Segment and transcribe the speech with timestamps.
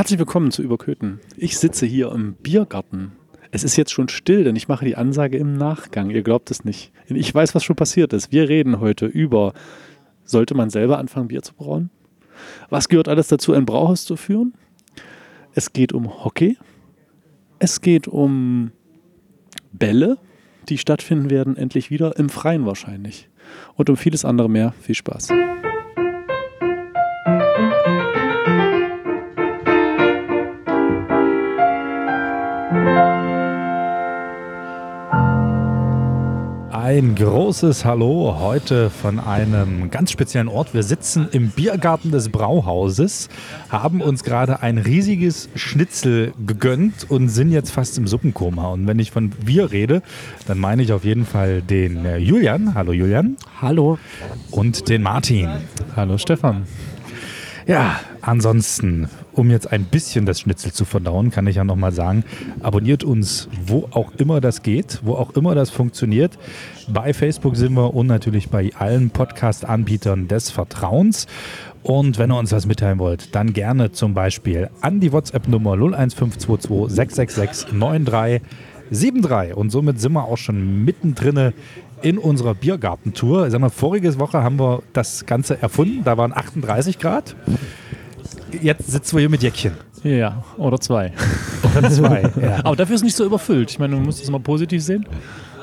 [0.00, 1.20] Herzlich willkommen zu Überköten.
[1.36, 3.12] Ich sitze hier im Biergarten.
[3.50, 6.08] Es ist jetzt schon still, denn ich mache die Ansage im Nachgang.
[6.08, 6.90] Ihr glaubt es nicht.
[7.08, 8.32] Ich weiß, was schon passiert ist.
[8.32, 9.52] Wir reden heute über,
[10.24, 11.90] sollte man selber anfangen, Bier zu brauen?
[12.70, 14.54] Was gehört alles dazu, ein Brauhaus zu führen?
[15.52, 16.56] Es geht um Hockey.
[17.58, 18.72] Es geht um
[19.70, 20.16] Bälle,
[20.70, 23.28] die stattfinden werden, endlich wieder im Freien wahrscheinlich.
[23.74, 24.72] Und um vieles andere mehr.
[24.80, 25.28] Viel Spaß.
[36.90, 40.74] Ein großes Hallo heute von einem ganz speziellen Ort.
[40.74, 43.28] Wir sitzen im Biergarten des Brauhauses,
[43.68, 48.72] haben uns gerade ein riesiges Schnitzel gegönnt und sind jetzt fast im Suppenkoma.
[48.72, 50.02] Und wenn ich von wir rede,
[50.48, 52.74] dann meine ich auf jeden Fall den äh, Julian.
[52.74, 53.36] Hallo Julian.
[53.62, 53.96] Hallo.
[54.50, 55.48] Und den Martin.
[55.94, 56.64] Hallo Stefan.
[57.68, 59.08] Ja, ansonsten,
[59.40, 62.24] um jetzt ein bisschen das Schnitzel zu verdauen, kann ich ja nochmal sagen,
[62.60, 66.38] abonniert uns, wo auch immer das geht, wo auch immer das funktioniert.
[66.88, 71.26] Bei Facebook sind wir und natürlich bei allen Podcast-Anbietern des Vertrauens.
[71.82, 76.94] Und wenn ihr uns was mitteilen wollt, dann gerne zum Beispiel an die WhatsApp-Nummer 01522
[76.94, 79.56] 666 9373.
[79.56, 81.54] Und somit sind wir auch schon mittendrin
[82.02, 83.50] in unserer Biergartentour.
[83.50, 86.04] Sag mal, vorige Woche haben wir das Ganze erfunden.
[86.04, 87.34] Da waren 38 Grad.
[88.60, 89.72] Jetzt sitzen wir hier mit Jäckchen.
[90.02, 91.12] Ja, oder zwei.
[91.76, 92.22] Oder zwei.
[92.40, 92.58] ja.
[92.64, 93.70] Aber dafür ist es nicht so überfüllt.
[93.70, 95.06] Ich meine, man muss das mal positiv sehen.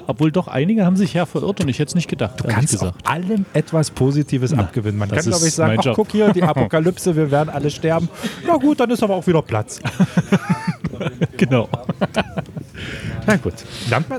[0.09, 2.39] Obwohl doch einige haben sich ja verirrt und ich hätte es nicht gedacht.
[2.39, 4.97] Du kannst auch allem etwas Positives Na, abgewinnen.
[4.97, 8.07] Man kann, glaube ich, sagen, ach, guck hier, die Apokalypse, wir werden alle sterben.
[8.45, 9.79] Na gut, dann ist aber auch wieder Platz.
[11.37, 11.69] Genau.
[13.27, 13.53] Na gut.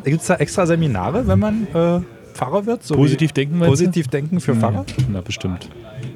[0.04, 2.00] Gibt es da extra Seminare, wenn man äh,
[2.34, 2.84] Pfarrer wird?
[2.84, 3.58] So Positiv denken?
[3.58, 4.84] Positiv denken für Pfarrer?
[5.08, 5.68] Na, bestimmt.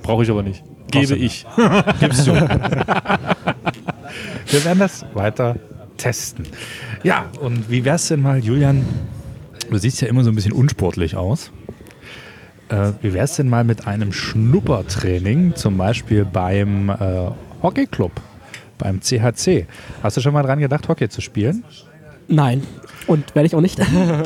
[0.02, 0.62] Brauche ich aber nicht.
[0.90, 1.46] Gebe ich.
[2.00, 2.34] Gibst du.
[2.34, 2.44] Wir
[4.64, 5.56] werden das weiter
[5.96, 6.46] testen.
[7.02, 8.84] Ja, und wie wär's denn mal, Julian?
[9.70, 11.50] Du siehst ja immer so ein bisschen unsportlich aus.
[12.68, 17.30] Äh, wie wär's denn mal mit einem Schnuppertraining, zum Beispiel beim äh,
[17.62, 18.12] Hockeyclub,
[18.78, 19.66] beim CHC?
[20.02, 21.64] Hast du schon mal dran gedacht, Hockey zu spielen?
[22.28, 22.62] Nein.
[23.06, 23.80] Und werde ich auch nicht.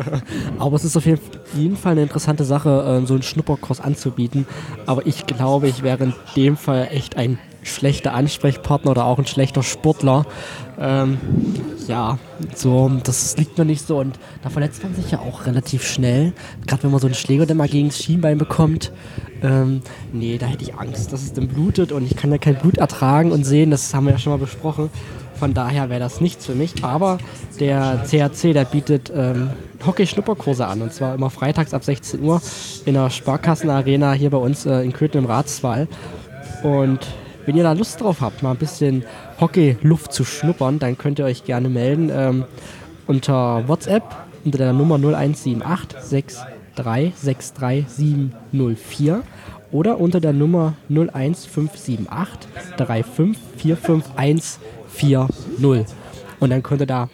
[0.59, 4.47] Aber es ist auf jeden Fall eine interessante Sache, äh, so einen Schnupperkurs anzubieten.
[4.85, 9.27] Aber ich glaube, ich wäre in dem Fall echt ein schlechter Ansprechpartner oder auch ein
[9.27, 10.25] schlechter Sportler.
[10.79, 11.19] Ähm,
[11.89, 12.19] ja,
[12.55, 13.99] so, das liegt mir nicht so.
[13.99, 16.33] Und da verletzt man sich ja auch relativ schnell.
[16.67, 18.93] Gerade wenn man so einen Schläger dann mal gegen das Schienbein bekommt.
[19.43, 19.81] Ähm,
[20.13, 22.79] nee, da hätte ich Angst, dass es dann blutet und ich kann ja kein Blut
[22.79, 23.71] ertragen und sehen.
[23.71, 24.91] Das haben wir ja schon mal besprochen.
[25.39, 26.85] Von daher wäre das nichts für mich.
[26.85, 27.19] Aber
[27.61, 29.51] der CAC, der bietet ähm,
[29.85, 30.83] Hockey-Schnupperkurse an.
[30.83, 32.41] Und zwar immer freitags ab 16 Uhr
[32.85, 35.89] in der Sparkassenarena hier bei uns äh, in Köthen im Ratswall.
[36.63, 37.01] Und
[37.45, 39.05] wenn ihr da Lust drauf habt, mal ein bisschen
[39.41, 42.45] Hockey-Luft zu schnuppern, dann könnt ihr euch gerne melden ähm,
[43.07, 44.03] unter WhatsApp
[44.45, 49.23] unter der Nummer 0178 6363 704
[49.73, 52.07] oder unter der Nummer 01578
[55.01, 55.87] 3545140.
[56.41, 57.09] Und dann könnt ihr da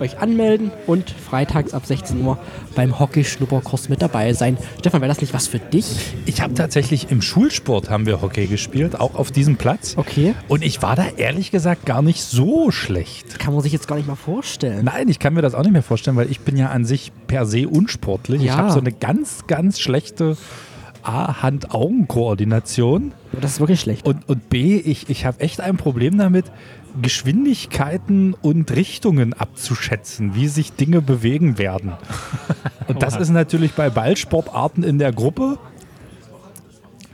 [0.00, 2.36] euch anmelden und freitags ab 16 Uhr
[2.74, 4.58] beim Hockey-Schnupperkurs mit dabei sein.
[4.80, 5.86] Stefan, wäre das nicht was für dich?
[6.26, 9.94] Ich habe tatsächlich im Schulsport haben wir Hockey gespielt, auch auf diesem Platz.
[9.96, 10.34] Okay.
[10.48, 13.38] Und ich war da ehrlich gesagt gar nicht so schlecht.
[13.38, 14.84] Kann man sich jetzt gar nicht mal vorstellen.
[14.84, 17.12] Nein, ich kann mir das auch nicht mehr vorstellen, weil ich bin ja an sich
[17.28, 18.40] per se unsportlich.
[18.40, 18.56] Ich Ja.
[18.56, 20.36] habe so eine ganz, ganz schlechte
[21.04, 24.04] A, Hand-Augen-Koordination Das ist wirklich schlecht.
[24.06, 26.46] und, und B, ich, ich habe echt ein Problem damit,
[27.00, 31.92] Geschwindigkeiten und Richtungen abzuschätzen, wie sich Dinge bewegen werden.
[32.88, 35.58] Und das ist natürlich bei Ballsportarten in der Gruppe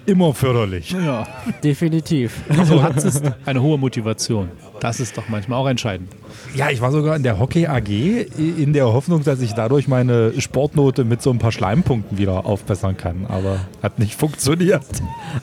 [0.06, 0.90] immer förderlich.
[0.90, 1.26] Ja.
[1.62, 2.40] Definitiv.
[2.64, 4.48] So hat es eine hohe Motivation.
[4.80, 6.10] Das ist doch manchmal auch entscheidend.
[6.54, 10.32] Ja, ich war sogar in der Hockey AG in der Hoffnung, dass ich dadurch meine
[10.40, 13.26] Sportnote mit so ein paar Schleimpunkten wieder aufbessern kann.
[13.28, 14.84] Aber hat nicht funktioniert.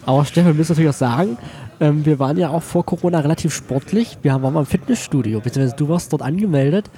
[0.05, 1.37] Aber Stefan, wir müssen natürlich auch sagen,
[1.79, 4.17] ähm, wir waren ja auch vor Corona relativ sportlich.
[4.21, 6.89] Wir waren mal im Fitnessstudio, beziehungsweise du warst dort angemeldet.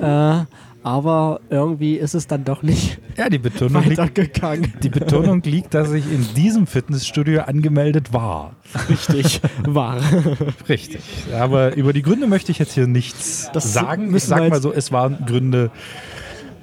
[0.00, 0.40] Äh,
[0.82, 4.72] aber irgendwie ist es dann doch nicht Ja, die Betonung, liegt, weitergegangen.
[4.84, 8.54] die Betonung liegt, dass ich in diesem Fitnessstudio angemeldet war.
[8.88, 9.98] Richtig war.
[10.68, 11.00] Richtig.
[11.36, 14.14] Aber über die Gründe möchte ich jetzt hier nichts Das sagen.
[14.14, 15.72] Ich sag mal so, es waren Gründe,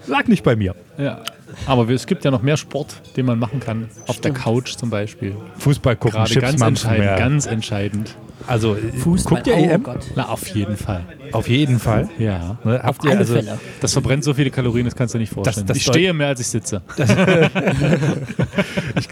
[0.07, 0.73] lag nicht bei mir.
[0.97, 1.21] Ja.
[1.65, 3.89] Aber es gibt ja noch mehr Sport, den man machen kann.
[4.07, 5.35] Auf der Couch zum Beispiel.
[5.59, 7.05] Fußball gucken, Gerade Chips ganz entscheidend.
[7.05, 7.15] mehr.
[7.17, 8.15] Ganz entscheidend.
[8.45, 9.83] Also Fußball, guckt ihr oh EM?
[9.83, 9.99] Gott.
[10.15, 11.05] Na, auf jeden Fall.
[11.31, 12.09] Auf jeden Fall.
[12.19, 12.57] Ja.
[12.65, 13.57] Ne, ihr Alle also, Fälle.
[13.79, 15.65] Das verbrennt so viele Kalorien, das kannst du nicht vorstellen.
[15.65, 16.81] das ich deut- stehe mehr, als ich sitze.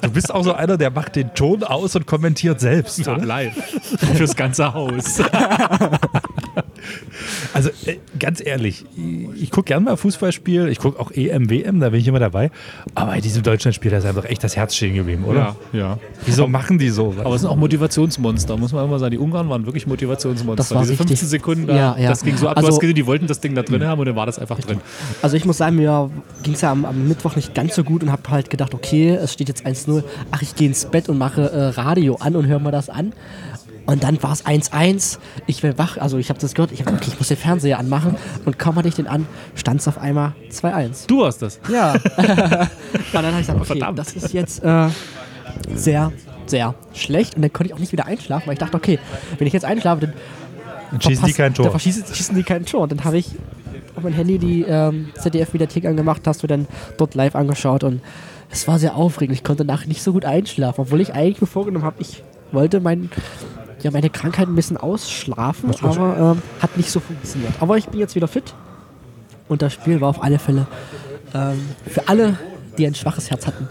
[0.02, 3.00] Du bist auch so einer, der macht den Ton aus und kommentiert selbst.
[3.00, 3.26] Ja, Oder?
[3.26, 3.54] live.
[4.16, 5.22] Fürs ganze Haus.
[8.46, 8.86] ehrlich,
[9.36, 12.52] ich gucke gerne mal Fußballspiel, ich gucke auch EM, WM, da bin ich immer dabei.
[12.96, 15.56] Aber bei diesem Deutschlandspiel, da ist einfach echt das Herz stehen geblieben, oder?
[15.74, 15.98] Ja, ja.
[16.26, 17.14] Wieso machen die so?
[17.24, 19.12] Aber es sind auch Motivationsmonster, muss man immer sagen.
[19.12, 20.56] Die Ungarn waren wirklich Motivationsmonster.
[20.58, 21.08] Das war Diese richtig.
[21.20, 22.10] 15 Sekunden, da, Ja, ja.
[22.10, 22.58] das ging so ab.
[22.58, 24.40] Also- du hast gesehen, die wollten das Ding da drin haben und dann war das
[24.40, 24.80] einfach drin.
[25.22, 26.10] Also ich muss sagen, mir
[26.44, 29.10] ging es ja am, am Mittwoch nicht ganz so gut und habe halt gedacht, okay,
[29.12, 30.04] es steht jetzt 1-0.
[30.32, 33.14] Ach, ich gehe ins Bett und mache äh, Radio an und höre mir das an.
[33.86, 35.18] Und dann war es 1-1.
[35.48, 36.72] Ich bin wach, also ich habe das gehört.
[36.72, 38.16] Ich, hab, okay, ich muss den Fernseher anmachen.
[38.46, 41.08] Und kaum hatte ich den an, stand es auf einmal 2-1.
[41.08, 41.60] Du warst das.
[41.70, 41.94] Ja.
[42.18, 42.30] und
[43.14, 44.00] dann habe ich gesagt, okay, Verdammt.
[44.00, 44.88] das ist jetzt äh,
[45.74, 46.12] sehr,
[46.46, 47.36] sehr schlecht.
[47.36, 49.00] Und dann konnte ich auch nicht wieder einschlafen, weil ich dachte, okay,
[49.38, 50.14] wenn ich jetzt einschlafe, dann
[50.92, 51.66] Dann schießen die kein Tor.
[51.66, 52.82] Dann verschießen, schießen die kein Tor.
[52.82, 53.32] Und dann habe ich
[53.96, 56.68] auf mein Handy die ähm, ZDF-Mediathek angemacht, hast du dann
[56.98, 58.02] dort live angeschaut und
[58.50, 59.36] es war sehr aufregend.
[59.36, 62.80] Ich konnte danach nicht so gut einschlafen, obwohl ich eigentlich mir vorgenommen habe, ich wollte
[62.80, 63.10] mein,
[63.82, 67.54] ja, meine Krankheit ein bisschen ausschlafen, aber ähm, hat nicht so funktioniert.
[67.60, 68.54] Aber ich bin jetzt wieder fit
[69.48, 70.68] und das Spiel war auf alle Fälle
[71.34, 72.38] ähm, für alle,
[72.78, 73.68] die ein schwaches Herz hatten,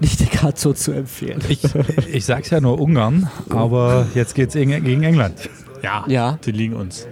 [0.00, 1.40] nicht gerade so zu empfehlen.
[1.48, 1.60] Ich,
[2.12, 5.48] ich sag's ja nur Ungarn, aber jetzt geht's gegen, gegen England.
[5.82, 6.38] Ja, Ja.
[6.44, 7.06] die liegen uns.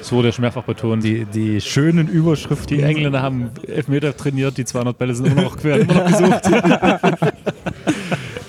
[0.00, 1.04] Es wurde schon mehrfach betont.
[1.04, 2.78] Die, Die, die schönen Überschriften.
[2.78, 6.40] die Engländer haben Elfmeter trainiert, die 200 Bälle sind immer noch quer, immer noch gesucht.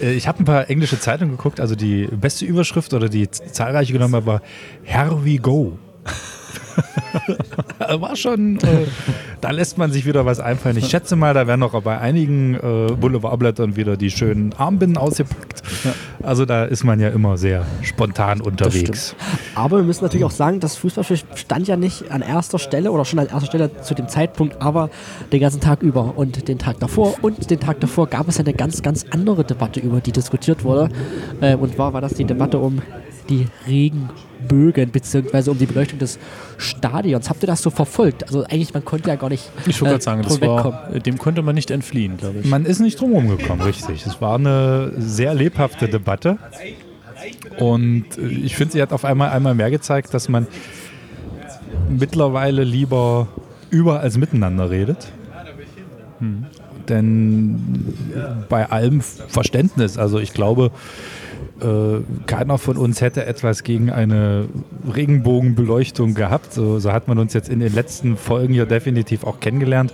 [0.03, 3.93] Äh, Ich habe ein paar englische Zeitungen geguckt, also die beste Überschrift oder die zahlreiche
[3.93, 4.41] genommen war
[4.83, 5.79] Here we go.
[8.01, 8.87] war schon, äh,
[9.41, 10.77] da lässt man sich wieder was einfallen.
[10.77, 15.61] Ich schätze mal, da werden noch bei einigen äh, Boulevardblättern wieder die schönen Armbinden ausgepackt.
[16.21, 19.15] Also da ist man ja immer sehr spontan unterwegs.
[19.55, 23.05] Aber wir müssen natürlich auch sagen, das Fußballspiel stand ja nicht an erster Stelle oder
[23.05, 24.89] schon an erster Stelle zu dem Zeitpunkt, aber
[25.31, 28.43] den ganzen Tag über und den Tag davor und den Tag davor gab es ja
[28.43, 30.89] eine ganz, ganz andere Debatte, über die diskutiert wurde.
[31.41, 32.81] Ähm, und zwar war das die Debatte um
[33.29, 33.47] die
[34.43, 36.19] Regenbögen beziehungsweise um die Beleuchtung des
[36.57, 37.29] Stadions.
[37.29, 38.23] Habt ihr das so verfolgt?
[38.23, 41.41] Also eigentlich, man konnte ja gar nicht Ich wollte gerade sagen, das war, dem konnte
[41.41, 42.45] man nicht entfliehen, glaube ich.
[42.45, 44.05] Man ist nicht drumherum gekommen, richtig.
[44.05, 46.37] Es war eine sehr lebhafte Debatte.
[47.57, 50.47] Und äh, ich finde, sie hat auf einmal einmal mehr gezeigt, dass man
[51.89, 53.27] mittlerweile lieber
[53.69, 55.11] über als miteinander redet.
[56.89, 57.95] Denn
[58.49, 61.22] bei allem Verständnis, also ich glaube, äh,
[62.25, 64.47] keiner von uns hätte etwas gegen eine
[64.93, 66.51] Regenbogenbeleuchtung gehabt.
[66.53, 69.93] So, so hat man uns jetzt in den letzten Folgen hier definitiv auch kennengelernt.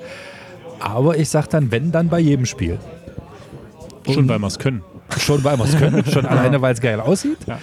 [0.80, 2.80] Aber ich sage dann, wenn, dann bei jedem Spiel.
[4.10, 4.84] Schon weil wir es können.
[5.18, 7.40] Schon weil wir es können, schon alleine, weil es geil aussieht.
[7.46, 7.60] Ja.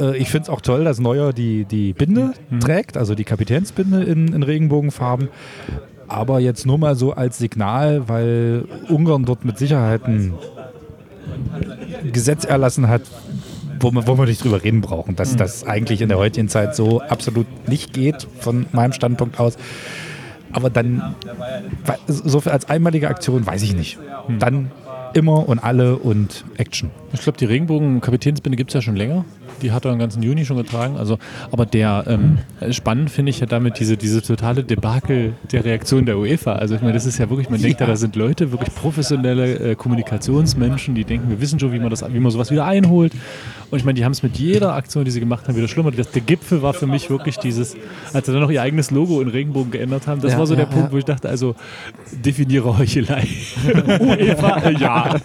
[0.00, 4.02] Äh, ich finde es auch toll, dass Neuer die, die Binde trägt, also die Kapitänsbinde
[4.02, 5.28] in, in Regenbogenfarben.
[6.08, 10.34] Aber jetzt nur mal so als Signal, weil Ungarn dort mit Sicherheit ein
[12.12, 13.02] Gesetz erlassen hat,
[13.80, 16.74] wo wir, wo wir nicht drüber reden brauchen, dass das eigentlich in der heutigen Zeit
[16.74, 19.56] so absolut nicht geht, von meinem Standpunkt aus.
[20.52, 21.14] Aber dann,
[22.06, 23.98] so viel als einmalige Aktion, weiß ich nicht.
[24.38, 24.70] Dann
[25.12, 26.90] immer und alle und Action.
[27.12, 29.24] Ich glaube, die Regenbogen-Kapitänsbinde gibt es ja schon länger.
[29.62, 30.96] Die hat er im ganzen Juni schon getragen.
[30.96, 31.18] Also,
[31.50, 32.38] aber der ähm,
[32.72, 36.54] spannend finde ich ja damit diese, diese totale Debakel der Reaktion der UEFA.
[36.54, 39.58] Also ich meine, das ist ja wirklich, man denkt ja, da sind Leute, wirklich professionelle
[39.58, 43.12] äh, Kommunikationsmenschen, die denken, wir wissen schon, wie man das, wie man sowas wieder einholt.
[43.70, 45.90] Und ich meine, die haben es mit jeder Aktion, die sie gemacht haben, wieder schlimmer.
[45.90, 47.76] Das, der Gipfel war für mich wirklich dieses,
[48.12, 50.20] als sie dann noch ihr eigenes Logo in Regenbogen geändert haben.
[50.20, 51.54] Das Ja, war so ja, der Punkt, wo ich dachte, also
[52.12, 53.26] definiere Heuchelei.
[54.00, 55.16] UEFA, ja.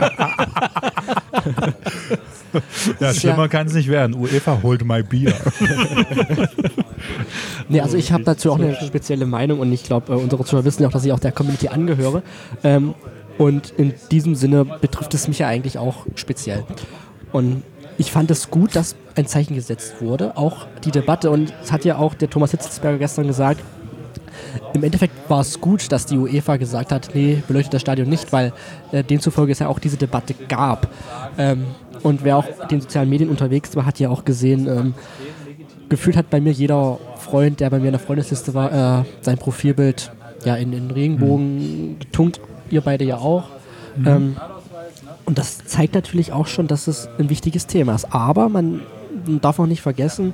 [3.00, 4.16] Ja, schlimmer kann es nicht werden.
[4.16, 5.34] UEFA holt my Bier.
[7.70, 10.66] Nee, also ich habe dazu auch eine spezielle Meinung und ich glaube, äh, unsere Zuhörer
[10.66, 12.22] wissen ja auch, dass ich auch der Community angehöre.
[12.64, 12.94] Ähm,
[13.38, 16.66] und in diesem Sinne betrifft es mich ja eigentlich auch speziell.
[17.32, 17.64] Und
[17.98, 21.32] ich fand es gut, dass ein Zeichen gesetzt wurde, auch die Debatte.
[21.32, 23.62] Und es hat ja auch der Thomas Hitzelsberger gestern gesagt,
[24.74, 28.32] im Endeffekt war es gut, dass die UEFA gesagt hat, nee, beleuchtet das Stadion nicht,
[28.34, 28.54] weil
[28.92, 30.90] äh, demzufolge es ja auch diese Debatte gab.
[31.38, 31.66] Ähm,
[32.04, 34.94] und wer auch in den sozialen Medien unterwegs war, hat ja auch gesehen, ähm,
[35.90, 39.38] gefühlt hat bei mir jeder Freund, der bei mir in der Freundesliste war, äh, sein
[39.38, 40.12] Profilbild
[40.46, 42.40] ja in den Regenbogen getunkt.
[42.70, 43.50] Ihr beide ja auch.
[44.06, 44.38] Ähm,
[45.26, 48.14] und das zeigt natürlich auch schon, dass es ein wichtiges Thema ist.
[48.14, 48.82] Aber man
[49.42, 50.34] darf auch nicht vergessen,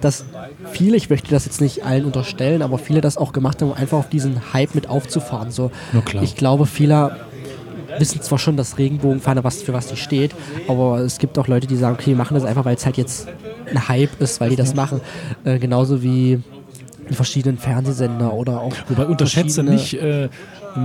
[0.00, 0.24] dass
[0.72, 3.76] viele, ich möchte das jetzt nicht allen unterstellen, aber viele das auch gemacht haben, um
[3.76, 5.50] einfach auf diesen Hype mit aufzufahren.
[5.50, 5.70] So.
[6.22, 7.16] Ich glaube, viele
[7.98, 10.34] wissen zwar schon, dass Regenbogenfahne was für was die steht,
[10.68, 12.96] aber es gibt auch Leute, die sagen, okay, wir machen das einfach, weil es halt
[12.96, 13.28] jetzt
[13.70, 15.00] ein Hype ist, weil die das machen.
[15.44, 16.40] Äh, genauso wie
[17.08, 18.74] die verschiedenen Fernsehsender oder auch.
[18.88, 20.28] Wobei unterschätze nicht, äh,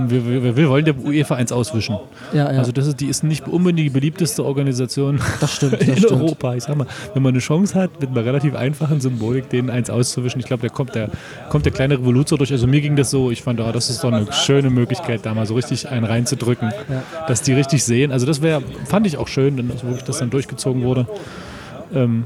[0.06, 1.96] wir, wir, wir wollen der UEFA eins auswischen.
[2.32, 2.58] Ja, ja.
[2.58, 6.12] Also das ist, die ist nicht unbedingt die beliebteste Organisation Das stimmt, das in stimmt.
[6.12, 6.54] Europa.
[6.54, 9.90] Ich sag mal, wenn man eine Chance hat, mit einer relativ einfachen Symbolik denen eins
[9.90, 11.10] auszuwischen, ich glaube, da kommt der,
[11.48, 12.52] kommt der kleine Revoluzer durch.
[12.52, 15.34] Also mir ging das so, ich fand, ah, das ist doch eine schöne Möglichkeit, da
[15.34, 16.72] mal so richtig einen reinzudrücken,
[17.28, 18.12] dass die richtig sehen.
[18.12, 21.06] Also das wäre, fand ich auch schön, wirklich das dann durchgezogen wurde.
[21.94, 22.24] Ähm,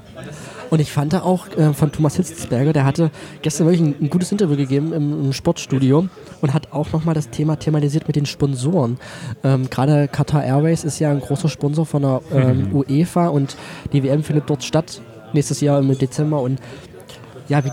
[0.70, 3.11] Und ich fand da auch äh, von Thomas Hitzelsberger, der hatte
[3.42, 6.08] gestern wirklich ein, ein gutes Interview gegeben im, im Sportstudio
[6.40, 8.99] und hat auch nochmal das Thema thematisiert mit den Sponsoren.
[9.44, 13.56] Ähm, Gerade Qatar Airways ist ja ein großer Sponsor von der ähm, UEFA und
[13.92, 15.00] die WM findet dort statt,
[15.32, 16.40] nächstes Jahr im Dezember.
[16.40, 16.61] Und
[17.49, 17.70] ja, wie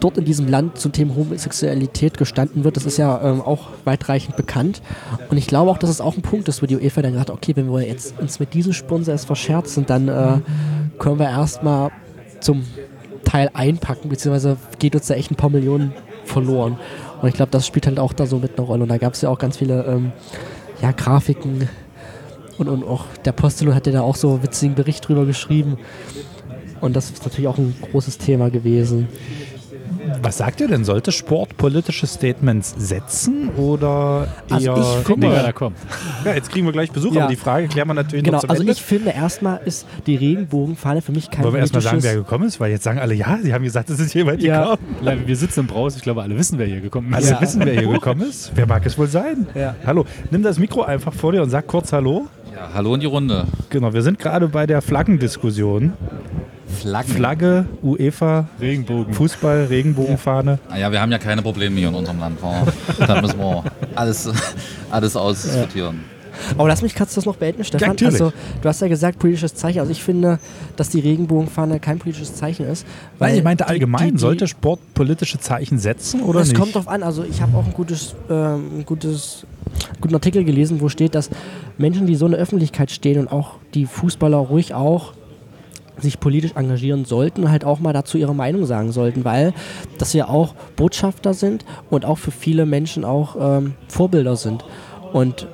[0.00, 4.36] dort in diesem Land zum Thema Homosexualität gestanden wird, das ist ja ähm, auch weitreichend
[4.36, 4.82] bekannt.
[5.30, 7.30] Und ich glaube auch, dass es auch ein Punkt ist, wo die UEFA dann gesagt
[7.30, 10.38] hat, okay, wenn wir jetzt uns mit diesem Sponsor erst verscherzen, dann äh,
[10.98, 11.90] können wir erstmal
[12.40, 12.64] zum
[13.24, 15.92] Teil einpacken, beziehungsweise geht uns da echt ein paar Millionen
[16.24, 16.78] verloren.
[17.20, 18.82] Und ich glaube, das spielt halt auch da so mit einer Rolle.
[18.84, 20.12] Und da gab es ja auch ganz viele ähm,
[20.80, 21.68] ja, Grafiken
[22.58, 25.78] und, und auch der Postelon hat ja da auch so einen witzigen Bericht drüber geschrieben.
[26.80, 29.08] Und das ist natürlich auch ein großes Thema gewesen.
[30.22, 30.84] Was sagt ihr denn?
[30.84, 34.76] Sollte Sport politische Statements setzen oder Also eher...
[34.78, 35.76] ich guck finde- mal, wer da kommt.
[36.24, 37.22] ja, jetzt kriegen wir gleich Besuch, Ja.
[37.22, 38.72] aber die Frage klären wir natürlich Genau, noch zum also Ende.
[38.72, 42.46] ich finde erstmal ist die Regenbogenfahne für mich kein Wollen wir erstmal sagen, wer gekommen
[42.48, 42.60] ist?
[42.60, 44.76] Weil jetzt sagen alle, ja, sie haben gesagt, es ist jemand Ja.
[44.76, 45.22] gekommen.
[45.26, 47.30] Wir sitzen im Braus, ich glaube, alle wissen, wer hier gekommen ist.
[47.32, 48.52] Alle wissen, wer hier gekommen ist.
[48.54, 49.46] Wer mag es wohl sein?
[49.54, 49.74] Ja.
[49.86, 52.26] Hallo, nimm das Mikro einfach vor dir und sag kurz Hallo.
[52.54, 53.46] Ja, hallo in die Runde.
[53.70, 55.92] Genau, wir sind gerade bei der Flaggendiskussion.
[56.68, 57.14] Flaggen.
[57.14, 59.14] Flagge, UEFA, Regenbogen.
[59.14, 60.58] Fußball, Regenbogenfahne.
[60.68, 62.42] Ah ja, wir haben ja keine Probleme hier in unserem Land.
[62.42, 62.62] wa?
[63.06, 64.28] Da müssen wir alles,
[64.90, 66.00] alles ausdiskutieren.
[66.56, 67.88] Aber lass mich kurz das noch beenden, Stefan.
[67.88, 68.14] natürlich.
[68.14, 68.32] also,
[68.62, 69.80] du hast ja gesagt, politisches Zeichen.
[69.80, 70.38] Also ich finde,
[70.76, 72.86] dass die Regenbogenfahne kein politisches Zeichen ist.
[73.18, 76.60] Nein, ich meinte allgemein, die- die- sollte Sport politische Zeichen setzen oder Es nicht?
[76.60, 77.02] kommt drauf an.
[77.02, 79.46] Also ich habe auch ein gutes, ähm, ein gutes,
[80.00, 81.28] guten Artikel gelesen, wo steht, dass
[81.76, 85.14] Menschen, die so in der Öffentlichkeit stehen und auch die Fußballer ruhig auch
[86.00, 89.52] sich politisch engagieren sollten, halt auch mal dazu ihre Meinung sagen sollten, weil
[89.98, 94.64] das ja auch Botschafter sind und auch für viele Menschen auch ähm, Vorbilder sind.
[95.12, 95.46] Und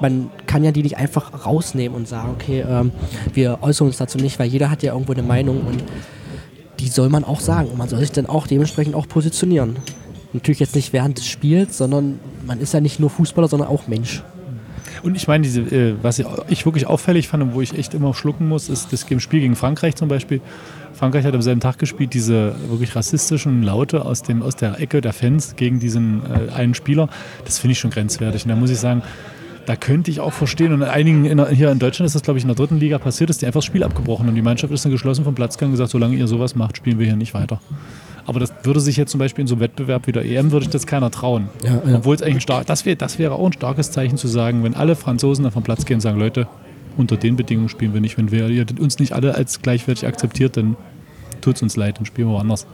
[0.00, 2.92] man kann ja die nicht einfach rausnehmen und sagen, okay, ähm,
[3.32, 5.82] wir äußern uns dazu nicht, weil jeder hat ja irgendwo eine Meinung und
[6.80, 7.68] die soll man auch sagen.
[7.68, 9.76] Und man soll sich dann auch dementsprechend auch positionieren.
[10.32, 13.86] Natürlich jetzt nicht während des Spiels, sondern man ist ja nicht nur Fußballer, sondern auch
[13.86, 14.22] Mensch.
[15.02, 18.14] Und ich meine, diese, äh, was ich wirklich auffällig fand und wo ich echt immer
[18.14, 20.40] schlucken muss, ist das Spiel gegen Frankreich zum Beispiel.
[20.94, 25.00] Frankreich hat am selben Tag gespielt, diese wirklich rassistischen Laute aus, dem, aus der Ecke
[25.00, 27.08] der Fans gegen diesen äh, einen Spieler.
[27.44, 28.44] Das finde ich schon grenzwertig.
[28.44, 29.02] Und da muss ich sagen,
[29.66, 30.72] da könnte ich auch verstehen.
[30.72, 32.98] Und in einigen, in, hier in Deutschland ist das, glaube ich, in der dritten Liga
[32.98, 34.28] passiert, ist die einfach das Spiel abgebrochen.
[34.28, 36.78] Und die Mannschaft ist dann geschlossen vom Platz gegangen und gesagt, solange ihr sowas macht,
[36.78, 37.60] spielen wir hier nicht weiter.
[38.26, 40.64] Aber das würde sich jetzt zum Beispiel in so einem Wettbewerb wie der EM, würde
[40.64, 41.48] ich das keiner trauen.
[41.64, 41.96] Ja, ja.
[41.96, 44.64] Obwohl es eigentlich ein stark, das, wär, das wäre auch ein starkes Zeichen zu sagen,
[44.64, 46.48] wenn alle Franzosen dann vom Platz gehen und sagen, Leute,
[46.96, 48.18] unter den Bedingungen spielen wir nicht.
[48.18, 50.76] Wenn wir ihr uns nicht alle als gleichwertig akzeptiert, dann
[51.40, 52.66] tut es uns leid, dann spielen wir woanders.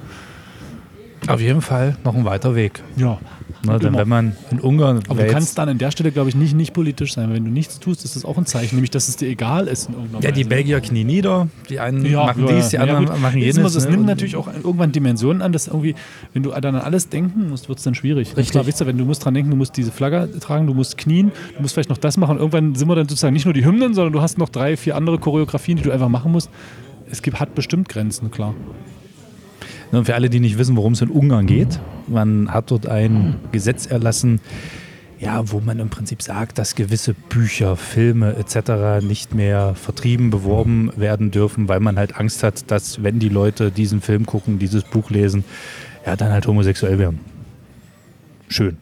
[1.28, 2.82] Auf jeden Fall noch ein weiter Weg.
[2.96, 3.18] Ja.
[3.64, 6.34] Ne, denn wenn man in Ungarn Aber du kannst dann an der Stelle, glaube ich,
[6.34, 7.32] nicht, nicht politisch sein.
[7.32, 9.88] Wenn du nichts tust, ist das auch ein Zeichen, nämlich dass es dir egal ist.
[9.88, 10.42] In irgendeiner ja, die.
[10.42, 13.20] Belgier knien nieder, die einen machen ja, dies, die ja, anderen gut.
[13.20, 13.72] machen jenes.
[13.72, 13.92] so, Es ne?
[13.92, 15.94] nimmt natürlich auch irgendwann Dimensionen an, dass irgendwie,
[16.32, 18.36] wenn du dann an alles denken musst, wird es dann schwierig.
[18.36, 18.50] Richtig.
[18.50, 20.98] Klar, weißt du, wenn du musst dran denken, du musst diese Flagge tragen, du musst
[20.98, 22.38] knien, du musst vielleicht noch das machen.
[22.38, 24.96] Irgendwann sind wir dann sozusagen nicht nur die Hymnen, sondern du hast noch drei, vier
[24.96, 26.50] andere Choreografien, die du einfach machen musst.
[27.10, 28.54] Es gibt, hat bestimmt Grenzen, klar.
[29.92, 32.86] Ne, Und für alle, die nicht wissen, worum es in Ungarn geht, man hat dort
[32.86, 34.40] ein Gesetz erlassen,
[35.20, 39.06] ja, wo man im Prinzip sagt, dass gewisse Bücher, Filme etc.
[39.06, 43.70] nicht mehr vertrieben, beworben werden dürfen, weil man halt Angst hat, dass wenn die Leute
[43.70, 45.44] diesen Film gucken, dieses Buch lesen,
[46.04, 47.20] ja, dann halt homosexuell werden.
[48.48, 48.78] Schön.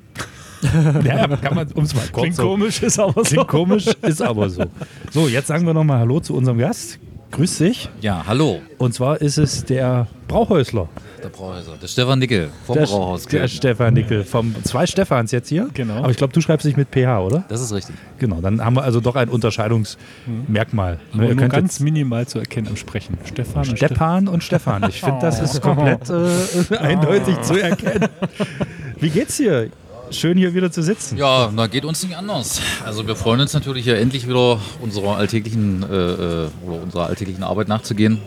[1.05, 3.31] ja, kann man, um es mal kurz Klingt so- komisch, ist aber so.
[3.35, 4.64] Klingt komisch, ist aber so.
[5.11, 6.99] So, jetzt sagen wir nochmal Hallo zu unserem Gast.
[7.30, 7.88] Grüß dich.
[8.00, 10.88] Ja, hallo, Und zwar ist es der Brauhäusler.
[11.22, 11.72] der Brauhäuser.
[11.80, 13.26] Der Stefan Nickel vom Der, Brauhaus.
[13.26, 14.25] der Stefan Nickel.
[14.25, 15.68] Vom zwei Stefans jetzt hier.
[15.72, 15.99] Genau.
[15.99, 17.44] Aber ich glaube, du schreibst dich mit PH, oder?
[17.49, 17.94] Das ist richtig.
[18.18, 18.40] Genau.
[18.40, 20.94] Dann haben wir also doch ein Unterscheidungsmerkmal.
[20.94, 23.16] Ne, Aber ihr nur könnt ganz minimal zu erkennen am Sprechen.
[23.25, 23.76] Stefan Stefan.
[23.76, 24.84] Stepan und Stefan.
[24.88, 28.08] Ich finde, das ist komplett äh, eindeutig zu erkennen.
[28.99, 29.68] Wie geht's dir?
[30.11, 31.17] Schön hier wieder zu sitzen.
[31.17, 32.61] Ja, na geht uns nicht anders.
[32.85, 37.45] Also wir freuen uns natürlich hier endlich wieder unserer alltäglichen äh, äh, oder unserer alltäglichen
[37.45, 38.21] Arbeit nachzugehen.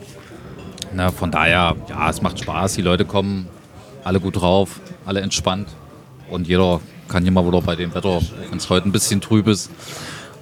[0.94, 2.75] Na, von daher, ja, es macht Spaß.
[2.75, 3.48] Die Leute kommen
[4.04, 5.68] alle gut drauf, alle entspannt
[6.30, 9.48] und jeder kann hier mal wieder bei dem Wetter, wenn es heute ein bisschen trüb
[9.48, 9.70] ist,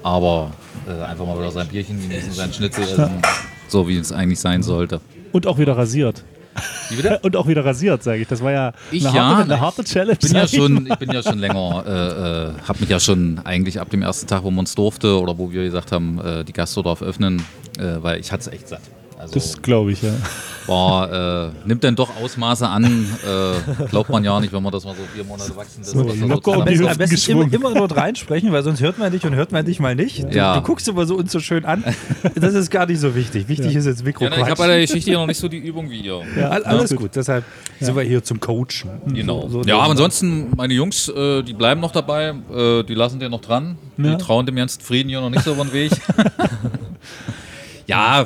[0.03, 0.51] aber
[0.87, 3.21] äh, einfach mal wieder sein Bierchen genießen, sein Schnitzel essen,
[3.67, 5.01] so wie es eigentlich sein sollte.
[5.31, 6.23] Und auch wieder rasiert.
[7.21, 8.27] Und auch wieder rasiert, sage ich.
[8.27, 10.17] Das war ja Ich eine, ja, harte, eine ich harte Challenge.
[10.21, 13.39] Ich bin ja schon, ich bin ja schon länger, äh, äh, habe mich ja schon
[13.43, 16.43] eigentlich ab dem ersten Tag, wo man uns durfte oder wo wir gesagt haben, äh,
[16.43, 17.43] die Gastro darf öffnen,
[17.79, 18.81] äh, weil ich hatte es echt satt.
[19.21, 20.09] Also Das glaube ich, ja.
[20.65, 22.83] war, äh, nimmt dann doch Ausmaße an,
[23.23, 25.91] äh, glaubt man ja nicht, wenn man das mal so vier Monate wachsen lässt.
[25.91, 29.35] So, locker um Am besten immer, immer nur reinsprechen, weil sonst hört man dich und
[29.35, 30.23] hört man dich mal nicht.
[30.23, 30.55] Du, Ja.
[30.55, 31.83] du guckst immer so uns so schön an.
[32.35, 33.47] Das ist gar nicht so wichtig.
[33.47, 34.25] Wichtig ist jetzt Mikro.
[34.25, 36.21] ja, ich habe bei der Geschichte ja noch nicht so die Übung wie ihr.
[36.49, 37.11] All, alles gut.
[37.15, 37.43] Deshalb
[37.79, 38.89] sind wir hier zum Coachen.
[39.13, 39.41] Genau.
[39.49, 43.19] So- so- ja, aber ansonsten, meine Jungs, äh, die bleiben noch dabei, äh, die lassen
[43.19, 43.77] den noch dran.
[43.97, 44.15] Ja.
[44.15, 45.91] Die trauen dem ganzen Frieden hier noch nicht so über den Weg.
[47.87, 48.25] ja,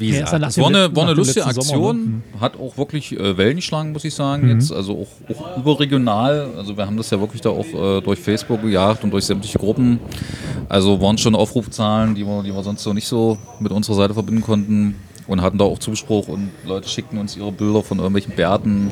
[0.00, 2.22] wie Ja, ja gesagt, es dem war eine, war eine lustige letzten Sommer, Aktion.
[2.32, 2.40] ne?
[2.40, 4.44] Hat auch wirklich äh, Wellen geschlagen, muss ich sagen.
[4.44, 4.50] Mhm.
[4.54, 6.48] Jetzt, also auch, auch überregional.
[6.56, 9.58] Also wir haben das ja wirklich da auch äh, durch Facebook gejagt und durch sämtliche
[9.58, 10.00] Gruppen.
[10.68, 14.14] Also waren schon Aufrufzahlen, die wir, die wir sonst so nicht so mit unserer Seite
[14.14, 14.96] verbinden konnten.
[15.30, 18.90] Und hatten da auch Zuspruch und Leute schickten uns ihre Bilder von irgendwelchen Bärten.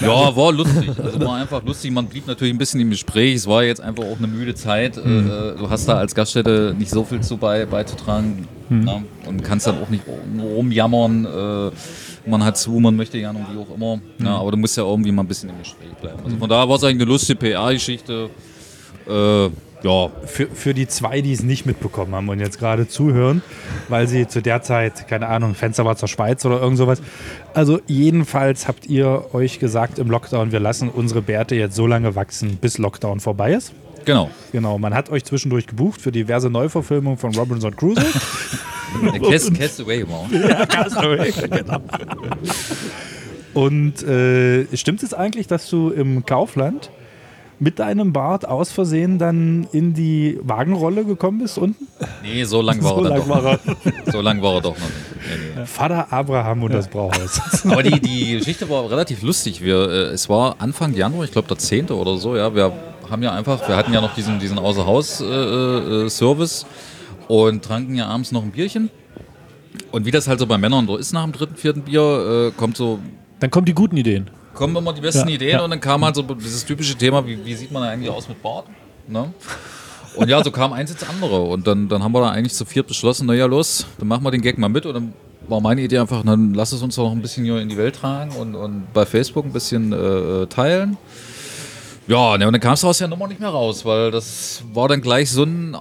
[0.00, 0.88] Ja, war lustig.
[1.02, 1.90] Also war einfach lustig.
[1.90, 3.34] Man blieb natürlich ein bisschen im Gespräch.
[3.34, 4.96] Es war jetzt einfach auch eine müde Zeit.
[4.96, 8.48] Äh, Du hast da als Gaststätte nicht so viel zu bei, beizutragen.
[8.70, 9.02] Na?
[9.26, 10.04] Und kannst dann auch nicht
[10.40, 11.26] rumjammern.
[11.26, 11.70] Äh,
[12.30, 14.00] man hat zu, man möchte gerne und wie auch immer.
[14.18, 16.20] Ja, aber du musst ja irgendwie mal ein bisschen im Gespräch bleiben.
[16.24, 18.30] Also von daher war es eigentlich eine lustige PR-Geschichte.
[19.06, 19.48] Äh,
[19.82, 23.42] ja, Für, für die zwei, die es nicht mitbekommen haben und jetzt gerade zuhören,
[23.88, 27.00] weil sie zu der Zeit, keine Ahnung, Fenster war zur Schweiz oder irgend sowas.
[27.54, 32.14] Also jedenfalls habt ihr euch gesagt im Lockdown, wir lassen unsere Bärte jetzt so lange
[32.16, 33.72] wachsen, bis Lockdown vorbei ist.
[34.04, 34.30] genau.
[34.52, 38.04] Genau, man hat euch zwischendurch gebucht für diverse Neuverfilmungen von Robinson Crusoe.
[39.30, 40.28] Cast, Castaway war.
[41.48, 41.78] genau.
[43.54, 46.90] Und äh, stimmt es eigentlich, dass du im Kaufland
[47.60, 51.86] mit deinem Bart aus Versehen dann in die Wagenrolle gekommen bist unten?
[52.22, 53.44] Nee, so lang war So er dann lang doch.
[53.44, 53.58] war
[54.06, 54.12] er.
[54.12, 55.54] So lang war er doch noch nicht.
[55.54, 55.66] Nee, nee.
[55.66, 57.40] Vater Abraham und das Brauhaus.
[57.68, 59.62] Aber die, die Geschichte war relativ lustig.
[59.62, 61.88] Wir, äh, es war Anfang Januar, ich glaube der 10.
[61.90, 62.54] oder so, ja.
[62.54, 62.72] Wir
[63.10, 66.66] haben ja einfach, wir hatten ja noch diesen, diesen Außerhaus-Service
[67.26, 68.90] und tranken ja abends noch ein Bierchen.
[69.92, 72.50] Und wie das halt so bei Männern so ist nach dem dritten, vierten Bier, äh,
[72.58, 72.98] kommt so,
[73.40, 74.28] Dann kommen die guten Ideen.
[74.58, 75.64] Kommen immer die besten Ja, Ideen ja.
[75.64, 78.42] und dann kam halt so dieses typische Thema, wie, wie sieht man eigentlich aus mit
[78.42, 78.66] Bart?
[79.06, 79.32] Ne?
[80.16, 81.42] Und ja, so kam eins ins andere.
[81.42, 84.32] Und dann, dann haben wir da eigentlich zu viert beschlossen, naja, los, dann machen wir
[84.32, 84.84] den Gag mal mit.
[84.84, 85.12] Und dann
[85.46, 87.76] war meine Idee einfach, dann lass es uns doch noch ein bisschen hier in die
[87.76, 90.96] Welt tragen und, und bei Facebook ein bisschen äh, teilen.
[92.08, 94.88] Ja, ne, und dann kam es aus der Nummer nicht mehr raus, weil das war
[94.88, 95.76] dann gleich so ein,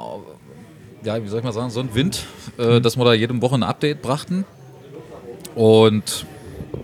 [1.04, 2.26] ja, wie soll ich mal sagen, so ein Wind,
[2.58, 4.46] äh, dass wir da jedem Woche ein Update brachten.
[5.56, 6.28] Und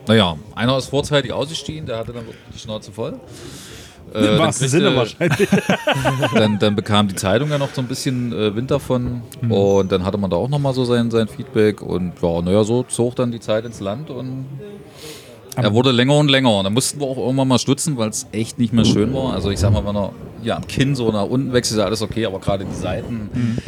[0.07, 3.19] naja, einer ist vorzeitig ausgestiegen, der hatte dann die Schnauze voll.
[4.13, 5.49] Äh, Im dann wahrsten Sinne wahrscheinlich.
[6.35, 10.05] dann, dann bekam die Zeitung ja noch so ein bisschen äh, Wind davon und dann
[10.05, 13.31] hatte man da auch nochmal so sein, sein Feedback und ja, naja, so zog dann
[13.31, 14.45] die Zeit ins Land und
[15.55, 18.27] er wurde länger und länger und dann mussten wir auch irgendwann mal stutzen, weil es
[18.31, 19.33] echt nicht mehr schön war.
[19.33, 20.11] Also ich sag mal, wenn er
[20.41, 23.59] hier am Kinn so nach unten wächst, ist ja alles okay, aber gerade die Seiten,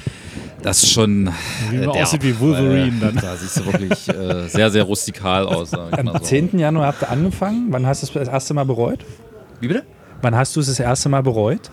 [0.66, 1.30] das ist schon
[1.70, 3.24] Wie man derb, aussieht wie Wolverine weil, dann.
[3.24, 5.70] Da siehst du wirklich äh, sehr, sehr rustikal aus.
[5.72, 6.26] Sag ich mal Am so.
[6.26, 6.58] 10.
[6.60, 7.68] Januar habt ihr angefangen.
[7.70, 9.00] Wann hast du es das erste Mal bereut?
[9.60, 9.84] Wie bitte?
[10.22, 11.70] Wann hast du es das erste Mal bereut?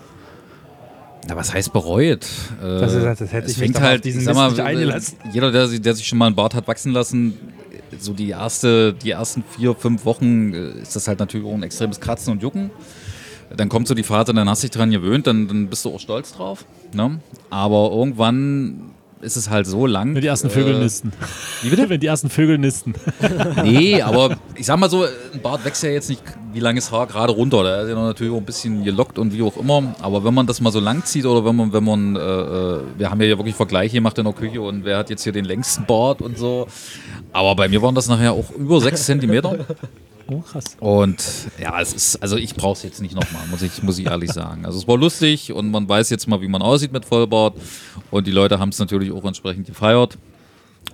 [1.27, 2.25] Na, was heißt bereut?
[2.61, 5.17] Äh, Dass du sagst, das hätte es ich fängt halt, diesen sag mal, nicht eingelassen.
[5.31, 7.33] Jeder, der, sich- der sich schon mal einen Bart hat wachsen lassen,
[7.99, 11.63] so die, erste, die ersten vier, fünf Wochen äh, ist das halt natürlich auch ein
[11.63, 12.71] extremes Kratzen und Jucken.
[13.55, 15.93] Dann kommt so die Phase, dann hast du dich dran gewöhnt, dann, dann bist du
[15.95, 16.65] auch stolz drauf.
[16.93, 17.19] Ne?
[17.49, 20.13] Aber irgendwann ist es halt so lang.
[20.13, 21.11] Wenn die ersten Vögel äh, nisten.
[21.61, 21.89] Wie bitte?
[21.89, 22.93] Wenn die ersten Vögel nisten.
[23.63, 27.07] Nee, aber ich sag mal so, ein Bart wächst ja jetzt nicht wie langes Haar
[27.07, 27.63] gerade runter.
[27.63, 29.95] Da ist ja natürlich auch ein bisschen gelockt und wie auch immer.
[30.01, 32.81] Aber wenn man das mal so lang zieht oder wenn man, wenn man, äh, äh,
[32.97, 35.45] wir haben ja wirklich Vergleiche gemacht in der Küche und wer hat jetzt hier den
[35.45, 36.67] längsten Bart und so.
[37.31, 39.65] Aber bei mir waren das nachher auch über sechs Zentimeter.
[40.27, 40.63] Oh, krass.
[40.79, 41.21] Und
[41.61, 44.31] ja, es ist, also ich brauche es jetzt nicht nochmal, muss ich, muss ich ehrlich
[44.33, 44.65] sagen.
[44.65, 47.55] Also es war lustig und man weiß jetzt mal, wie man aussieht mit Vollbart.
[48.11, 50.17] Und die Leute haben es natürlich auch entsprechend gefeiert.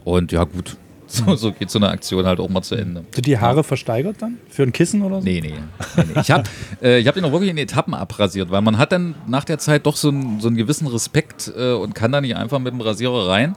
[0.04, 3.04] Und ja, gut, so, so geht so eine Aktion halt auch mal zu Ende.
[3.14, 4.38] Sind die Haare versteigert dann?
[4.50, 5.26] Für ein Kissen oder so?
[5.26, 5.54] Nee, nee.
[5.98, 6.22] nee, nee.
[6.22, 6.44] Ich habe
[6.82, 9.58] äh, ich hab den auch wirklich in Etappen abrasiert, weil man hat dann nach der
[9.60, 12.74] Zeit doch so, einen- so einen gewissen Respekt äh, und kann da nicht einfach mit
[12.74, 13.56] dem Rasierer rein.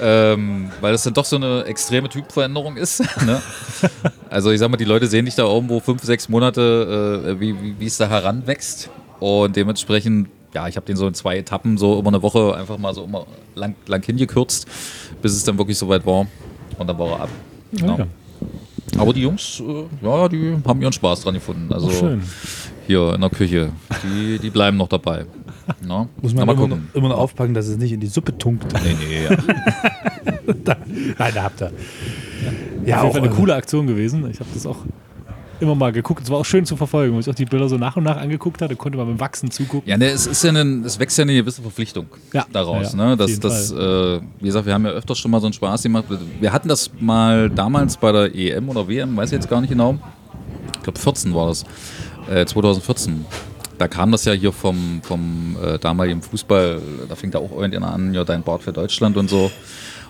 [0.00, 3.00] Ähm, weil das dann doch so eine extreme Typveränderung ist.
[3.26, 3.40] ne?
[4.30, 7.60] Also ich sag mal, die Leute sehen dich da irgendwo fünf, sechs Monate, äh, wie,
[7.60, 8.90] wie, wie es da heranwächst.
[9.20, 12.78] Und dementsprechend, ja, ich habe den so in zwei Etappen, so über eine Woche einfach
[12.78, 14.66] mal so immer lang, lang hingekürzt,
[15.20, 16.26] bis es dann wirklich soweit war.
[16.78, 17.28] Und dann war er ab.
[17.72, 17.96] Ja.
[17.98, 18.06] ja.
[18.98, 21.72] Aber die Jungs, äh, ja, die haben ihren Spaß dran gefunden.
[21.72, 22.22] Also schön.
[22.86, 23.70] hier in der Küche,
[24.02, 25.26] die, die bleiben noch dabei.
[25.86, 26.08] Na?
[26.20, 28.66] Muss man Na, mal immer, immer noch aufpacken, dass es nicht in die Suppe tunkt.
[28.84, 29.30] Nee, nee, ja.
[31.18, 31.72] Nein, da habt ihr.
[32.84, 34.28] Ja, Auf jeden Fall auch, eine coole Aktion gewesen.
[34.30, 34.78] Ich habe das auch
[35.60, 36.22] immer mal geguckt.
[36.24, 38.16] Es war auch schön zu verfolgen, wo ich auch die Bilder so nach und nach
[38.16, 39.88] angeguckt hatte, konnte man beim Wachsen zugucken.
[39.88, 42.44] Ja, ne, es ist ja ein, es wächst ja eine gewisse Verpflichtung Ja.
[42.52, 42.92] daraus.
[42.92, 43.12] Ja, ja, ne?
[43.12, 45.52] auf Das, jeden das, äh, wie gesagt, wir haben ja öfters schon mal so einen
[45.52, 46.04] Spaß gemacht.
[46.40, 49.70] Wir hatten das mal damals bei der EM oder WM, weiß ich jetzt gar nicht
[49.70, 49.96] genau.
[50.76, 51.64] Ich glaube 14 war das.
[52.28, 53.24] Äh, 2014.
[53.82, 57.92] Da kam das ja hier vom, vom äh, damaligen Fußball, da fing da auch irgendjemand
[57.92, 59.50] an, ja, dein Bart für Deutschland und so.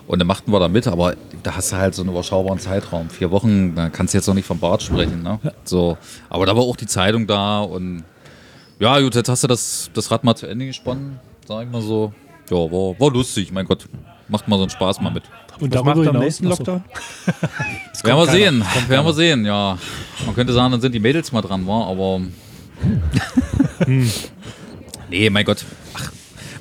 [0.05, 3.09] Und dann machten wir da mit, aber da hast du halt so einen überschaubaren Zeitraum.
[3.09, 5.23] Vier Wochen, da kannst du jetzt noch nicht vom Bart sprechen.
[5.23, 5.39] Ne?
[5.63, 5.97] So.
[6.29, 8.03] Aber da war auch die Zeitung da und
[8.79, 11.81] ja, gut, jetzt hast du das, das Rad mal zu Ende gesponnen, sag ich mal
[11.81, 12.13] so.
[12.51, 13.89] Ja, war, war lustig, mein Gott.
[14.27, 15.23] Macht mal so einen Spaß mal mit.
[15.59, 16.45] Und Was macht darüber am hinaus nächsten.
[16.45, 16.83] Lockdown?
[18.03, 18.31] Werden wir keiner.
[18.31, 19.79] sehen, werden wir sehen, ja.
[20.27, 22.21] Man könnte sagen, dann sind die Mädels mal dran, war, aber.
[25.09, 25.65] nee, mein Gott.
[25.93, 26.11] Ach,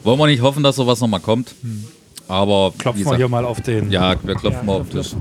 [0.02, 1.54] wollen wir nicht hoffen, dass sowas nochmal kommt.
[2.28, 2.72] Aber.
[2.78, 3.90] Klopfen wir hier mal auf den.
[3.90, 5.14] Ja, wir klopfen mal auf den Tisch.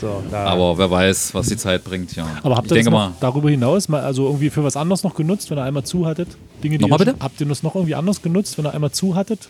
[0.00, 0.22] So.
[0.32, 2.26] Aber wer weiß, was die Zeit bringt, ja.
[2.42, 5.48] Aber habt ihr das mal, darüber hinaus mal also irgendwie für was anderes noch genutzt,
[5.50, 6.28] wenn ihr einmal zu hattet?
[6.62, 7.10] Dinge, die Nochmal ihr bitte?
[7.18, 9.48] Schon, habt ihr das noch irgendwie anders genutzt, wenn ihr einmal zu hattet?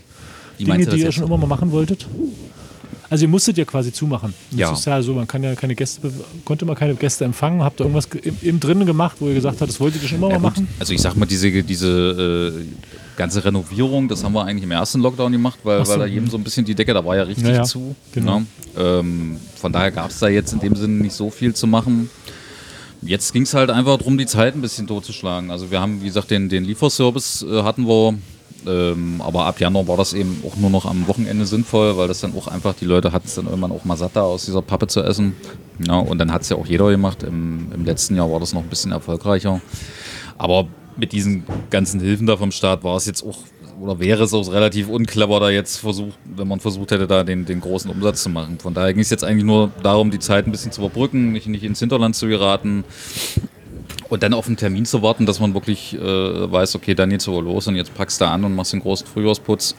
[0.58, 2.06] wie Dinge, die ihr schon immer mal machen wolltet?
[3.08, 4.34] Also ihr musstet ja quasi zumachen.
[4.50, 4.72] Das Ja.
[4.72, 6.12] ist ja so, man kann ja keine Gäste,
[6.44, 7.62] konnte man keine Gäste empfangen.
[7.62, 10.08] Habt ihr irgendwas ge- im, im drinnen gemacht, wo ihr gesagt habt, das wolltet ihr
[10.08, 10.58] schon immer Ja, mal gut.
[10.58, 10.68] machen?
[10.80, 12.64] Also ich sag mal, diese, diese äh,
[13.16, 15.92] ganze Renovierung, das haben wir eigentlich im ersten Lockdown gemacht, weil, so.
[15.92, 17.62] weil da jedem so ein bisschen die Decke, da war ja richtig Ja, ja.
[17.62, 17.94] zu.
[18.12, 18.40] Genau.
[18.40, 18.46] Ne?
[18.76, 22.10] Ähm, von daher gab es da jetzt in dem Sinne nicht so viel zu machen.
[23.02, 25.50] Jetzt ging es halt einfach darum, die Zeit ein bisschen totzuschlagen.
[25.50, 28.14] Also wir haben, wie gesagt, den, den Lieferservice äh, hatten wir,
[28.66, 32.20] ähm, aber ab Januar war das eben auch nur noch am Wochenende sinnvoll, weil das
[32.20, 34.62] dann auch einfach, die Leute hatten es dann irgendwann auch mal satt, da aus dieser
[34.62, 35.36] Pappe zu essen.
[35.86, 37.22] Ja, und dann hat es ja auch jeder gemacht.
[37.22, 39.60] Im, Im letzten Jahr war das noch ein bisschen erfolgreicher.
[40.38, 43.38] Aber mit diesen ganzen Hilfen da vom Staat war es jetzt auch,
[43.80, 47.44] oder wäre es auch relativ unclever, da jetzt versucht, wenn man versucht hätte, da den,
[47.44, 48.58] den großen Umsatz zu machen.
[48.58, 51.46] Von daher ging es jetzt eigentlich nur darum, die Zeit ein bisschen zu überbrücken, nicht,
[51.46, 52.84] nicht ins Hinterland zu geraten.
[54.08, 57.26] Und dann auf einen Termin zu warten, dass man wirklich äh, weiß, okay, dann geht's
[57.28, 59.74] aber los und jetzt packst du an und machst den großen Frühjahrsputz.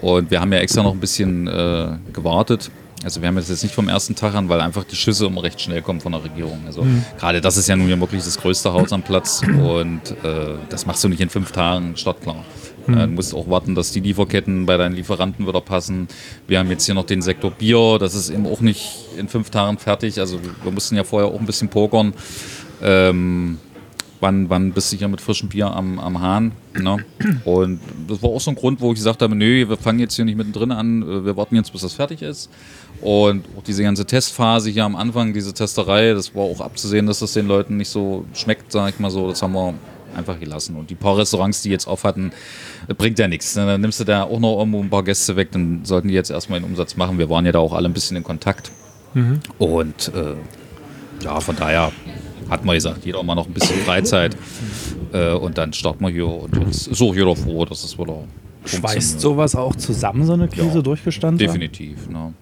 [0.00, 2.70] Und wir haben ja extra noch ein bisschen äh, gewartet.
[3.04, 5.60] Also wir haben jetzt nicht vom ersten Tag an, weil einfach die Schüsse immer recht
[5.60, 6.60] schnell kommen von der Regierung.
[6.66, 6.84] Also
[7.18, 10.84] gerade das ist ja nun ja wirklich das größte Haus am Platz und äh, das
[10.84, 12.44] machst du nicht in fünf Tagen startklar.
[12.88, 16.08] Äh, Du musst auch warten, dass die Lieferketten bei deinen Lieferanten wieder passen.
[16.46, 19.50] Wir haben jetzt hier noch den Sektor Bier, das ist eben auch nicht in fünf
[19.50, 20.18] Tagen fertig.
[20.18, 22.14] Also wir mussten ja vorher auch ein bisschen pokern.
[22.82, 23.58] Ähm,
[24.20, 26.52] wann, wann bist du hier mit frischem Bier am, am Hahn?
[26.78, 26.98] Ne?
[27.44, 30.16] Und das war auch so ein Grund, wo ich gesagt habe, nö, wir fangen jetzt
[30.16, 32.50] hier nicht mittendrin an, äh, wir warten jetzt, bis das fertig ist.
[33.00, 37.20] Und auch diese ganze Testphase hier am Anfang, diese Testerei, das war auch abzusehen, dass
[37.20, 39.74] das den Leuten nicht so schmeckt, sag ich mal so, das haben wir
[40.16, 40.76] einfach gelassen.
[40.76, 42.32] Und die paar Restaurants, die jetzt auf hatten,
[42.96, 43.54] bringt ja nichts.
[43.56, 43.66] Ne?
[43.66, 46.30] Dann nimmst du da auch noch irgendwo ein paar Gäste weg, dann sollten die jetzt
[46.30, 47.18] erstmal den Umsatz machen.
[47.18, 48.72] Wir waren ja da auch alle ein bisschen in Kontakt.
[49.58, 50.34] Und äh,
[51.24, 51.92] ja, von daher
[52.50, 54.36] hat man gesagt, jeder mal noch ein bisschen Freizeit.
[55.12, 58.24] Äh, und dann starten wir hier und jetzt ist auch jeder froh, dass es wieder
[58.68, 61.38] Schweißt sowas auch zusammen, so eine Krise Ja, durchgestanden?
[61.38, 62.08] Definitiv.
[62.08, 62.34] Ne.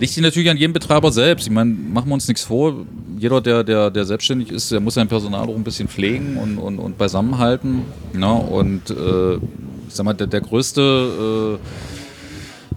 [0.00, 1.46] Liegt natürlich an jedem Betreiber selbst.
[1.46, 2.86] Ich meine, machen wir uns nichts vor.
[3.18, 6.58] Jeder, der, der, der selbstständig ist, der muss sein Personal auch ein bisschen pflegen und,
[6.58, 7.82] und, und beisammenhalten.
[8.14, 8.32] Ne.
[8.32, 11.95] Und äh, ich sag mal, der, der größte, äh,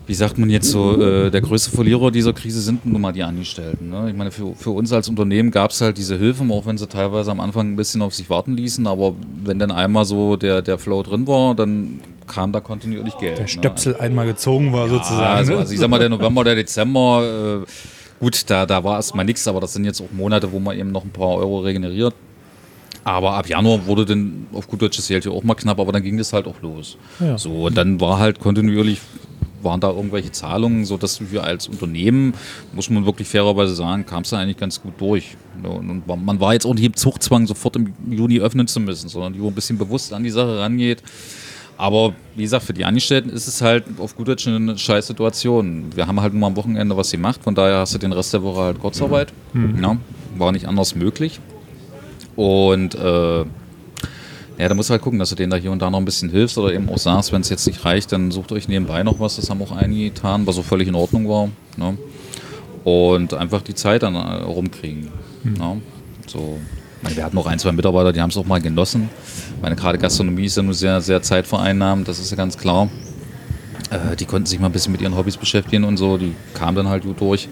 [0.09, 3.21] wie sagt man jetzt so, äh, der größte Verlierer dieser Krise sind nun mal die
[3.21, 3.91] Angestellten.
[3.91, 4.09] Ne?
[4.09, 6.87] Ich meine, für, für uns als Unternehmen gab es halt diese Hilfen, auch wenn sie
[6.87, 8.87] teilweise am Anfang ein bisschen auf sich warten ließen.
[8.87, 13.37] Aber wenn dann einmal so der, der Flow drin war, dann kam da kontinuierlich Geld.
[13.37, 13.47] Der ne?
[13.49, 15.21] Stöpsel einmal gezogen war sozusagen.
[15.21, 15.59] Also, ne?
[15.59, 19.47] also ich sag mal, der November, der Dezember, äh, gut, da, da war erstmal nichts,
[19.47, 22.15] aber das sind jetzt auch Monate, wo man eben noch ein paar Euro regeneriert.
[23.03, 26.01] Aber ab Januar wurde dann auf gut deutsches Geld ja auch mal knapp, aber dann
[26.01, 26.97] ging das halt auch los.
[27.19, 27.37] Ja.
[27.37, 28.99] So, und dann war halt kontinuierlich,
[29.61, 32.33] waren da irgendwelche Zahlungen, sodass wir als Unternehmen,
[32.73, 35.35] muss man wirklich fairerweise sagen, kam es da eigentlich ganz gut durch.
[35.63, 39.33] Und, man war jetzt auch nicht im Zugzwang, sofort im Juni öffnen zu müssen, sondern
[39.33, 41.03] die, wo ein bisschen bewusst an die Sache rangeht.
[41.77, 45.85] Aber wie gesagt, für die Angestellten ist es halt auf gut Deutsch eine scheiß Situation.
[45.95, 48.43] Wir haben halt nur am Wochenende was gemacht, von daher hast du den Rest der
[48.43, 49.31] Woche halt Kurzarbeit.
[49.81, 49.97] Ja,
[50.37, 51.39] war nicht anders möglich.
[52.35, 53.45] Und äh,
[54.59, 56.05] ja, da musst du halt gucken, dass du denen da hier und da noch ein
[56.05, 59.03] bisschen hilfst oder eben auch sagst, wenn es jetzt nicht reicht, dann sucht euch nebenbei
[59.03, 59.37] noch was.
[59.37, 61.49] Das haben auch einige getan, was auch völlig in Ordnung war.
[61.77, 61.97] Ne?
[62.83, 65.07] Und einfach die Zeit dann äh, rumkriegen.
[65.45, 65.81] Ne?
[66.27, 66.59] So.
[67.01, 69.09] Meine, Wir hatten noch ein, zwei Mitarbeiter, die haben es auch mal genossen.
[69.61, 72.89] Meine gerade Gastronomie ist ja nur sehr, sehr zeitvereinnahmend, das ist ja ganz klar.
[73.89, 76.75] Äh, die konnten sich mal ein bisschen mit ihren Hobbys beschäftigen und so, die kamen
[76.75, 77.47] dann halt gut durch.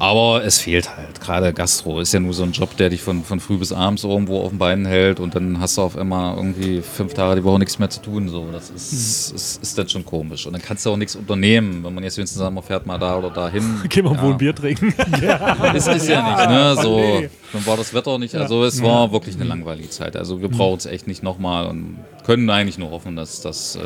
[0.00, 1.20] Aber es fehlt halt.
[1.20, 4.02] Gerade Gastro ist ja nur so ein Job, der dich von, von früh bis abends
[4.02, 7.44] irgendwo auf den Beinen hält und dann hast du auf einmal irgendwie fünf Tage die
[7.44, 8.30] Woche nichts mehr zu tun.
[8.30, 8.48] So.
[8.50, 9.36] Das ist, Hm.
[9.36, 10.46] ist, ist dann schon komisch.
[10.46, 12.96] Und dann kannst du auch nichts unternehmen, wenn man jetzt wenigstens sagen, man fährt mal
[12.96, 13.82] da oder dahin.
[13.90, 14.22] Gehen wir ja.
[14.22, 14.94] wohl ein Bier trinken.
[15.74, 16.76] Es ist ja nicht, ne?
[16.82, 17.30] So, nee.
[17.52, 18.34] dann war das Wetter nicht.
[18.34, 20.16] Also es war wirklich eine langweilige Zeit.
[20.16, 23.80] Also wir brauchen es echt nicht nochmal und können eigentlich nur hoffen, dass, dass äh,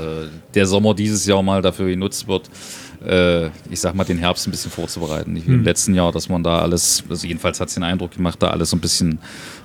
[0.55, 2.51] der Sommer dieses Jahr mal dafür genutzt wird,
[3.07, 5.33] äh, ich sag mal, den Herbst ein bisschen vorzubereiten.
[5.33, 8.13] Nicht wie im letzten Jahr, dass man da alles, also jedenfalls hat es den Eindruck
[8.13, 9.19] gemacht, da alles so ein bisschen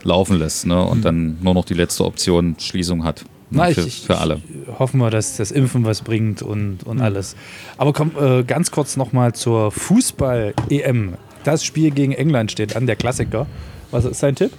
[0.03, 0.81] laufen lässt, ne?
[0.83, 3.23] Und dann nur noch die letzte Option Schließung hat.
[3.51, 3.63] Ne?
[3.63, 4.41] Na, für, ich, für alle.
[4.77, 7.35] hoffen wir, dass das Impfen was bringt und, und alles.
[7.77, 11.15] Aber komm, äh, ganz kurz nochmal zur Fußball-EM.
[11.43, 13.47] Das Spiel gegen England steht an, der Klassiker.
[13.91, 14.51] Was ist dein Tipp?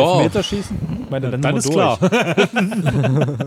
[0.00, 0.22] Ja.
[0.22, 0.76] Meterschießen?
[1.10, 1.74] Meine, Dann sind ist durch.
[1.74, 1.98] klar.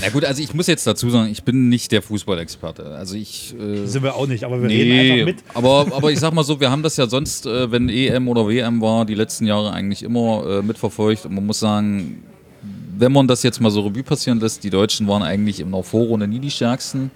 [0.00, 2.84] Na gut, also ich muss jetzt dazu sagen, ich bin nicht der Fußballexperte.
[2.96, 5.44] Also ich äh, Sind wir auch nicht, aber wir reden einfach mit.
[5.54, 8.46] aber, aber ich sag mal so, wir haben das ja sonst, äh, wenn EM oder
[8.48, 11.26] WM war, die letzten Jahre eigentlich immer äh, mitverfolgt.
[11.26, 12.22] Und man muss sagen,
[12.98, 15.82] wenn man das jetzt mal so Revue passieren lässt, die Deutschen waren eigentlich in der
[15.82, 17.10] Vorrunde nie die stärksten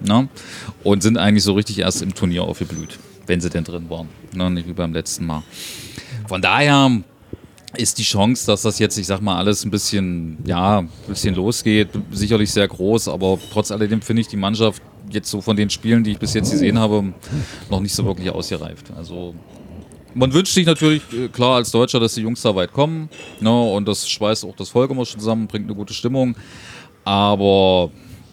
[0.00, 0.28] ne?
[0.84, 4.08] und sind eigentlich so richtig erst im Turnier aufgeblüht, wenn sie denn drin waren.
[4.34, 4.50] Ne?
[4.50, 5.42] Nicht wie beim letzten Mal.
[6.26, 6.90] Von daher
[7.76, 11.34] ist die Chance, dass das jetzt, ich sag mal, alles ein bisschen, ja, ein bisschen
[11.34, 15.70] losgeht, sicherlich sehr groß, aber trotz alledem finde ich die Mannschaft jetzt so von den
[15.70, 17.12] Spielen, die ich bis jetzt gesehen habe,
[17.70, 18.90] noch nicht so wirklich ausgereift.
[18.96, 19.34] Also
[20.14, 23.08] man wünscht sich natürlich, äh, klar als Deutscher, dass die Jungs da weit kommen
[23.40, 26.36] ne, und das schweißt auch das Volk immer schon zusammen, bringt eine gute Stimmung,
[27.04, 27.90] aber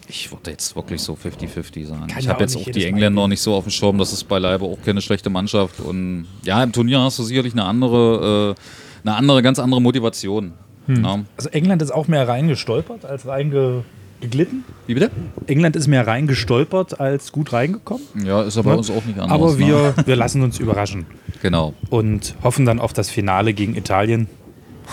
[0.08, 2.08] ich würde jetzt wirklich so 50-50 sagen.
[2.08, 3.30] Kann ich habe jetzt auch die Engländer gehen.
[3.30, 6.71] nicht so auf dem Schirm, das ist beileibe auch keine schlechte Mannschaft und ja, im
[6.71, 8.62] Turnier hast du sicherlich eine andere, äh,
[9.05, 10.53] eine andere, ganz andere Motivation.
[10.87, 11.01] Hm.
[11.01, 11.25] Ne?
[11.37, 14.63] Also England ist auch mehr reingestolpert als reingeglitten.
[14.87, 15.11] Wie bitte?
[15.47, 18.03] England ist mehr reingestolpert als gut reingekommen.
[18.23, 19.31] Ja, ist aber bei uns auch nicht anders.
[19.31, 19.59] Aber ne?
[19.59, 21.05] wir, wir lassen uns überraschen
[21.41, 21.73] Genau.
[21.89, 24.27] und hoffen dann auf das Finale gegen Italien.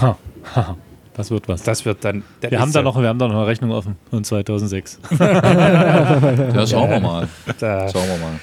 [0.00, 0.16] Ha,
[0.54, 0.76] ha,
[1.14, 1.62] Das wird was.
[1.62, 2.22] Das wird dann.
[2.42, 3.96] der Wir haben, da noch, wir haben da noch eine Rechnung offen.
[4.10, 4.98] Und 2006.
[5.18, 7.28] Ja, schauen wir mal.
[7.58, 7.88] Da.
[7.88, 8.40] Schauen wir mal.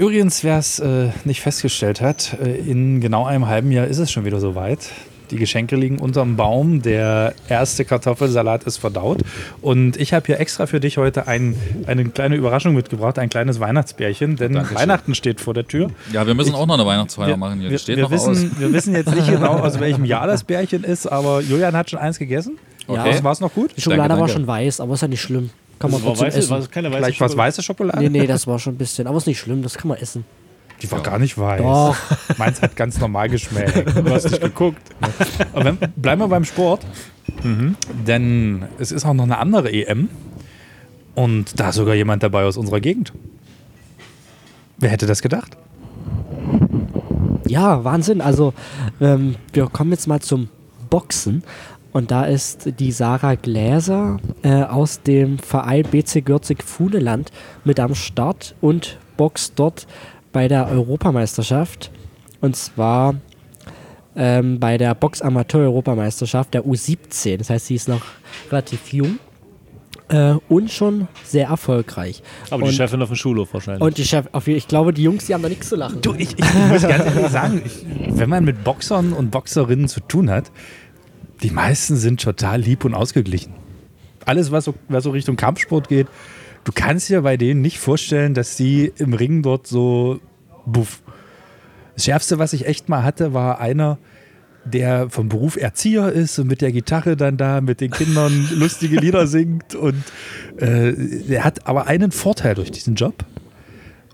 [0.00, 4.10] Übrigens, wer es äh, nicht festgestellt hat, äh, in genau einem halben Jahr ist es
[4.10, 4.78] schon wieder soweit.
[5.30, 6.80] Die Geschenke liegen unterm Baum.
[6.80, 9.18] Der erste Kartoffelsalat ist verdaut.
[9.60, 11.54] Und ich habe hier extra für dich heute ein,
[11.86, 14.78] eine kleine Überraschung mitgebracht, ein kleines Weihnachtsbärchen, denn Dankeschön.
[14.78, 15.90] Weihnachten steht vor der Tür.
[16.14, 17.68] Ja, wir müssen auch noch eine Weihnachtsfeier Wir, machen hier.
[17.68, 18.58] wir, steht wir, noch wissen, aus.
[18.58, 21.98] wir wissen jetzt nicht genau, aus welchem Jahr das Bärchen ist, aber Julian hat schon
[21.98, 22.56] eins gegessen.
[22.86, 23.16] Okay.
[23.16, 23.22] Ja.
[23.22, 23.72] War es noch gut?
[23.76, 24.40] Die Schokolade Danke, war danke.
[24.40, 25.50] schon weiß, aber ist ja nicht schlimm.
[25.80, 26.50] Kann man Das war, trotzdem weiße, essen.
[26.50, 27.48] war keine weiße Vielleicht war es Schokolade.
[27.48, 27.98] weiße Schokolade?
[28.02, 29.06] Nee, nee, das war schon ein bisschen.
[29.08, 30.24] Aber ist nicht schlimm, das kann man essen.
[30.82, 31.60] Die war gar nicht weiß.
[31.60, 31.96] Doch.
[32.38, 33.96] Meins hat ganz normal geschmeckt.
[33.96, 34.80] Du hast nicht geguckt.
[35.52, 36.86] Aber wenn, bleiben wir beim Sport.
[38.06, 40.08] Denn es ist auch noch eine andere EM.
[41.14, 43.12] Und da ist sogar jemand dabei aus unserer Gegend.
[44.78, 45.56] Wer hätte das gedacht?
[47.46, 48.20] Ja, Wahnsinn.
[48.20, 48.54] Also,
[49.00, 50.48] ähm, wir kommen jetzt mal zum
[50.88, 51.42] Boxen.
[51.92, 57.30] Und da ist die Sarah Gläser äh, aus dem Verein BC Gürzig Fuhneland
[57.64, 59.86] mit am Start und boxt dort
[60.32, 61.90] bei der Europameisterschaft.
[62.40, 63.16] Und zwar
[64.16, 67.38] ähm, bei der Box-Amateur-Europameisterschaft der U17.
[67.38, 68.02] Das heißt, sie ist noch
[68.50, 69.18] relativ jung
[70.08, 72.22] äh, und schon sehr erfolgreich.
[72.50, 73.82] Aber die Und- Chefin auf dem Schulhof wahrscheinlich.
[73.82, 76.00] Und die Chef, auf, ich glaube, die Jungs, die haben da nichts zu lachen.
[76.02, 80.00] Du, ich, ich muss ganz ehrlich sagen, ich, wenn man mit Boxern und Boxerinnen zu
[80.00, 80.50] tun hat,
[81.42, 83.54] die meisten sind total lieb und ausgeglichen.
[84.24, 86.06] Alles, was so, was so Richtung Kampfsport geht,
[86.64, 90.20] du kannst dir bei denen nicht vorstellen, dass sie im Ring dort so
[90.66, 91.02] buff.
[91.94, 93.98] Das Schärfste, was ich echt mal hatte, war einer,
[94.64, 98.96] der vom Beruf Erzieher ist und mit der Gitarre dann da mit den Kindern lustige
[98.96, 99.74] Lieder singt.
[99.74, 100.02] Und
[100.58, 100.92] äh,
[101.28, 103.24] der hat aber einen Vorteil durch diesen Job.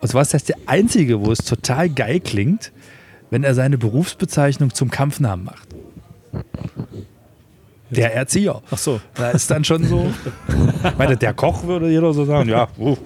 [0.01, 2.73] Und zwar ist das der einzige, wo es total geil klingt,
[3.31, 5.69] wenn er seine Berufsbezeichnung zum Kampfnamen macht.
[7.91, 8.63] Der Erzieher.
[8.71, 9.01] Ach so.
[9.15, 10.11] Da ist dann schon so.
[10.85, 12.97] Ich meine, der Koch würde jeder so sagen, ja, uh,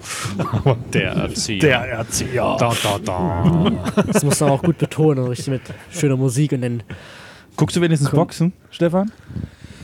[0.91, 1.59] Der Erzieher.
[1.59, 2.55] der Erzieher.
[2.59, 3.71] Da, da, da.
[4.07, 6.83] Das muss man auch gut betonen, richtig mit schöner Musik und dann
[7.57, 9.11] Guckst du wenigstens Boxen, Stefan?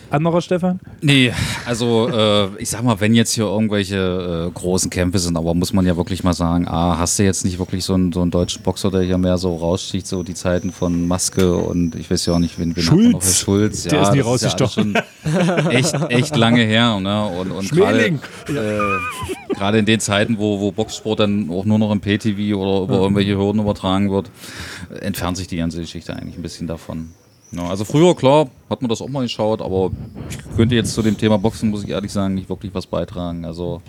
[0.09, 0.79] Anderer Stefan?
[1.01, 1.33] Nee,
[1.65, 5.73] also äh, ich sag mal, wenn jetzt hier irgendwelche äh, großen Kämpfe sind, aber muss
[5.73, 8.31] man ja wirklich mal sagen, ah, hast du jetzt nicht wirklich so einen, so einen
[8.31, 12.25] deutschen Boxer, der hier mehr so raussticht, so die Zeiten von Maske und ich weiß
[12.25, 13.21] ja auch nicht, wen, wen man noch?
[13.21, 13.39] Schulz.
[13.39, 13.83] Schulz.
[13.83, 14.97] Der ist nie ja rausgestochen.
[15.25, 16.99] schon echt, echt lange her.
[16.99, 17.25] Ne?
[17.25, 18.07] Und, und gerade
[18.47, 23.01] äh, in den Zeiten, wo, wo Boxsport dann auch nur noch im PTV oder über
[23.01, 24.31] irgendwelche Hürden übertragen wird,
[25.01, 27.09] entfernt sich die ganze Geschichte eigentlich ein bisschen davon.
[27.51, 29.91] Ja, also früher, klar, hat man das auch mal geschaut, aber
[30.29, 33.45] ich könnte jetzt zu dem Thema Boxen, muss ich ehrlich sagen, nicht wirklich was beitragen.
[33.45, 33.81] Also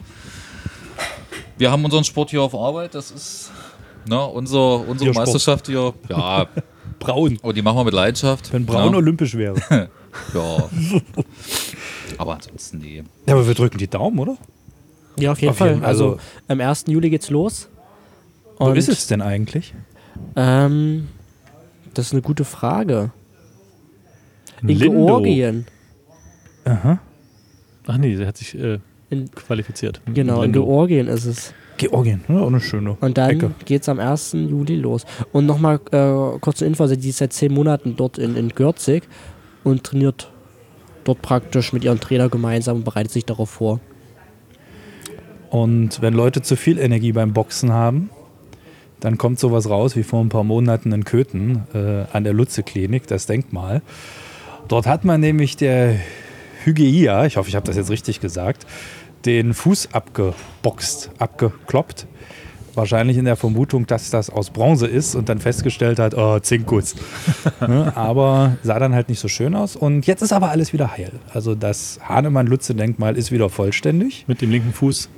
[1.59, 3.51] wir haben unseren Sport hier auf Arbeit, das ist
[4.07, 5.27] Ne, unser, unsere Biersport.
[5.27, 6.47] Meisterschaft hier, ja,
[6.99, 7.39] Braun.
[7.43, 8.51] oh, die machen wir mit Leidenschaft.
[8.53, 8.97] Wenn Braun ne?
[8.99, 9.57] olympisch wäre.
[10.35, 10.69] Ja.
[12.17, 13.05] Aber ansonsten, nee.
[13.27, 14.37] Ja, aber wir drücken die Daumen, oder?
[15.17, 15.69] Ja, auf jeden Auf Fall.
[15.75, 16.85] jeden- also, also- am 1.
[16.89, 17.69] Juli geht's los.
[18.57, 19.75] Wo Und, ist es denn eigentlich?
[20.35, 21.09] Ähm,
[21.95, 23.11] das ist eine gute Frage.
[24.63, 25.07] In Lindo.
[25.07, 25.67] Georgien.
[26.65, 26.99] Aha.
[27.87, 28.79] Ach nee, der hat sich äh,
[29.11, 30.01] In, qualifiziert.
[30.13, 30.65] genau, in Lindo.
[30.67, 31.55] Georgien ist es.
[31.79, 33.53] Georgien, ja, auch eine schöne Und dann Ecke.
[33.65, 34.33] geht's am 1.
[34.33, 35.07] Juli los.
[35.33, 39.05] Und nochmal äh, kurze Info, also die ist seit zehn Monaten dort in, in Gürzig
[39.63, 40.29] und trainiert
[41.05, 43.79] dort praktisch mit ihrem Trainer gemeinsam und bereitet sich darauf vor.
[45.51, 48.11] Und wenn Leute zu viel Energie beim Boxen haben,
[49.01, 53.07] dann kommt sowas raus wie vor ein paar Monaten in Köthen äh, an der Lutze-Klinik,
[53.07, 53.83] das Denkmal.
[54.69, 55.97] Dort hat man nämlich der
[56.65, 58.67] Hygieia, ich hoffe, ich habe das jetzt richtig gesagt,
[59.25, 62.07] den Fuß abgeboxt, abgekloppt.
[62.75, 66.95] Wahrscheinlich in der Vermutung, dass das aus Bronze ist und dann festgestellt hat, oh, Zinkus.
[67.61, 67.93] ne?
[67.97, 69.75] Aber sah dann halt nicht so schön aus.
[69.75, 71.13] Und jetzt ist aber alles wieder heil.
[71.33, 74.27] Also das Hahnemann-Lutze-Denkmal ist wieder vollständig.
[74.29, 75.09] Mit dem linken Fuß.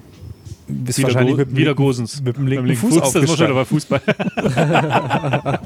[0.87, 2.23] Ist Wieder, wahrscheinlich mit dem wieder linken- Gosens.
[2.23, 4.01] mit dem linken Beim Fuß das ist schon bei Fußball.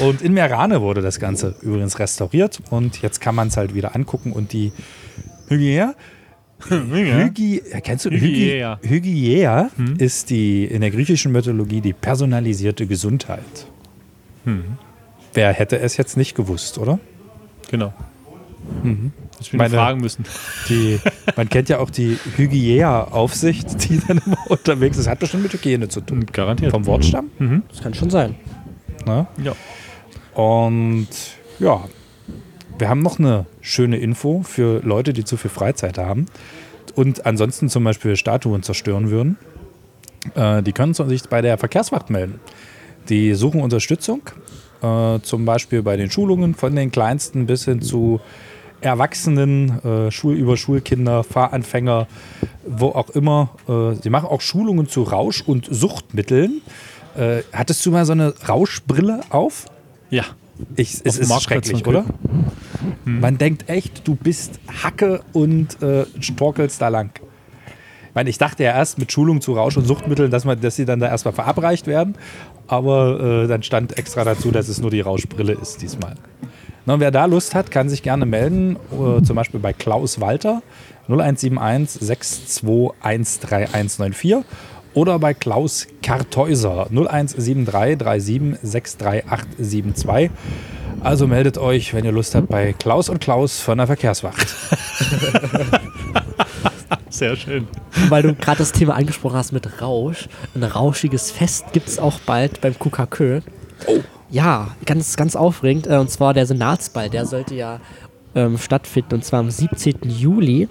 [0.00, 3.96] Und in Merane wurde das Ganze übrigens restauriert und jetzt kann man es halt wieder
[3.96, 4.70] angucken und die
[5.48, 5.94] Hygieia,
[6.68, 8.78] Hygi, kennst du Hygieia.
[8.82, 13.66] Hygi- Hygieia ist die in der griechischen Mythologie die personalisierte Gesundheit.
[15.34, 17.00] Wer hätte es jetzt nicht gewusst, oder?
[17.70, 17.92] Genau.
[19.48, 20.24] Ich Meine- fragen müssen.
[20.68, 21.00] Die,
[21.36, 25.08] man kennt ja auch die Hygieia-Aufsicht, die dann immer unterwegs ist.
[25.08, 26.26] Hat bestimmt mit Hygiene zu tun.
[26.26, 26.70] Garantiert.
[26.70, 27.30] Vom Wortstamm.
[27.68, 28.34] Das kann schon sein.
[29.06, 29.26] Ne?
[29.42, 29.54] Ja.
[30.40, 31.08] Und
[31.58, 31.84] ja,
[32.78, 36.26] wir haben noch eine schöne Info für Leute, die zu viel Freizeit haben
[36.94, 39.36] und ansonsten zum Beispiel Statuen zerstören würden.
[40.34, 42.40] Äh, die können sich bei der Verkehrswacht melden.
[43.08, 44.22] Die suchen Unterstützung,
[44.82, 48.20] äh, zum Beispiel bei den Schulungen von den Kleinsten bis hin zu
[48.82, 52.06] Erwachsenen, äh, Schul über Schulkinder, Fahranfänger,
[52.66, 53.50] wo auch immer.
[53.68, 56.62] Äh, sie machen auch Schulungen zu Rausch- und Suchtmitteln.
[57.16, 59.66] Äh, hattest du mal so eine Rauschbrille auf?
[60.10, 60.24] Ja.
[60.76, 62.04] Ich, es ist schrecklich, oder?
[63.04, 67.10] Man denkt echt, du bist Hacke und äh, storkelst da lang.
[68.08, 70.76] Ich meine, ich dachte ja erst mit Schulung zu Rausch- und Suchtmitteln, dass, man, dass
[70.76, 72.14] sie dann da erstmal verabreicht werden.
[72.66, 76.14] Aber äh, dann stand extra dazu, dass es nur die Rauschbrille ist diesmal.
[76.84, 78.76] Na, wer da Lust hat, kann sich gerne melden.
[78.92, 80.62] Äh, zum Beispiel bei Klaus Walter
[81.08, 84.42] 0171 62133194
[84.94, 87.98] oder bei Klaus Kartäuser 0173 37
[88.62, 90.30] 63872.
[91.02, 94.48] Also meldet euch, wenn ihr Lust habt, bei Klaus und Klaus von der Verkehrswacht.
[97.10, 97.68] Sehr schön.
[98.08, 100.28] Weil du gerade das Thema angesprochen hast mit Rausch.
[100.54, 103.40] Ein rauschiges Fest gibt es auch bald beim KKK.
[103.86, 104.00] Oh.
[104.32, 105.86] Ja, ganz, ganz aufregend.
[105.86, 107.10] Äh, Und zwar der Senatsball.
[107.10, 107.80] Der sollte ja
[108.34, 109.16] ähm, stattfinden.
[109.16, 109.98] Und zwar am 17.
[110.08, 110.68] Juli.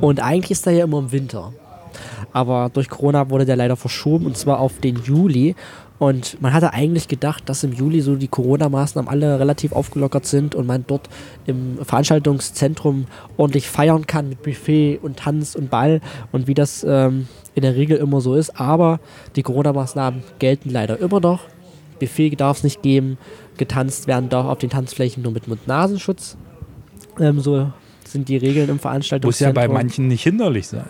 [0.00, 1.52] Und eigentlich ist er ja immer im Winter.
[2.32, 4.26] Aber durch Corona wurde der leider verschoben.
[4.26, 5.56] Und zwar auf den Juli.
[5.98, 10.54] Und man hatte eigentlich gedacht, dass im Juli so die Corona-Maßnahmen alle relativ aufgelockert sind
[10.54, 11.10] und man dort
[11.46, 16.00] im Veranstaltungszentrum ordentlich feiern kann mit Buffet und Tanz und Ball
[16.32, 18.58] und wie das ähm, in der Regel immer so ist.
[18.58, 19.00] Aber
[19.34, 21.40] die Corona-Maßnahmen gelten leider immer noch.
[22.00, 23.16] Buffet darf es nicht geben,
[23.56, 26.36] getanzt werden darf auf den Tanzflächen nur mit Mund-Nasenschutz.
[27.20, 27.70] Ähm, so
[28.04, 29.54] sind die Regeln im Muss ja Veranstaltungszentrum.
[29.54, 30.88] bei manchen nicht hinderlich sein.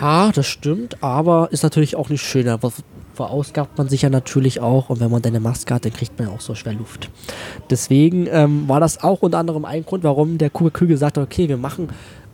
[0.00, 2.46] Ja, das stimmt, aber ist natürlich auch nicht schön.
[2.46, 2.72] Da ver-
[3.14, 6.18] verausgabt man sich ja natürlich auch und wenn man dann eine Maske hat, dann kriegt
[6.18, 7.10] man ja auch so schwer Luft.
[7.68, 11.48] Deswegen ähm, war das auch unter anderem ein Grund, warum der QQ gesagt hat, okay,
[11.48, 11.88] wir machen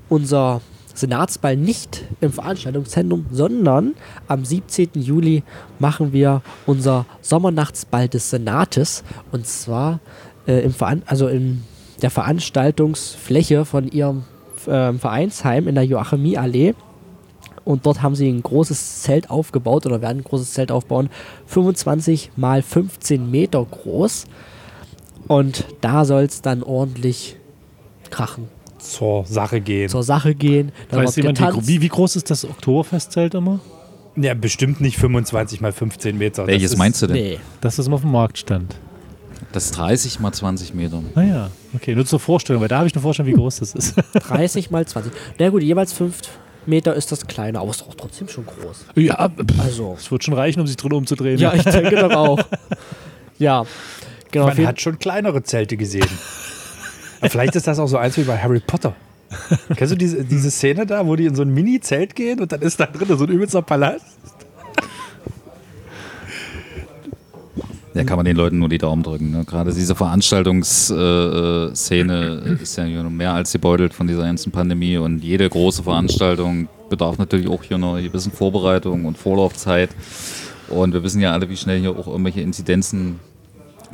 [0.08, 0.60] unser
[1.00, 3.94] Senatsball nicht im Veranstaltungszentrum, sondern
[4.26, 4.90] am 17.
[4.94, 5.42] Juli
[5.78, 10.00] machen wir unser Sommernachtsball des Senates und zwar
[10.46, 11.64] äh, im Veran also in
[12.02, 14.24] der Veranstaltungsfläche von ihrem
[14.66, 16.74] ähm, Vereinsheim in der Joachimie-Allee.
[17.64, 21.10] Und dort haben sie ein großes Zelt aufgebaut oder werden ein großes Zelt aufbauen.
[21.46, 24.24] 25 mal 15 Meter groß.
[25.26, 27.36] Und da soll es dann ordentlich
[28.10, 28.48] krachen.
[28.78, 29.88] Zur Sache gehen.
[29.88, 30.72] Zur Sache gehen.
[30.90, 33.60] Weiß jemand, wie, wie, groß ist das Oktoberfestzelt immer?
[34.16, 36.42] Ja, bestimmt nicht 25 mal 15 Meter.
[36.42, 37.16] Das Welches ist- meinst du denn?
[37.16, 37.38] Nee.
[37.60, 38.76] Das, das immer auf dem Markt stand.
[39.52, 41.00] Das ist 30 mal 20 Meter.
[41.14, 43.94] Naja, okay, nur zur Vorstellung, weil da habe ich eine Vorstellung, wie groß das ist.
[44.28, 45.12] 30 mal 20.
[45.38, 46.20] Na gut, jeweils 5
[46.66, 48.84] Meter ist das kleiner, aber es ist auch trotzdem schon groß.
[48.96, 49.96] ja, pff, Also.
[49.98, 51.38] es wird schon reichen, um sich drin umzudrehen.
[51.38, 52.38] Ja, ich denke doch auch.
[53.38, 53.64] Ja.
[54.32, 56.08] Genau, Man hat schon kleinere Zelte gesehen.
[57.22, 58.94] Vielleicht ist das auch so eins wie bei Harry Potter.
[59.76, 62.62] Kennst du diese, diese Szene da, wo die in so ein Mini-Zelt gehen und dann
[62.62, 64.04] ist da drin so ein übelster Palast?
[67.98, 69.32] Da kann man den Leuten nur die Daumen drücken.
[69.32, 69.44] Ne?
[69.44, 75.48] Gerade diese Veranstaltungsszene äh, ist ja mehr als gebeutelt von dieser ganzen Pandemie und jede
[75.48, 79.90] große Veranstaltung bedarf natürlich auch hier einer gewissen Vorbereitung und Vorlaufzeit.
[80.68, 83.18] Und wir wissen ja alle, wie schnell hier auch irgendwelche Inzidenzen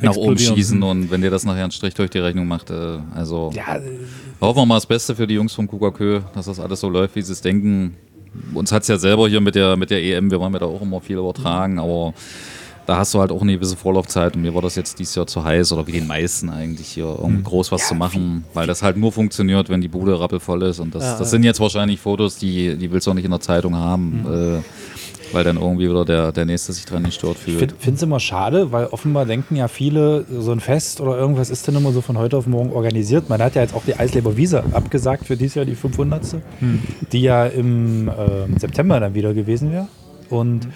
[0.01, 2.99] nach oben schießen und wenn dir das nachher einen Strich durch die Rechnung macht, äh,
[3.15, 3.79] also Ja,
[4.41, 7.15] hoffen wir mal das Beste für die Jungs vom KUKAKÖ, dass das alles so läuft,
[7.15, 7.95] wie sie es denken.
[8.53, 10.65] Uns hat es ja selber hier mit der, mit der EM, wir wollen ja da
[10.65, 12.13] auch immer viel übertragen, aber
[12.85, 15.25] da hast du halt auch eine gewisse Vorlaufzeit und mir war das jetzt dieses Jahr
[15.25, 18.83] zu heiß oder wie den meisten eigentlich hier irgendwie groß was zu machen, weil das
[18.83, 21.25] halt nur funktioniert, wenn die Bude rappelvoll ist und das, Ja, das ja.
[21.25, 24.94] sind jetzt wahrscheinlich Fotos, die, die willst du auch nicht in der Zeitung haben, äh,
[25.31, 27.73] weil dann irgendwie wieder der, der Nächste sich dran nicht stört Ich fühlt.
[27.77, 31.67] finde es immer schade, weil offenbar denken ja viele, so ein Fest oder irgendwas ist
[31.67, 33.29] dann immer so von heute auf morgen organisiert.
[33.29, 36.37] Man hat ja jetzt auch die Eisleber Wiese abgesagt für dieses Jahr, die 500.
[37.11, 39.87] Die ja im ähm, September dann wieder gewesen wäre.
[40.29, 40.67] Und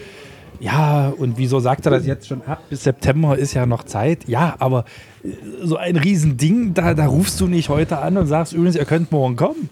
[0.60, 2.62] ja, und wieso sagt er das jetzt schon ab?
[2.70, 4.28] Bis September ist ja noch Zeit.
[4.28, 4.86] Ja, aber
[5.24, 5.30] äh,
[5.64, 9.12] so ein Riesending, da, da rufst du nicht heute an und sagst übrigens, ihr könnt
[9.12, 9.70] morgen kommen.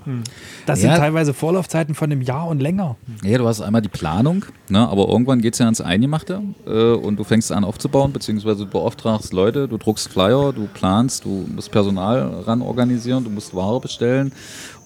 [0.65, 0.89] Das Ja.
[0.91, 2.95] sind teilweise Vorlaufzeiten von einem Jahr und länger.
[3.23, 6.93] Ja, du hast einmal die Planung, ne, aber irgendwann geht es ja ans Eingemachte äh,
[6.93, 11.47] und du fängst an aufzubauen, beziehungsweise du beauftragst Leute, du druckst Flyer, du planst, du
[11.53, 14.31] musst Personal ran organisieren, du musst Ware bestellen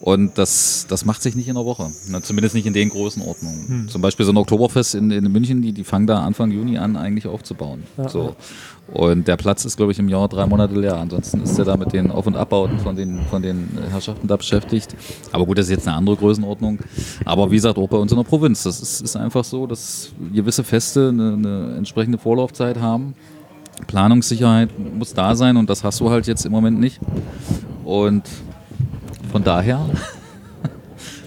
[0.02, 3.88] und das, das macht sich nicht in einer Woche, ne, zumindest nicht in den Größenordnungen.
[3.88, 6.95] Zum Beispiel so ein Oktoberfest in, in München, die, die fangen da Anfang Juni an
[6.95, 7.84] eigentlich aufzubauen.
[8.08, 8.36] so.
[8.91, 10.97] Und der Platz ist, glaube ich, im Jahr drei Monate leer.
[10.97, 14.36] Ansonsten ist er da mit den Auf- und Abbauten von den, von den Herrschaften da
[14.36, 14.95] beschäftigt.
[15.32, 16.80] Aber gut, das ist jetzt eine andere Größenordnung.
[17.24, 18.64] Aber wie gesagt, auch bei uns in der Provinz.
[18.64, 23.14] Das ist, ist einfach so, dass gewisse Feste eine, eine entsprechende Vorlaufzeit haben.
[23.88, 26.99] Planungssicherheit muss da sein und das hast du halt jetzt im Moment nicht.
[27.86, 28.24] Und
[29.32, 29.89] von daher,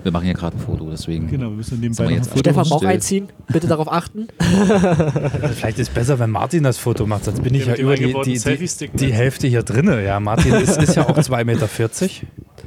[0.03, 1.29] wir machen hier gerade ein Foto, deswegen.
[1.29, 2.69] Genau, wir müssen nebenbei wir jetzt ein Foto Stefan.
[2.69, 4.29] Bauch einziehen, bitte darauf achten.
[4.39, 7.97] Vielleicht ist es besser, wenn Martin das Foto macht, sonst bin ich Ja, ja, über
[7.97, 9.15] die, die, die, die mit.
[9.15, 10.05] Hälfte hier drinne.
[10.05, 11.69] Ja, Martin ist, ist ja auch 2,40 Meter.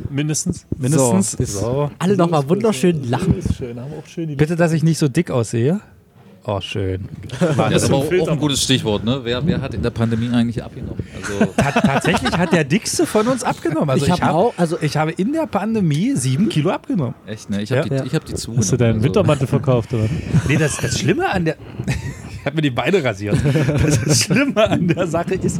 [0.09, 0.65] Mindestens.
[0.77, 1.31] Mindestens.
[1.33, 1.91] So, So.
[1.99, 3.35] Alle nochmal wunderschön lachen.
[4.35, 5.79] Bitte, dass ich nicht so dick aussehe.
[6.50, 7.10] Oh, schön.
[7.58, 9.04] Das ist aber auch, ein gutes Stichwort.
[9.04, 9.20] Ne?
[9.24, 11.04] Wer, wer hat in der Pandemie eigentlich abgenommen?
[11.22, 13.89] Also, Ta- Tatsächlich hat der Dickste von uns abgenommen.
[13.89, 17.16] Also Ich ich, hab auch- also- ich habe in der Pandemie sieben Kilo abgenommen.
[17.26, 17.62] echt, ne?
[17.62, 17.88] Ich habe Ja.
[17.89, 18.04] die, Ja.
[18.06, 18.56] ich hab die zu.
[18.56, 20.08] Hast du deinen Wintermantel verkauft, oder?
[20.48, 21.58] Nee, das, das Schlimme an der.
[22.48, 23.36] Ich habe mir die Beine rasiert.
[24.06, 25.60] Das Schlimme an der Sache ist,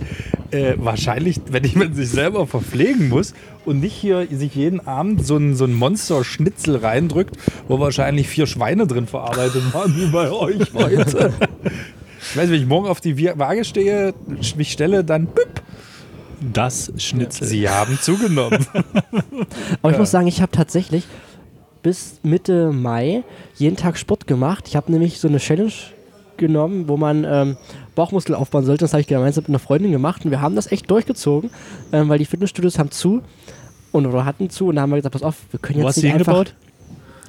[0.52, 3.34] äh, wahrscheinlich, wenn jemand sich selber verpflegen muss
[3.66, 7.36] und nicht hier sich jeden Abend so ein, so ein Monster-Schnitzel reindrückt,
[7.68, 11.34] wo wahrscheinlich vier Schweine drin verarbeitet waren, wie bei euch heute.
[12.22, 14.14] Ich weiß, wenn ich morgen auf die Waage stehe,
[14.56, 15.62] mich stelle, dann büpp,
[16.54, 17.48] Das Schnitzel.
[17.48, 18.66] sie haben zugenommen.
[19.82, 21.04] Aber ich muss sagen, ich habe tatsächlich
[21.84, 23.24] bis Mitte Mai
[23.58, 24.70] jeden Tag Sport gemacht.
[24.70, 25.74] Ich habe nämlich so eine Challenge
[26.38, 27.58] genommen, wo man ähm,
[27.96, 28.86] Bauchmuskel aufbauen sollte.
[28.86, 31.50] Das habe ich gemeinsam mit einer Freundin gemacht und wir haben das echt durchgezogen,
[31.92, 33.22] ähm, weil die Fitnessstudios haben zu
[33.92, 35.90] und oder hatten zu und da haben wir gesagt, pass auf, wir können Wo jetzt
[35.90, 36.34] hast du die nicht einfach...
[36.34, 36.56] hingebaut?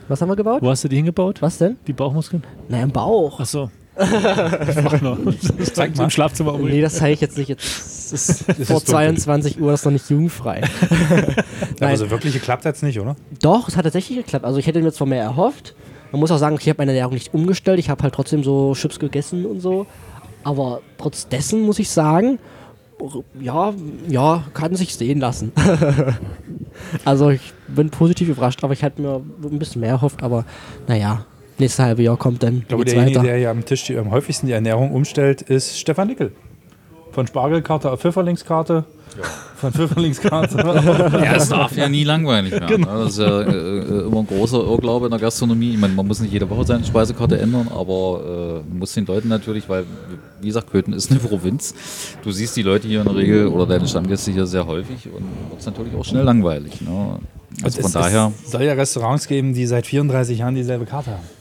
[0.09, 0.63] Was haben wir gebaut?
[0.63, 1.43] Wo hast du die hingebaut?
[1.43, 1.77] Was denn?
[1.87, 2.43] Die Bauchmuskeln?
[2.69, 3.41] Na, im Bauch.
[3.41, 3.71] Ach so.
[3.99, 6.05] Zeig mal.
[6.05, 6.83] Im Schlafzimmer Nee, übrigens.
[6.93, 7.49] das zeige ich jetzt nicht.
[7.49, 8.87] Jetzt ist vor dunkel.
[8.87, 10.63] 22 Uhr, das ist noch nicht jugendfrei.
[11.11, 11.45] Aber
[11.81, 11.97] Nein.
[11.97, 13.17] so wirklich geklappt hat es nicht, oder?
[13.43, 14.45] Doch, es hat tatsächlich geklappt.
[14.45, 15.75] Also ich hätte mir jetzt zwar mehr erhofft.
[16.13, 17.79] Man muss auch sagen, ich habe meine Ernährung nicht umgestellt.
[17.79, 19.87] Ich habe halt trotzdem so Chips gegessen und so.
[20.45, 22.39] Aber trotz dessen muss ich sagen,
[23.41, 23.75] ja,
[24.09, 25.53] ja, kann sich sehen lassen.
[27.05, 30.23] also ich bin positiv überrascht, aber ich hatte mir ein bisschen mehr erhofft.
[30.23, 30.45] Aber
[30.87, 31.25] naja,
[31.59, 34.47] nächstes halbe Jahr kommt dann Ich glaube, derjenige, der hier am Tisch die am häufigsten
[34.47, 36.33] die Ernährung umstellt, ist Stefan Nickel.
[37.13, 38.85] Von Spargelkarte auf Pfifferlingskarte.
[39.57, 40.57] Von Pfifferlingskarte.
[41.25, 42.69] Ja, es darf ja nie langweilig werden.
[42.69, 42.99] Genau.
[42.99, 43.05] ne?
[43.05, 45.71] Das ist ja äh, äh, immer ein großer Irrglaube in der Gastronomie.
[45.73, 49.07] Ich meine, man muss nicht jede Woche seine Speisekarte ändern, aber äh, man muss den
[49.07, 49.85] Leuten natürlich, weil,
[50.41, 51.75] wie gesagt, Köthen ist eine Provinz.
[52.23, 55.25] Du siehst die Leute hier in der Regel oder deine Stammgäste hier sehr häufig und
[55.51, 56.81] wird es natürlich auch schnell langweilig.
[56.81, 57.19] Ne?
[57.63, 58.33] Also von es, daher.
[58.45, 61.38] Es soll ja Restaurants geben, die seit 34 Jahren dieselbe Karte haben.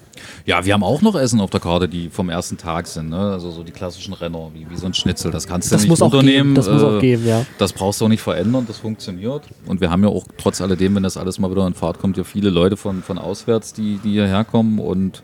[0.47, 3.09] Ja, wir haben auch noch Essen auf der Karte, die vom ersten Tag sind.
[3.09, 3.19] Ne?
[3.19, 5.29] Also so die klassischen Renner, wie, wie so ein Schnitzel.
[5.29, 6.53] Das kannst du Das nicht muss unternehmen.
[6.53, 7.45] geben, das muss auch Äh, geben, ja.
[7.57, 9.43] Das brauchst du auch nicht verändern, das funktioniert.
[9.65, 12.15] Und wir haben ja auch trotz alledem, wenn das alles mal wieder in Fahrt kommt,
[12.15, 14.79] ja viele Leute von, von auswärts, die, die hierher kommen.
[14.79, 15.21] Und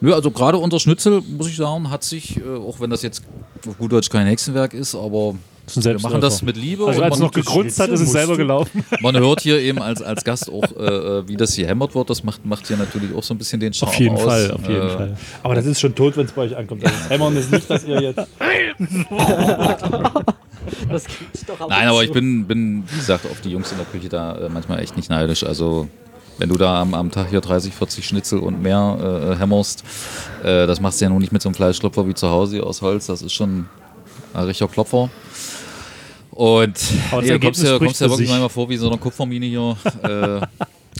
[0.00, 3.22] nö, also gerade unser Schnitzel, muss ich sagen, hat sich, äh, auch wenn das jetzt
[3.64, 5.36] auf gut Deutsch kein Hexenwerk ist, aber
[5.76, 6.86] wir machen das mit Liebe.
[6.86, 8.84] Also und als es man, noch gegrunzt hat, ist es selber gelaufen.
[9.00, 12.10] man hört hier eben als, als Gast auch, äh, äh, wie das hier hämmert wird.
[12.10, 14.22] Das macht, macht hier natürlich auch so ein bisschen den Charme Auf jeden aus.
[14.22, 15.16] Fall, auf jeden Äh, Fall.
[15.42, 16.84] Aber das ist schon tot, wenn es bei euch ankommt.
[16.84, 18.26] Also das Hämmern ist nicht, dass ihr jetzt.
[20.90, 21.04] Das
[21.46, 24.36] doch Nein, aber ich bin, bin, wie gesagt, auf die Jungs in der Küche da
[24.36, 25.44] äh, manchmal echt nicht neidisch.
[25.44, 25.88] Also,
[26.38, 29.82] wenn du da am, am Tag hier 30, 40 Schnitzel und mehr äh, hämmerst,
[30.42, 32.66] äh, das machst du ja nun nicht mit so einem Fleischklopfer wie zu Hause hier
[32.66, 33.06] aus Holz.
[33.06, 33.66] Das ist schon
[34.34, 35.08] Ein richtiger Klopfer.
[36.38, 36.78] Und
[37.10, 39.76] Aber ja, kommst ja, spricht kommst ja wirklich manchmal vor wie so eine Kupfermine hier.
[40.04, 40.40] äh,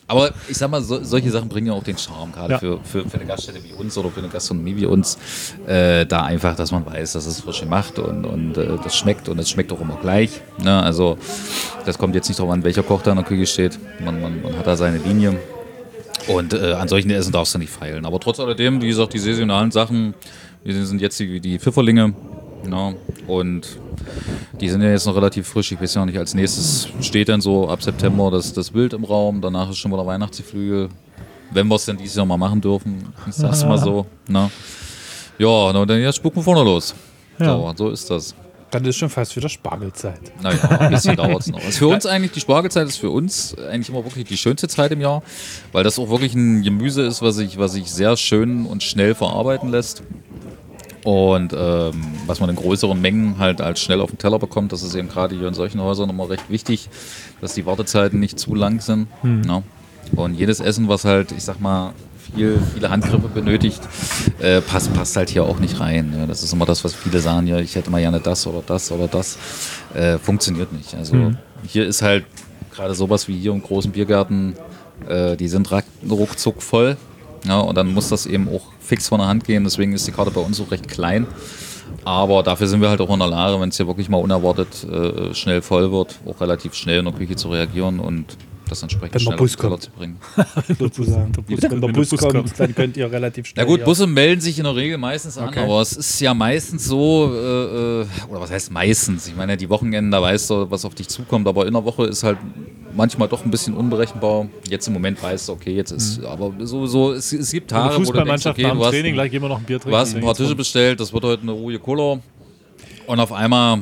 [0.09, 2.59] aber ich sag mal, so, solche Sachen bringen ja auch den Charme, gerade Ja.
[2.59, 5.16] für, für, für eine Gaststätte wie uns oder für eine Gastronomie wie uns.
[5.64, 9.28] Äh, da einfach, dass man weiß, dass es frisch gemacht und, und äh, das schmeckt
[9.28, 10.41] und es schmeckt auch immer gleich.
[10.61, 10.82] Ne?
[10.82, 11.16] Also
[11.86, 13.78] das kommt jetzt nicht darauf an, welcher Koch da in der Küche steht.
[14.05, 15.39] Man, man, man hat da seine Linie.
[16.26, 18.07] Und äh, an solchen Essen darfst du nicht feilen.
[18.07, 20.14] Aber trotz alledem, wie gesagt, die saisonalen Sachen,
[20.64, 22.12] wir sind jetzt die, die Pfifferlinge.
[22.70, 22.92] Ja,
[23.26, 23.78] und
[24.61, 25.72] die sind ja jetzt noch relativ frisch.
[25.72, 28.92] Ich weiß ja noch nicht, als nächstes steht dann so ab September das, das Bild
[28.92, 29.40] im Raum.
[29.40, 30.88] Danach ist schon wieder Weihnachtsgeflügel.
[31.50, 33.12] Wenn wir es denn dieses Jahr mal machen dürfen.
[33.26, 34.06] Ich sag's mal so.
[34.26, 34.50] Na.
[35.38, 36.94] Ja, na, dann jetzt spucken wir vorne los.
[37.38, 37.46] Ja.
[37.46, 38.34] So, so ist das.
[38.70, 40.20] Dann ist schon fast wieder Spargelzeit.
[40.42, 41.64] Naja, ein bisschen dauert es noch.
[41.64, 44.92] Also für uns eigentlich, die Spargelzeit ist für uns eigentlich immer wirklich die schönste Zeit
[44.92, 45.22] im Jahr,
[45.72, 49.14] weil das auch wirklich ein Gemüse ist, was sich was sich sehr schön und schnell
[49.14, 50.02] verarbeiten lässt.
[51.05, 51.92] Und ähm,
[52.26, 55.09] was man in größeren Mengen halt als schnell auf den Teller bekommt, das ist eben
[55.09, 56.88] gerade hier in solchen Häusern immer recht wichtig,
[57.40, 59.09] dass die Wartezeiten nicht zu lang sind.
[59.46, 59.62] Ja.
[60.16, 61.92] Und jedes Essen, was halt, ich sag mal,
[62.34, 63.80] viel, viele Handgriffe benötigt,
[64.38, 66.11] äh, passt, passt halt hier auch nicht rein.
[66.11, 66.26] Ne?
[66.26, 68.90] Das ist immer das, was viele sagen, ja, ich hätte mal gerne das oder das
[68.92, 69.38] oder das.
[69.94, 70.94] Äh, funktioniert nicht.
[70.94, 71.32] Also
[71.66, 72.24] hier ist halt
[72.74, 74.55] gerade sowas wie hier im großen Biergarten,
[75.09, 75.70] äh, die sind
[76.09, 76.96] ruckzuck voll.
[77.47, 79.64] Ja, und dann muss das eben auch fix von der Hand gehen.
[79.64, 81.26] Deswegen ist die Karte bei uns auch recht klein.
[82.05, 84.84] Aber dafür sind wir halt auch in der Lage, wenn es hier wirklich mal unerwartet
[84.84, 88.36] äh, schnell voll wird, auch relativ schnell in der Küche zu reagieren und
[88.68, 89.82] das entsprechend Wenn der schnell Bus auf kommt.
[89.82, 90.16] zu bringen.
[90.78, 91.32] Sozusagen.
[91.32, 92.61] Bus- Wenn der wenn Bus der Bus kommt, kommt.
[92.61, 93.64] dann könnt ihr relativ schnell.
[93.64, 95.61] Na gut, Busse melden sich in der Regel meistens an, Okay.
[95.61, 99.26] aber es ist ja meistens so, äh, äh, oder was heißt meistens?
[99.26, 102.05] Ich meine, die Wochenenden, da weißt du, was auf dich zukommt, aber in der Woche
[102.05, 102.36] ist halt
[102.95, 104.47] manchmal doch ein bisschen unberechenbar.
[104.68, 107.97] Jetzt im Moment weißt du, okay, jetzt ist, aber so, so es, es gibt Tage,
[107.97, 109.93] wo du denkst, okay, du hast, Training, gleich wir noch ein Bier trinken.
[109.93, 112.18] du hast ein paar Tische bestellt, das wird heute eine ruhige Cola
[113.07, 113.80] und auf einmal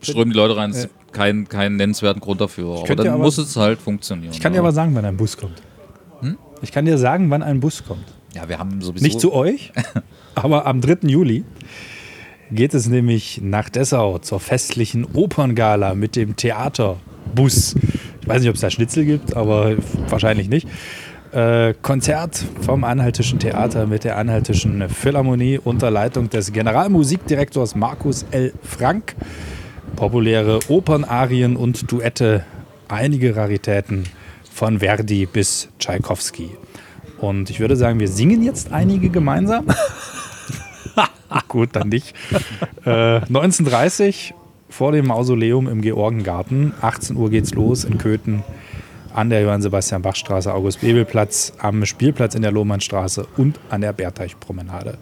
[0.00, 2.80] strömen die Leute rein, es gibt keinen, keinen nennenswerten Grund dafür.
[2.82, 4.32] Aber dann aber- muss es halt funktionieren.
[4.32, 5.62] Ich kann dir aber sagen, wann ein Bus kommt.
[6.62, 8.06] Ich kann dir sagen, wann ein Bus kommt.
[8.34, 9.04] ja, wir haben sowieso...
[9.04, 9.72] Nicht zu euch,
[10.34, 11.08] aber am 3.
[11.08, 11.44] Juli
[12.50, 17.74] geht es nämlich nach Dessau zur festlichen Operngala mit dem Theaterbus.
[18.26, 19.76] Ich weiß nicht, ob es da Schnitzel gibt, aber
[20.08, 20.66] wahrscheinlich nicht.
[21.30, 28.52] Äh, Konzert vom Anhaltischen Theater mit der Anhaltischen Philharmonie unter Leitung des Generalmusikdirektors Markus L.
[28.64, 29.14] Frank.
[29.94, 32.44] Populäre Opernarien und Duette,
[32.88, 34.02] einige Raritäten
[34.52, 36.50] von Verdi bis Tschaikowski.
[37.18, 39.66] Und ich würde sagen, wir singen jetzt einige gemeinsam.
[41.46, 42.12] Gut, dann nicht.
[42.84, 44.34] Äh, 1930
[44.68, 46.74] vor dem Mausoleum im Georgengarten.
[46.80, 48.42] 18 Uhr geht's los in Köthen
[49.14, 54.98] an der Johann-Sebastian-Bach-Straße, August-Bebel-Platz, am Spielplatz in der Lohmannstraße und an der Berteich-Promenade.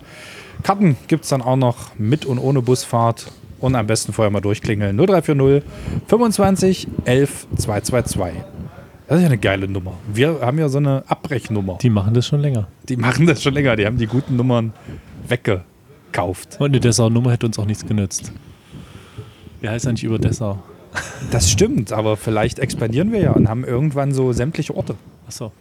[0.63, 4.41] Karten gibt es dann auch noch mit und ohne Busfahrt und am besten vorher mal
[4.41, 4.97] durchklingeln.
[4.97, 5.63] 0340
[6.07, 8.43] 25 11 222.
[9.09, 9.95] Das ist ja eine geile Nummer.
[10.13, 11.79] Wir haben ja so eine Abbrechnummer.
[11.83, 12.69] Die machen das schon länger.
[12.89, 13.77] Die machen das schon länger.
[13.77, 14.73] Die haben die guten Nummern
[15.29, 16.57] weggekauft.
[16.59, 18.33] Und eine Dessau-Nummer hätte uns auch nichts genützt.
[19.65, 20.59] Wir heißen ja nicht über Dessau.
[21.31, 24.95] Das stimmt, aber vielleicht expandieren wir ja und haben irgendwann so sämtliche Orte.
[25.27, 25.53] Achso.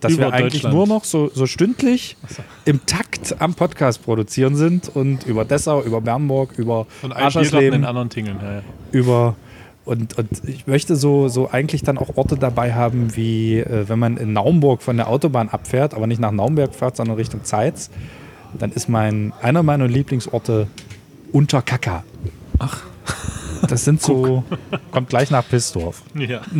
[0.00, 2.16] Dass Über wir eigentlich nur noch so, so stündlich
[2.64, 8.10] im Takt am Podcast produzieren sind und über Dessau, über Bernburg, über Und Aschersleben, anderen
[8.10, 8.38] Tingeln.
[8.42, 8.62] Ja, ja.
[8.90, 9.36] über
[9.84, 14.00] und, und ich möchte so, so eigentlich dann auch Orte dabei haben, wie äh, wenn
[14.00, 17.90] man in Naumburg von der Autobahn abfährt, aber nicht nach Naumberg fährt, sondern Richtung Zeitz,
[18.58, 20.66] dann ist mein einer meiner Lieblingsorte
[21.30, 22.02] Unterkacker.
[22.58, 22.82] Ach.
[23.68, 24.44] Das sind so,
[24.90, 26.02] kommt gleich nach Pissdorf.
[26.14, 26.40] ja.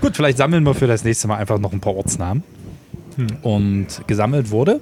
[0.00, 2.42] Gut, vielleicht sammeln wir für das nächste Mal einfach noch ein paar Ortsnamen.
[3.42, 4.80] Und gesammelt wurde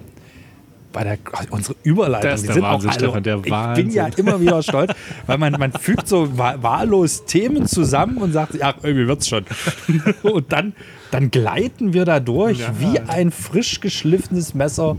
[0.92, 2.30] bei der ach, unsere Überleitung.
[2.30, 3.90] Das ist die der sind auch Wahnsinn, alle- Stefan, der ich bin Wahnsinn.
[3.90, 4.92] ja immer wieder stolz,
[5.26, 9.44] weil man, man fügt so wa- wahllos Themen zusammen und sagt, ja, irgendwie wird's schon.
[10.22, 10.72] und dann,
[11.10, 12.72] dann gleiten wir da durch Ja.
[12.78, 14.96] wie ein frisch geschliffenes Messer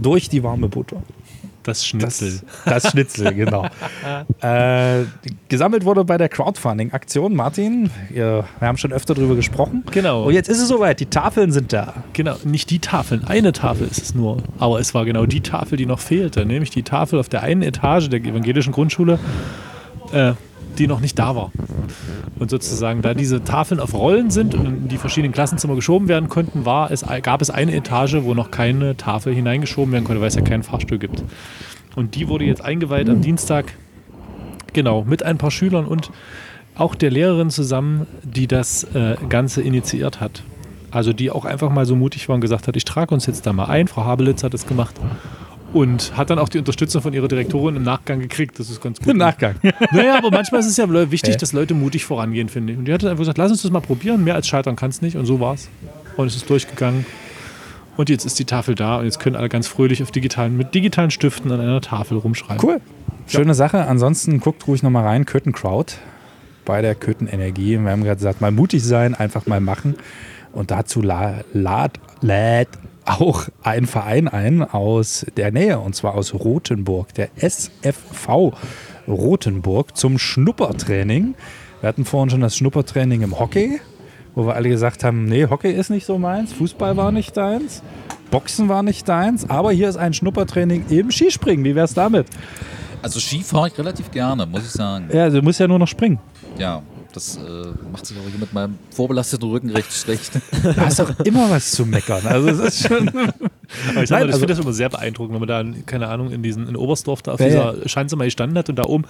[0.00, 1.02] durch die warme Butter.
[1.62, 2.40] Das Das, Schnitzel.
[2.64, 3.66] das Schnitzel, genau.
[4.40, 5.04] äh,
[5.48, 7.34] gesammelt wurde bei der Crowdfunding-Aktion.
[7.34, 9.84] Martin, wir haben schon öfter drüber gesprochen.
[9.92, 10.24] Genau.
[10.24, 11.94] Und jetzt ist es soweit, die Tafeln sind da.
[12.12, 13.24] Genau, nicht die Tafeln.
[13.24, 14.38] Eine Tafel ist es nur.
[14.58, 16.44] Aber es war genau die Tafel, die noch fehlte.
[16.44, 19.18] Nämlich die Tafel auf der einen Etage der evangelischen Grundschule,
[20.12, 20.32] äh,
[20.78, 21.52] die noch nicht da war.
[22.38, 26.28] Und sozusagen, da diese Tafeln auf Rollen sind und in die verschiedenen Klassenzimmer geschoben werden
[26.28, 30.28] konnten, war es, gab es eine Etage, wo noch keine Tafel hineingeschoben werden konnte, weil
[30.28, 31.22] es ja keinen Fahrstuhl gibt.
[31.94, 33.74] Und die wurde jetzt eingeweiht am Dienstag,
[34.72, 36.10] genau, mit ein paar Schülern und
[36.74, 40.42] auch der Lehrerin zusammen, die das äh, Ganze initiiert hat.
[40.90, 43.46] Also die auch einfach mal so mutig war und gesagt hat, ich trage uns jetzt
[43.46, 43.88] da mal ein.
[43.88, 44.94] Frau Habelitz hat es gemacht.
[45.72, 48.58] Und hat dann auch die Unterstützung von ihrer Direktorin im Nachgang gekriegt.
[48.58, 49.08] Das ist ganz gut.
[49.08, 49.54] Im Nachgang.
[49.92, 51.38] Naja, aber manchmal ist es ja wichtig, Hä?
[51.38, 52.78] dass Leute mutig vorangehen, finde ich.
[52.78, 54.22] Und die hat dann einfach gesagt, lass uns das mal probieren.
[54.24, 55.16] Mehr als scheitern kann es nicht.
[55.16, 55.68] Und so war's.
[56.16, 57.06] Und es ist durchgegangen.
[57.96, 60.74] Und jetzt ist die Tafel da und jetzt können alle ganz fröhlich auf digitalen, mit
[60.74, 62.62] digitalen Stiften an einer Tafel rumschreiben.
[62.66, 62.80] Cool.
[63.26, 63.86] Schöne Sache.
[63.86, 65.26] Ansonsten guckt ruhig nochmal rein.
[65.26, 65.98] Köthenkraut
[66.64, 67.78] bei der Köthenenergie.
[67.78, 69.96] Wir haben gerade gesagt, mal mutig sein, einfach mal machen.
[70.52, 72.68] Und dazu la- lad, lädt
[73.04, 78.52] auch ein Verein ein aus der Nähe, und zwar aus Rothenburg, der SFV
[79.08, 81.34] Rothenburg zum Schnuppertraining.
[81.80, 83.80] Wir hatten vorhin schon das Schnuppertraining im Hockey,
[84.34, 87.82] wo wir alle gesagt haben, nee, Hockey ist nicht so meins, Fußball war nicht deins,
[88.30, 91.64] Boxen war nicht deins, aber hier ist ein Schnuppertraining im Skispringen.
[91.64, 92.26] Wie wär's damit?
[93.02, 95.08] Also Ski fahre ich relativ gerne, muss ich sagen.
[95.12, 96.20] Ja, du musst ja nur noch springen.
[96.56, 96.82] Ja,
[97.12, 97.40] das äh,
[97.92, 100.32] macht sich auch hier mit meinem vorbelasteten Rücken recht schlecht.
[100.62, 102.26] Du hast doch immer was zu meckern.
[102.26, 103.08] Also es ist schon.
[103.88, 106.42] Aber ich, Nein, also- finde das immer sehr beeindruckend, wenn man da, keine Ahnung, in,
[106.42, 109.04] diesen, in Oberstdorf da auf Ja, dieser Schanze mal gestanden hat und da oben.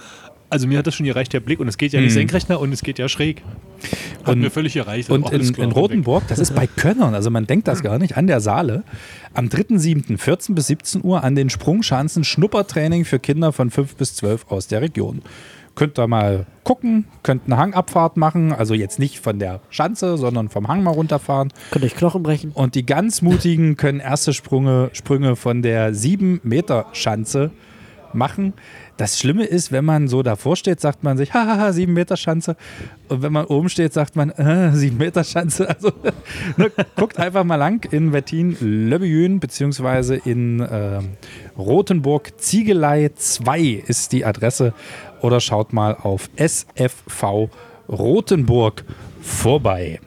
[0.49, 1.59] Also mir hat das schon gereicht, der Blick.
[1.59, 3.41] Und es geht ja nicht senkrecht nach und es geht ja schräg.
[3.41, 4.31] Hat Mhm.
[4.33, 5.09] Und- mir völlig gereicht.
[5.09, 5.71] Und Oh, in, in.
[5.71, 8.83] Rothenburg, das ist bei Könnern, also man denkt das gar nicht, an der Saale,
[9.33, 10.17] am 3.7.
[10.17, 14.67] 14 bis 17 Uhr an den Sprungschanzen Schnuppertraining für Kinder von 5 bis 12 aus
[14.67, 15.21] der Region.
[15.75, 20.49] Könnt ihr mal gucken, könnt eine Hangabfahrt machen, also jetzt nicht von der Schanze, sondern
[20.49, 21.51] vom Hang mal runterfahren.
[21.71, 22.51] Könnt euch Knochen brechen.
[22.51, 27.51] Und die ganz Mutigen können erste Sprünge, Sprünge von der 7-Meter-Schanze
[28.15, 28.53] machen.
[28.97, 32.55] Das Schlimme ist, wenn man so davor steht, sagt man sich, hahaha, 7-Meter-Schanze.
[33.09, 35.67] Und wenn man oben steht, sagt man, äh, 7-Meter-Schanze.
[35.73, 35.91] Also
[36.57, 41.09] ne, guckt einfach mal lang in Wettin-Löbejün, beziehungsweise in ähm,
[41.57, 42.39] Rothenburg.
[42.39, 44.73] Ziegelei 2 ist die Adresse.
[45.23, 47.49] Oder schaut mal auf SFV
[47.89, 48.83] Rothenburg
[49.21, 49.99] vorbei.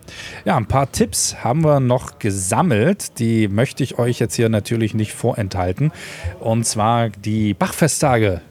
[0.45, 3.19] Ja, ein paar Tipps haben wir noch gesammelt.
[3.19, 5.91] Die möchte ich euch jetzt hier natürlich nicht vorenthalten.
[6.39, 8.43] Und zwar die Bachfesttage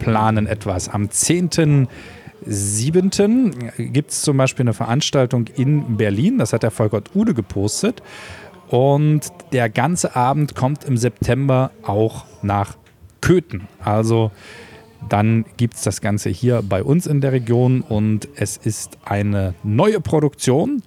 [0.00, 0.88] planen etwas.
[0.88, 3.92] Am 10.7.
[3.92, 6.38] gibt es zum Beispiel eine Veranstaltung in Berlin.
[6.38, 8.02] Das hat der Volkert Ude gepostet.
[8.68, 9.20] Und
[9.52, 12.76] der ganze Abend kommt im September auch nach
[13.20, 13.68] Köthen.
[13.84, 14.32] Also
[15.08, 19.54] dann gibt es das Ganze hier bei uns in der Region und es ist eine
[19.62, 20.82] neue Produktion,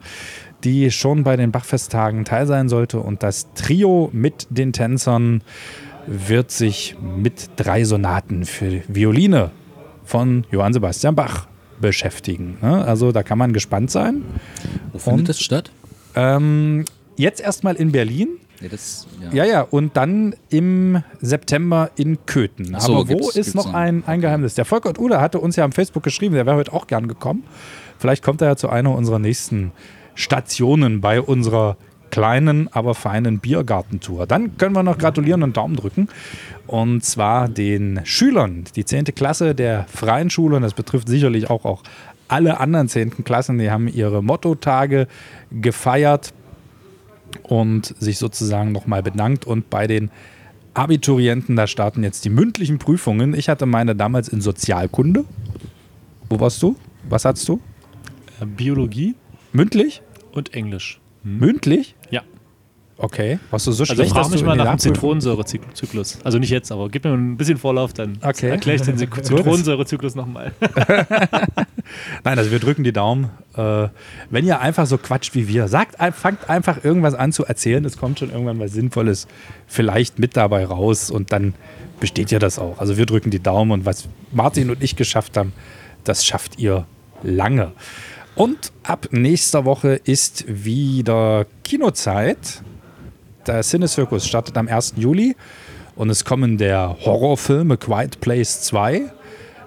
[0.63, 2.99] die schon bei den Bachfesttagen teil sein sollte.
[2.99, 5.43] Und das Trio mit den Tänzern
[6.07, 9.51] wird sich mit drei Sonaten für Violine
[10.03, 11.47] von Johann Sebastian Bach
[11.79, 12.57] beschäftigen.
[12.61, 12.83] ne?
[12.85, 14.23] Also da kann man gespannt sein.
[14.91, 15.29] Wo findet Und?
[15.29, 15.71] das statt?
[16.15, 16.85] Ähm,
[17.15, 18.27] jetzt erstmal in Berlin.
[18.61, 22.75] Ja, das, Ja, ja, und dann im September in Köthen.
[22.79, 24.53] So, Aber wo gibt's- ist gibt's noch ein, ein Geheimnis?
[24.55, 27.43] Der Volkert Ude hatte uns ja am Facebook geschrieben, der wäre heute auch gern gekommen.
[27.97, 29.71] Vielleicht kommt er ja zu einer unserer nächsten
[30.15, 31.77] Stationen bei unserer
[32.11, 34.27] kleinen, aber feinen Biergartentour.
[34.27, 36.09] Dann können wir noch gratulieren und Daumen drücken.
[36.67, 39.05] Und zwar den Schülern, die 10.
[39.15, 41.83] Klasse der Freien Schule, und das betrifft sicherlich auch, auch
[42.27, 43.23] alle anderen 10.
[43.23, 45.07] Klassen, die haben ihre Mottotage
[45.51, 46.33] gefeiert
[47.51, 49.45] und sich sozusagen nochmal bedankt.
[49.45, 50.09] Und bei den
[50.73, 53.33] Abiturienten, da starten jetzt die mündlichen Prüfungen.
[53.33, 55.25] Ich hatte meine damals in Sozialkunde.
[56.29, 56.77] Wo warst du?
[57.09, 57.59] Was hattest du?
[58.39, 59.15] Äh, Biologie
[59.51, 60.01] Mündlich?
[60.31, 61.01] und Englisch.
[61.23, 61.95] Mündlich?
[62.09, 62.21] Ja.
[63.03, 63.39] Okay.
[63.49, 66.19] Warst du so Also schlecht, frag mich mal nach dem Zitronensäurezyklus.
[66.23, 68.49] Also nicht jetzt, aber gib mir ein bisschen Vorlauf, dann Okay.
[68.49, 70.51] erkläre ich den Zit- Zitronensäurezyklus nochmal.
[72.23, 73.29] Nein, also wir drücken die Daumen.
[73.55, 73.87] Äh,
[74.29, 77.83] wenn ihr einfach so quatscht wie wir, sagt, fangt einfach irgendwas an zu erzählen.
[77.85, 79.27] Es kommt schon irgendwann was Sinnvolles
[79.67, 81.53] vielleicht mit dabei raus und dann
[81.99, 82.79] besteht ja das auch.
[82.79, 85.53] Also wir drücken die Daumen und was Martin und ich geschafft haben,
[86.03, 86.85] das schafft ihr
[87.23, 87.71] lange.
[88.35, 92.61] Und ab nächster Woche ist wieder Kinozeit.
[93.47, 94.93] Der Cinezirkus startet am 1.
[94.97, 95.35] Juli
[95.95, 99.11] und es kommen der Horrorfilm A Quiet Place 2,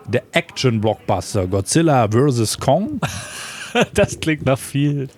[0.08, 2.58] der Action-Blockbuster Godzilla vs.
[2.58, 3.00] Kong.
[3.94, 5.08] Das klingt nach viel.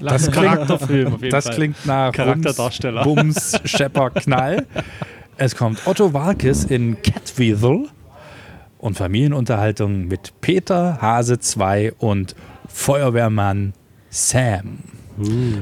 [0.00, 1.54] Das Charakterfilm auf jeden Das Fall.
[1.54, 3.04] klingt nach Charakterdarsteller.
[3.04, 4.66] Bums, Bums Schepper, Knall.
[5.36, 7.86] Es kommt Otto Walkes in Catweasel
[8.78, 12.34] und Familienunterhaltung mit Peter, Hase 2 und
[12.66, 13.74] Feuerwehrmann
[14.08, 14.78] Sam.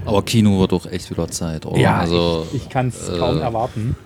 [0.04, 1.78] Aber Kino wird doch echt wieder Zeit, oder?
[1.78, 3.96] Ja, also, ich, ich kann es äh, kaum erwarten.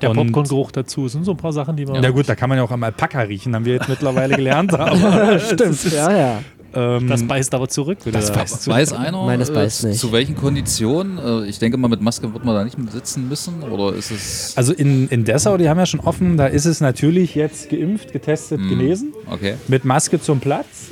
[0.00, 1.06] Der Popcorn-Geruch dazu.
[1.06, 2.00] Es sind so ein paar Sachen, die man.
[2.00, 4.74] Na gut, da kann man ja auch am Alpaka riechen, haben wir jetzt mittlerweile gelernt.
[4.78, 6.38] Aber Stimmt, ja, ja.
[6.74, 7.98] Ähm, Das beißt aber zurück.
[8.10, 8.70] das weißt du.
[8.70, 9.98] Weiß einer, Nein, das äh, beißt nicht.
[10.00, 11.18] zu welchen Konditionen?
[11.18, 13.62] Äh, ich denke mal, mit Maske wird man da nicht mit sitzen müssen.
[13.62, 14.52] Oder ist es.
[14.56, 18.12] Also in, in Dessau, die haben ja schon offen, da ist es natürlich jetzt geimpft,
[18.12, 19.12] getestet, genesen.
[19.30, 19.54] Okay.
[19.68, 20.88] Mit Maske zum Platz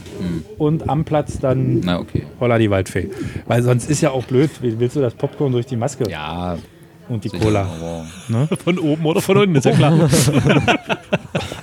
[0.59, 2.24] und am Platz dann Na, okay.
[2.41, 3.11] Holla die Waldfee.
[3.47, 6.09] Weil sonst ist ja auch blöd, wie willst du das Popcorn durch die Maske?
[6.11, 6.57] Ja,
[7.12, 7.62] Und die sicher, Cola.
[7.62, 8.48] aber Ne?
[8.64, 9.92] Von oben oder von unten, ist ja klar.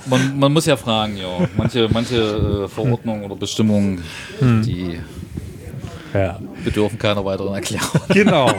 [0.06, 1.28] Man, man muss ja fragen, ja.
[1.56, 4.02] Manche, manche äh, Verordnungen oder Bestimmungen,
[4.40, 4.98] die
[6.12, 6.40] Ja.
[6.64, 7.88] bedürfen keiner weiteren Erklärung.
[8.08, 8.50] Genau.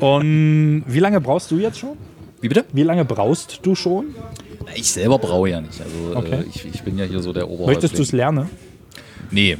[0.00, 1.96] Und wie lange brauchst du jetzt schon?
[2.40, 2.64] Wie bitte?
[2.72, 4.14] Wie lange brauchst du schon?
[4.76, 5.80] Ich selber brauche ja nicht.
[5.80, 6.36] Also Okay.
[6.42, 7.74] äh, ich, ich bin ja hier so der Oberhäuptling.
[7.74, 8.48] Möchtest du es lernen?
[9.30, 9.56] Nee.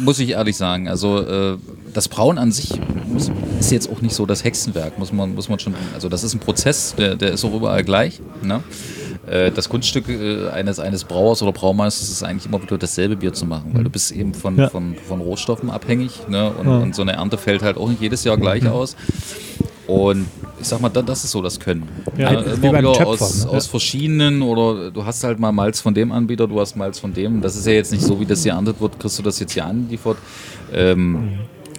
[0.00, 0.88] Muss ich ehrlich sagen.
[0.88, 1.56] Also äh,
[1.92, 2.72] das Brauen an sich
[3.06, 5.74] muss, ist jetzt auch nicht so das Hexenwerk, muss man, muss man schon.
[5.94, 8.20] Also das ist ein Prozess, der, der ist auch überall gleich.
[8.42, 8.62] Ne?
[9.26, 13.32] Äh, das Kunststück äh, eines, eines Brauers oder Braumeisters ist eigentlich immer wieder dasselbe Bier
[13.32, 14.68] zu machen, weil du bist eben von, Ja.
[14.68, 16.50] von, von Rohstoffen abhängig ne?
[16.50, 16.78] und, Ja.
[16.78, 18.96] und so eine Ernte fällt halt auch nicht jedes Jahr gleich aus.
[19.90, 20.26] Und
[20.60, 21.88] ich sag mal, da- das ist so das Können.
[22.16, 23.50] Ja, Ja, wie beim wieder Töpfern, aus, ne?
[23.50, 27.12] aus verschiedenen oder du hast halt mal Malz von dem Anbieter, du hast Malz von
[27.12, 27.40] dem.
[27.40, 29.52] Das ist ja jetzt nicht so, wie das hier erntet wird, kriegst du das jetzt
[29.52, 30.16] hier angeliefert.
[30.72, 31.30] Ähm,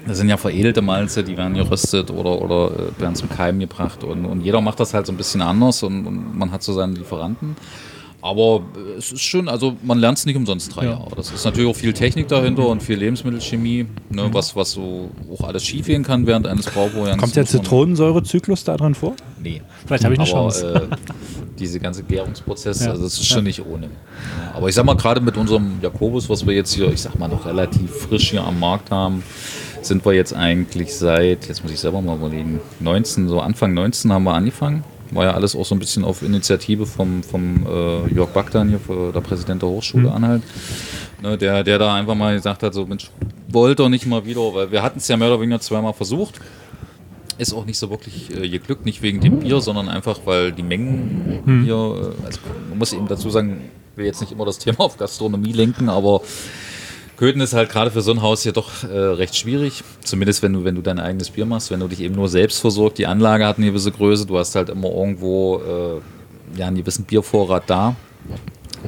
[0.07, 4.03] das sind ja veredelte Malze, die werden geröstet oder, oder äh, werden zum Keim gebracht
[4.03, 6.73] und, und jeder macht das halt so ein bisschen anders und, und man hat so
[6.73, 7.55] seine Lieferanten.
[8.21, 10.91] Aber äh, es ist schon, also man lernt es nicht umsonst drei Ja.
[10.91, 11.11] Jahre.
[11.15, 15.43] Das ist natürlich auch viel Technik dahinter und viel Lebensmittelchemie, ne, was, was so auch
[15.47, 17.19] alles schiefgehen kann während eines Brauvorgangs.
[17.19, 19.15] Kommt der Zitronensäurezyklus da drin vor?
[19.41, 19.61] Nee.
[19.85, 20.87] Vielleicht habe ich eine Aber Chance.
[20.91, 20.95] äh,
[21.59, 22.91] diese ganze Gärungsprozess, Ja.
[22.91, 23.87] also das ist schon nicht ohne.
[23.87, 27.17] Ja, aber ich sag mal, gerade mit unserem Jakobus, was wir jetzt hier, ich sag
[27.17, 29.23] mal, noch relativ frisch hier am Markt haben,
[29.81, 34.13] sind wir jetzt eigentlich seit, jetzt muss ich selber mal überlegen, 19, so Anfang 19
[34.13, 34.83] haben wir angefangen.
[35.11, 38.79] War ja alles auch so ein bisschen auf Initiative vom, vom äh, Jörg Bagdan hier,
[39.11, 40.41] der Präsident der Hochschule Anhalt.
[41.21, 43.11] Ne, der, der da einfach mal gesagt hat, so Mensch,
[43.49, 46.39] wollt doch nicht mal wieder, weil wir hatten es ja mehr oder weniger zweimal versucht.
[47.37, 50.63] Ist auch nicht so wirklich äh, geglückt, nicht wegen dem Bier, sondern einfach, weil die
[50.63, 52.39] Mengen hier, äh, also
[52.69, 55.89] man muss eben dazu sagen, ich will jetzt nicht immer das Thema auf Gastronomie lenken,
[55.89, 56.21] aber
[57.21, 59.83] Köthen ist halt gerade für so ein Haus hier doch äh, recht schwierig.
[60.03, 62.59] Zumindest wenn du, wenn du dein eigenes Bier machst, wenn du dich eben nur selbst
[62.59, 62.97] versorgt.
[62.97, 67.05] Die Anlage hat eine gewisse Größe, du hast halt immer irgendwo äh, ja, einen gewissen
[67.05, 67.95] Biervorrat da.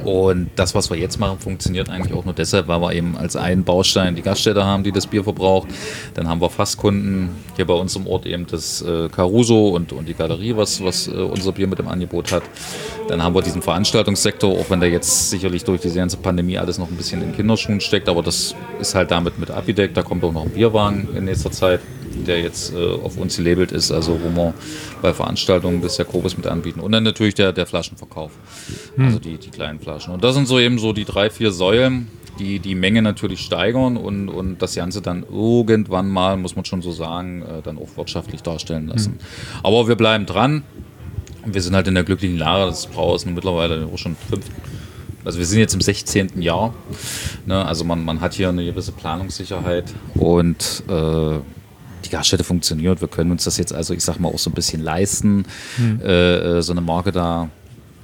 [0.02, 3.36] Und das, was wir jetzt machen, funktioniert eigentlich auch nur deshalb, weil wir eben als
[3.36, 5.68] einen Baustein die Gaststätte haben, die das Bier verbraucht.
[6.14, 10.08] Dann haben wir Fasskunden hier bei uns im Ort eben das äh, Caruso und, und
[10.08, 12.42] die Galerie, was, was äh, unser Bier mit im Angebot hat.
[13.08, 16.78] Dann haben wir diesen Veranstaltungssektor, auch wenn der jetzt sicherlich durch diese ganze Pandemie alles
[16.78, 19.96] noch ein bisschen in Kinderschuhen steckt, aber das ist halt damit mit abgedeckt.
[19.96, 21.80] Da kommt auch noch ein Bierwagen in nächster Zeit,
[22.22, 24.54] der jetzt äh, auf uns gelabelt ist, also wo wir
[25.02, 26.80] bei Veranstaltungen des Jakobus mit anbieten.
[26.80, 28.30] Und dann natürlich der, der Flaschenverkauf,
[28.98, 30.14] also die, die kleinen Flaschen.
[30.14, 32.08] Und das sind so eben so die drei, vier Säulen,
[32.38, 36.82] die die Menge natürlich steigern und, und das Ganze dann irgendwann mal, muss man schon
[36.82, 39.18] so sagen, äh, dann auch wirtschaftlich darstellen lassen.
[39.62, 40.62] Aber wir bleiben dran.
[41.46, 44.46] Wir sind halt in der glücklichen Lage, das Brauer ist nun mittlerweile auch schon fünf,
[45.24, 46.42] also wir sind jetzt im 16.
[46.42, 46.74] Jahr.
[47.46, 47.64] Ne?
[47.64, 51.38] Also man, man hat hier eine gewisse Planungssicherheit und äh,
[52.14, 53.00] Gaststätte funktioniert.
[53.00, 55.46] Wir können uns das jetzt also, ich sag mal, auch so ein bisschen leisten,
[56.00, 57.48] äh, äh, so eine Marke da,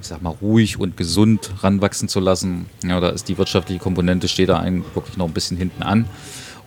[0.01, 2.65] ich sag mal, ruhig und gesund ranwachsen zu lassen.
[2.83, 6.05] Ja, da ist die wirtschaftliche Komponente, steht da eigentlich wirklich noch ein bisschen hinten an.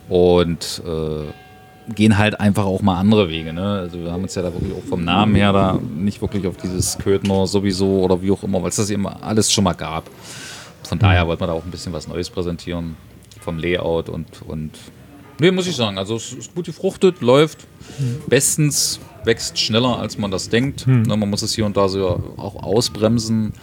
[0.09, 3.53] Und äh, gehen halt einfach auch mal andere Wege.
[3.53, 3.79] Ne?
[3.79, 6.57] Also wir haben uns ja da wirklich auch vom Namen her da nicht wirklich auf
[6.57, 10.09] dieses Köthner sowieso oder wie auch immer, weil es das eben alles schon mal gab.
[10.81, 12.95] Von daher wollten wir da auch ein bisschen was Neues präsentieren
[13.39, 14.71] vom Layout und, und
[15.39, 17.67] nee, muss ich sagen, also es ist gut gefruchtet, läuft
[18.27, 20.85] bestens, wächst schneller als man das denkt.
[20.87, 23.53] Ne, man muss es hier und da so auch ausbremsen.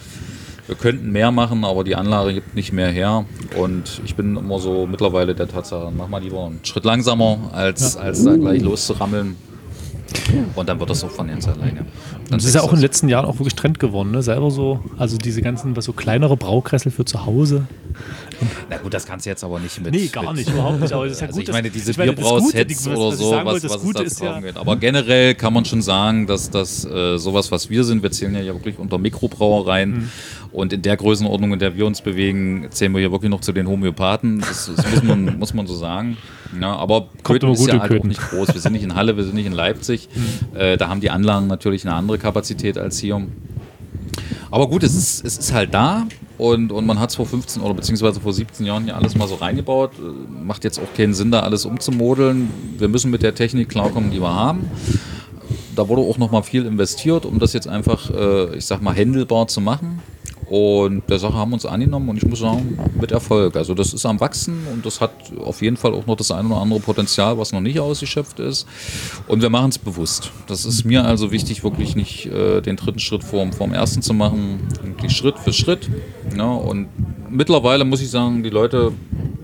[0.67, 3.25] Wir könnten mehr machen, aber die Anlage gibt nicht mehr her.
[3.59, 7.97] Und ich bin immer so mittlerweile der Tatsache, mach mal lieber einen Schritt langsamer, als,
[7.97, 9.37] als da gleich loszurammeln.
[10.55, 11.85] Und dann wird das auch von ganz alleine.
[12.29, 14.23] Dann Das ist ja auch in den letzten Jahren auch wirklich Trend geworden, ne?
[14.23, 17.67] Selber so, also diese ganzen, was so kleinere Braukressel für zu Hause.
[18.71, 19.93] Na gut, das kannst du jetzt aber nicht mit.
[19.93, 20.93] Nee, gar mit, nicht, überhaupt nicht.
[20.93, 21.49] Aber das ist ja also gut.
[21.49, 22.31] ich meine, diese ich meine, die- was-
[22.87, 24.57] oder was so, was, es Gute da ist ja, gibt.
[24.57, 28.35] Aber generell kann man schon sagen, dass das äh, sowas, was wir sind, wir zählen
[28.35, 29.91] ja wirklich unter Mikrobrauereien.
[29.91, 30.09] Mhm.
[30.53, 33.53] Und in der Größenordnung, in der wir uns bewegen, zählen wir hier wirklich noch zu
[33.53, 34.41] den Homöopathen.
[34.41, 36.17] Das, das muss, man, muss man so sagen.
[36.61, 38.09] Ja, aber Köthen ist ja halt auch Köthen.
[38.09, 38.53] nicht groß.
[38.55, 40.09] Wir sind nicht in Halle, wir sind nicht in Leipzig.
[40.15, 40.57] Mhm.
[40.57, 43.23] Äh, da haben die Anlagen natürlich eine andere Kapazität als hier.
[44.51, 47.63] Aber gut, es ist, es ist halt da und, und man hat es vor 15
[47.63, 49.93] oder beziehungsweise vor 17 Jahren hier alles mal so reingebaut.
[49.99, 52.51] Äh, Macht jetzt auch keinen Sinn, da alles umzumodeln.
[52.79, 54.71] Wir müssen mit der Technik klarkommen, die wir haben.
[55.75, 58.95] Da wurde auch noch mal viel investiert, um das jetzt einfach, äh, ich sag mal,
[58.95, 60.01] händelbar zu machen.
[60.53, 63.57] Und der Sache haben wir uns angenommen und ich muss sagen, mit Erfolg.
[63.57, 65.11] Also das ist am Wachsen und das hat
[65.43, 68.67] auf jeden Fall auch noch das ein oder andere Potenzial, was noch nicht ausgeschöpft ist.
[69.29, 70.31] Und wir machen es bewusst.
[70.49, 74.13] Das ist mir also wichtig, wirklich nicht äh, den dritten Schritt vorm, vorm ersten zu
[74.13, 75.89] machen, wirklich Schritt für Schritt.
[76.37, 76.89] Ja, und
[77.31, 78.93] mittlerweile muss ich sagen, die Leute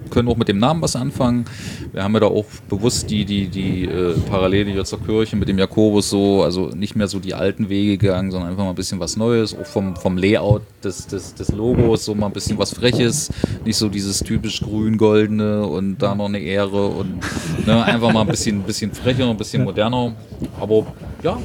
[0.09, 1.45] können auch mit dem Namen was anfangen.
[1.93, 5.59] Wir haben ja da auch bewusst die, die, die äh, Parallele zur Kirche mit dem
[5.59, 9.01] Jakobus so, also nicht mehr so die alten Wege gegangen, sondern einfach mal ein bisschen
[9.01, 12.73] was Neues, auch vom, vom Layout des, des, des Logos, so mal ein bisschen was
[12.73, 13.31] Freches,
[13.65, 17.21] nicht so dieses typisch grün-goldene und da noch eine Ehre und
[17.67, 20.15] ne, einfach mal ein bisschen, bisschen frecher, ein bisschen moderner.
[20.61, 20.87] Aber
[21.23, 21.39] ja,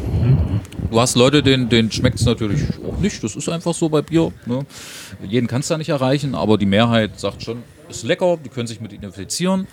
[0.89, 3.23] du hast Leute, denen, denen schmeckt es natürlich auch nicht.
[3.23, 4.31] Das ist einfach so bei Bier.
[4.45, 4.65] Ne?
[5.27, 8.67] Jeden kannst du da nicht erreichen, aber die Mehrheit sagt schon, ist lecker, die können
[8.67, 9.67] sich mit identifizieren.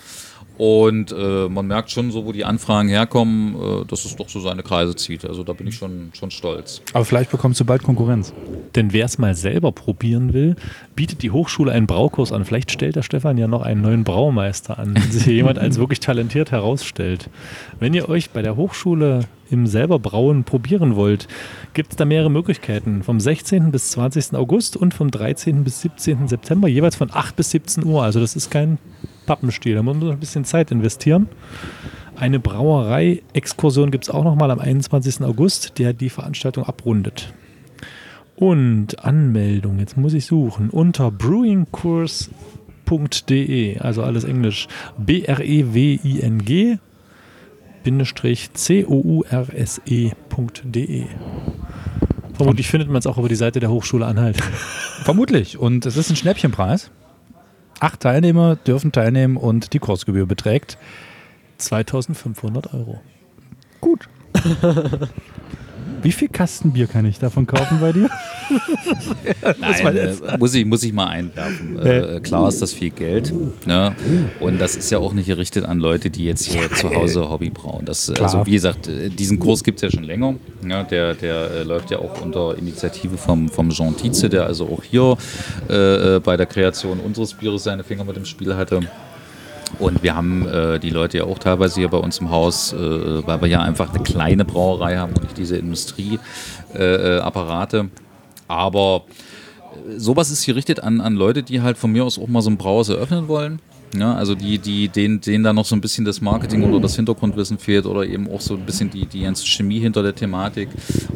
[0.61, 4.41] Und äh, man merkt schon so, wo die Anfragen herkommen, äh, dass es doch so
[4.41, 5.25] seine Kreise zieht.
[5.25, 6.83] Also da bin ich schon, schon stolz.
[6.93, 8.35] Aber vielleicht bekommst du bald Konkurrenz.
[8.75, 10.57] Denn wer es mal selber probieren will,
[10.95, 12.45] bietet die Hochschule einen Braukurs an.
[12.45, 15.79] Vielleicht stellt der Stefan ja noch einen neuen Braumeister an, wenn sich hier jemand als
[15.79, 17.31] wirklich talentiert herausstellt.
[17.79, 21.27] Wenn ihr euch bei der Hochschule im selber Brauen probieren wollt,
[21.73, 23.03] gibt es da mehrere Möglichkeiten.
[23.03, 23.73] Vom 16.
[23.73, 24.35] bis 20.
[24.35, 25.65] August und vom 13.
[25.65, 26.29] bis 17.
[26.29, 28.03] September, jeweils von 8 bis 17 Uhr.
[28.03, 28.77] Also das ist kein
[29.27, 31.29] Pappenstiel, da muss man ein bisschen Zeit investieren.
[32.17, 35.23] Eine Brauerei-Exkursion gibt es auch nochmal am 21.
[35.23, 37.33] August, der die Veranstaltung abrundet.
[38.37, 44.69] Und Anmeldung, jetzt muss ich suchen, unter brewingkurs.de, also alles Englisch,
[44.99, 46.79] B-R-E-W-I-N-G
[48.55, 50.15] C-O-U-R-S-E.de.
[52.35, 54.41] Vermutlich findet man es auch über die Seite der Hochschule Anhalt.
[55.05, 55.59] Vermutlich.
[55.59, 56.91] Und es ist ein Schnäppchenpreis.
[57.81, 60.79] Acht Teilnehmer dürfen teilnehmen und die Kursgebühr beträgt
[61.59, 63.01] 2500 Euro.
[63.81, 64.09] gut.
[66.03, 68.11] Wie viel Kasten Bier kann ich davon kaufen bei dir?
[69.59, 71.79] Nein, äh, muss, ich, muss ich mal einwerfen.
[71.79, 73.33] Äh, klar ist das viel Geld.
[73.67, 73.95] Ne?
[74.41, 77.51] Und das ist ja auch nicht gerichtet an Leute, die jetzt hier zu Hause Hobby
[77.51, 77.85] brauen.
[77.85, 80.35] Das, also wie gesagt, äh, diesen Kurs gibt es ja schon länger.
[80.67, 84.67] Ja, der der äh, läuft ja auch unter Initiative vom, vom Jean Tietze, der also
[84.67, 85.17] auch hier
[85.69, 88.81] äh, bei der Kreation unseres Bieres seine Finger mit dem Spiel hatte.
[89.79, 93.27] Und wir haben äh, die Leute ja auch teilweise hier bei uns im Haus, äh,
[93.27, 97.79] weil wir ja einfach eine kleine Brauerei haben und nicht diese Industrieapparate.
[97.79, 97.89] Äh,
[98.49, 99.05] Aber
[99.97, 102.57] sowas ist gerichtet an, an Leute, die halt von mir aus auch mal so ein
[102.57, 103.61] Brauhaus eröffnen wollen.
[103.97, 106.95] Ja, also die, die, denen, denen da noch so ein bisschen das Marketing oder das
[106.95, 110.69] Hintergrundwissen fehlt oder eben auch so ein bisschen die, die ganze Chemie hinter der Thematik.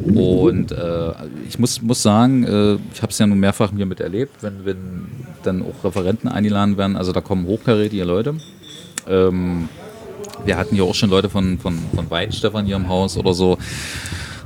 [0.03, 1.11] Und äh,
[1.47, 5.05] ich muss, muss sagen, äh, ich habe es ja nun mehrfach mir miterlebt, wenn, wenn
[5.45, 8.35] dann auch Referenten eingeladen werden, also da kommen hochkarätige Leute.
[9.07, 9.69] Ähm,
[10.43, 13.57] wir hatten ja auch schon Leute von, von, von Weinstefan hier im Haus oder so,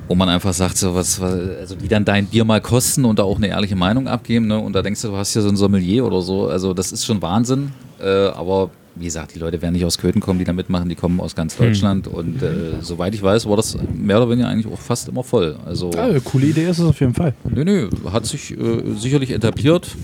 [0.07, 3.23] wo man einfach sagt, so was, also die dann dein Bier mal kosten und da
[3.23, 4.59] auch eine ehrliche Meinung abgeben, ne?
[4.59, 6.47] Und da denkst du, du hast ja so ein Sommelier oder so.
[6.47, 7.71] Also das ist schon Wahnsinn.
[7.99, 10.95] Äh, aber wie gesagt, die Leute werden nicht aus Köthen kommen, die da mitmachen, die
[10.95, 12.07] kommen aus ganz Deutschland.
[12.07, 12.13] Hm.
[12.13, 15.55] Und äh, soweit ich weiß, war das mehr oder weniger eigentlich auch fast immer voll.
[15.65, 17.33] Also, Ja, eine coole Idee ist es auf jeden Fall.
[17.43, 19.95] Nö, nö, hat sich äh, sicherlich etabliert.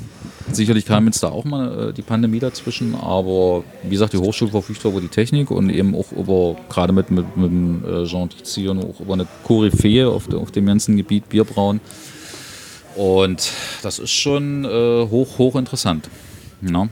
[0.51, 4.51] Sicherlich kam jetzt da auch mal äh, die Pandemie dazwischen, aber wie gesagt, die Hochschule
[4.51, 7.51] verfügt über die Technik und eben auch über, gerade mit, mit, mit
[7.85, 11.81] äh, Jean Tizier, auch über eine Koryphäe auf, auf dem ganzen Gebiet Bierbrauen.
[12.95, 16.09] Und das ist schon äh, hoch, hoch interessant.
[16.61, 16.87] Ja.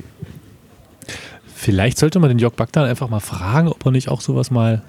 [1.53, 4.81] Vielleicht sollte man den Jörg Bagdan einfach mal fragen, ob er nicht auch sowas mal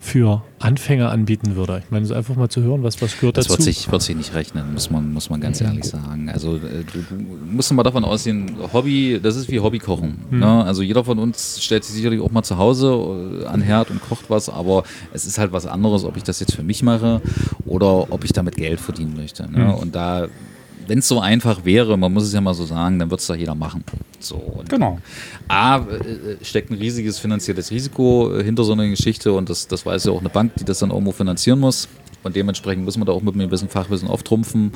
[0.00, 1.82] für Anfänger anbieten würde.
[1.84, 3.58] Ich meine, so einfach mal zu hören, was, was gehört Das dazu.
[3.58, 6.30] wird sich, wird sich nicht rechnen, muss man, muss man ganz ehrlich sagen.
[6.30, 10.18] Also äh, du, du musst mal davon ausgehen, Hobby, das ist wie Hobbykochen.
[10.30, 10.38] Hm.
[10.38, 10.64] Ne?
[10.64, 14.00] Also jeder von uns stellt sich sicherlich auch mal zu Hause äh, an Herd und
[14.00, 17.20] kocht was, aber es ist halt was anderes, ob ich das jetzt für mich mache
[17.66, 19.50] oder ob ich damit Geld verdienen möchte.
[19.50, 19.72] Ne?
[19.72, 19.74] Hm.
[19.74, 20.28] Und da,
[20.88, 23.26] wenn es so einfach wäre, man muss es ja mal so sagen, dann wird es
[23.26, 23.84] doch jeder machen.
[24.18, 24.98] So, Genau.
[25.46, 29.86] A, äh, steckt ein riesiges finanzielles Risiko äh, hinter so einer Geschichte und das, das
[29.86, 31.88] weiß ja auch eine Bank, die das dann irgendwo finanzieren muss.
[32.24, 34.72] Und dementsprechend muss man da auch mit einem gewissen Fachwissen auftrumpfen.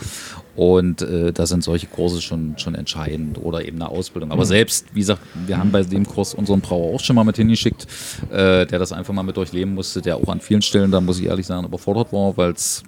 [0.55, 4.31] Und äh, da sind solche Kurse schon, schon entscheidend oder eben eine Ausbildung.
[4.31, 7.37] Aber selbst, wie gesagt, wir haben bei dem Kurs unseren Brauer auch schon mal mit
[7.37, 7.87] hingeschickt,
[8.31, 11.19] äh, der das einfach mal mit durchleben musste, der auch an vielen Stellen, da muss
[11.19, 12.85] ich ehrlich sagen, überfordert war, weil es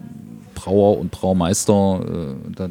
[0.55, 2.71] Brauer und Braumeister, äh, da,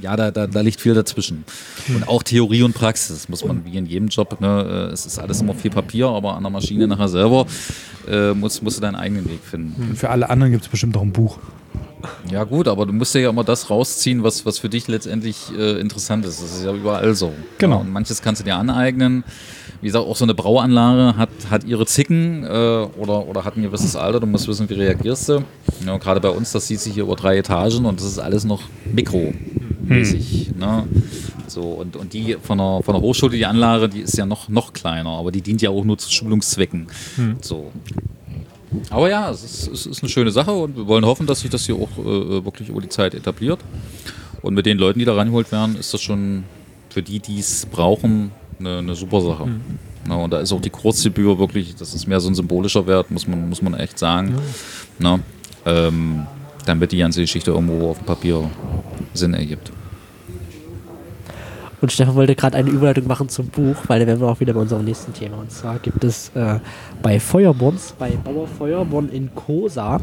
[0.00, 1.44] ja, da, da, da liegt viel dazwischen.
[1.88, 5.18] Und auch Theorie und Praxis, muss man wie in jedem Job, ne, äh, es ist
[5.18, 7.46] alles immer viel Papier, aber an der Maschine nachher selber
[8.08, 9.94] äh, musst, musst du deinen eigenen Weg finden.
[9.96, 11.38] Für alle anderen gibt es bestimmt auch ein Buch.
[12.30, 15.80] Ja gut, aber du musst ja immer das rausziehen, was, was für dich letztendlich äh,
[15.80, 16.40] interessant ist.
[16.42, 17.32] Das ist ja überall so.
[17.58, 17.76] Genau.
[17.76, 19.24] Ja, und manches kannst du dir aneignen.
[19.80, 23.62] Wie gesagt, auch so eine Brauanlage hat, hat ihre Zicken äh, oder, oder hat ein
[23.62, 24.18] gewisses Alter.
[24.18, 25.44] Du musst wissen, wie reagierst du.
[25.86, 28.44] Ja, gerade bei uns, das sieht sich hier über drei Etagen und das ist alles
[28.44, 28.62] noch
[28.92, 30.56] mikromäßig.
[30.58, 30.84] Ne?
[31.46, 34.48] So, und, und die von der, von der Hochschule, die Anlage, die ist ja noch,
[34.48, 36.88] noch kleiner, aber die dient ja auch nur zu Schulungszwecken.
[37.40, 37.70] So.
[38.90, 41.50] Aber ja, es ist, es ist eine schöne Sache und wir wollen hoffen, dass sich
[41.50, 43.60] das hier auch äh, wirklich über die Zeit etabliert.
[44.42, 46.44] Und mit den Leuten, die da reingeholt werden, ist das schon
[46.90, 49.48] für die, die es brauchen, eine, eine super Sache.
[50.06, 53.10] Na, und da ist auch die Kurzgebühr wirklich, das ist mehr so ein symbolischer Wert,
[53.10, 54.36] muss man, muss man echt sagen.
[54.98, 55.20] Na,
[55.66, 56.26] ähm,
[56.64, 58.50] damit die ganze Geschichte irgendwo auf dem Papier
[59.14, 59.72] Sinn ergibt.
[61.80, 64.52] Und Stefan wollte gerade eine Überleitung machen zum Buch, weil da wären wir auch wieder
[64.52, 65.38] bei unserem nächsten Thema.
[65.38, 66.58] Und zwar gibt es äh,
[67.02, 70.00] bei Feuerborns, bei Bauer Feuerborn in Kosa,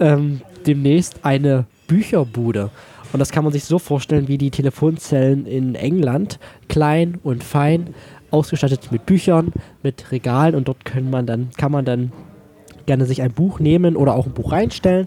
[0.00, 2.70] ähm, demnächst eine Bücherbude.
[3.12, 6.38] Und das kann man sich so vorstellen wie die Telefonzellen in England.
[6.68, 7.94] Klein und fein,
[8.30, 9.52] ausgestattet mit Büchern,
[9.82, 12.12] mit Regalen und dort kann man dann, kann man dann
[12.86, 15.06] gerne sich ein Buch nehmen oder auch ein Buch reinstellen.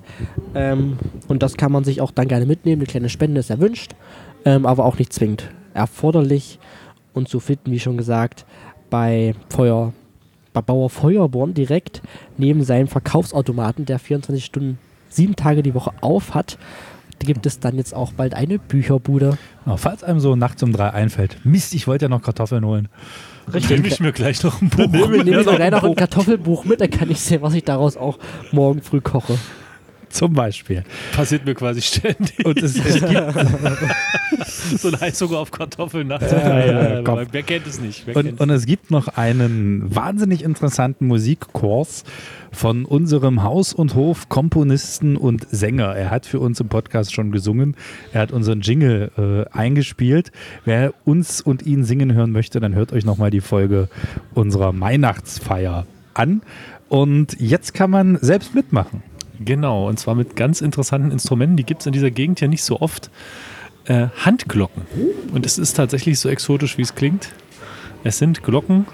[0.55, 0.97] Ähm,
[1.27, 2.81] und das kann man sich auch dann gerne mitnehmen.
[2.81, 3.95] Eine kleine Spende ist erwünscht,
[4.45, 6.59] ähm, aber auch nicht zwingend erforderlich.
[7.13, 8.45] Und zu finden, wie schon gesagt,
[8.89, 9.93] bei Feuer,
[10.51, 12.01] bei Bauer Feuerborn direkt
[12.37, 14.79] neben seinem Verkaufsautomaten, der 24 Stunden,
[15.09, 16.57] sieben Tage die Woche auf hat,
[17.19, 19.37] gibt es dann jetzt auch bald eine Bücherbude.
[19.63, 22.87] Genau, falls einem so nachts um drei einfällt, Mist, ich wollte ja noch Kartoffeln holen.
[23.69, 24.87] Nehme ich mir gleich noch ein Buch.
[24.87, 27.63] Nehme nehm ich mir gleich noch ein Kartoffelbuch mit, dann kann ich sehen, was ich
[27.63, 28.19] daraus auch
[28.51, 29.37] morgen früh koche.
[30.13, 30.83] Zum Beispiel.
[31.15, 32.45] Passiert mir quasi ständig.
[32.45, 33.11] Und es, es gibt,
[34.77, 36.31] so ein Heißhunger auf Kartoffeln nachts.
[36.31, 38.07] Ja, drei, ja, ja, aber wer kennt es nicht?
[38.15, 42.03] Und, und es gibt noch einen wahnsinnig interessanten Musikkurs
[42.51, 45.95] von unserem Haus- und Hof-Komponisten und Sänger.
[45.95, 47.75] Er hat für uns im Podcast schon gesungen.
[48.11, 50.31] Er hat unseren Jingle äh, eingespielt.
[50.63, 53.89] Wer uns und ihn singen hören möchte, dann hört euch nochmal die Folge
[54.35, 56.43] unserer Weihnachtsfeier an.
[56.87, 59.01] Und jetzt kann man selbst mitmachen.
[59.45, 61.57] Genau, und zwar mit ganz interessanten Instrumenten.
[61.57, 63.09] Die gibt es in dieser Gegend ja nicht so oft.
[63.85, 64.83] Äh, Handglocken.
[65.33, 67.31] Und es ist tatsächlich so exotisch, wie es klingt.
[68.05, 68.85] Es sind Glocken,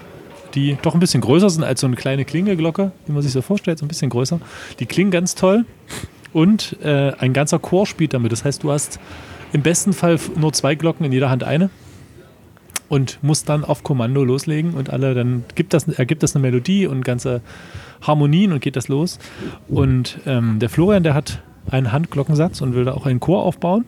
[0.54, 3.40] die doch ein bisschen größer sind als so eine kleine Klingelglocke, wie man sich so
[3.40, 4.40] vorstellt, so ein bisschen größer.
[4.80, 5.64] Die klingen ganz toll.
[6.32, 8.32] Und äh, ein ganzer Chor spielt damit.
[8.32, 8.98] Das heißt, du hast
[9.52, 11.70] im besten Fall nur zwei Glocken, in jeder Hand eine.
[12.90, 16.86] Und musst dann auf Kommando loslegen und alle, dann gibt das, ergibt das eine Melodie
[16.86, 17.40] und ganze
[18.02, 19.18] Harmonien und geht das los.
[19.68, 23.84] Und ähm, der Florian, der hat einen Handglockensatz und will da auch einen Chor aufbauen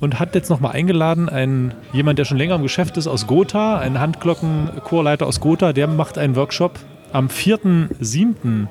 [0.00, 3.78] und hat jetzt nochmal eingeladen, einen, jemand, der schon länger im Geschäft ist, aus Gotha,
[3.78, 6.78] einen Handglockenchorleiter aus Gotha, der macht einen Workshop
[7.12, 8.66] am 4.7.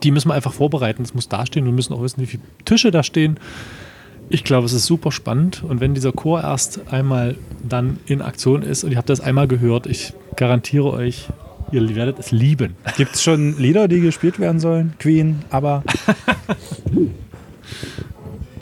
[0.03, 1.65] Die müssen wir einfach vorbereiten, das muss dastehen.
[1.65, 3.39] Wir müssen auch wissen, wie viele Tische da stehen.
[4.29, 7.35] Ich glaube, es ist super spannend und wenn dieser Chor erst einmal
[7.67, 11.27] dann in Aktion ist und ihr habt das einmal gehört, ich garantiere euch,
[11.71, 12.75] ihr werdet es lieben.
[12.97, 14.93] Gibt es schon Lieder, die gespielt werden sollen?
[14.99, 15.83] Queen, aber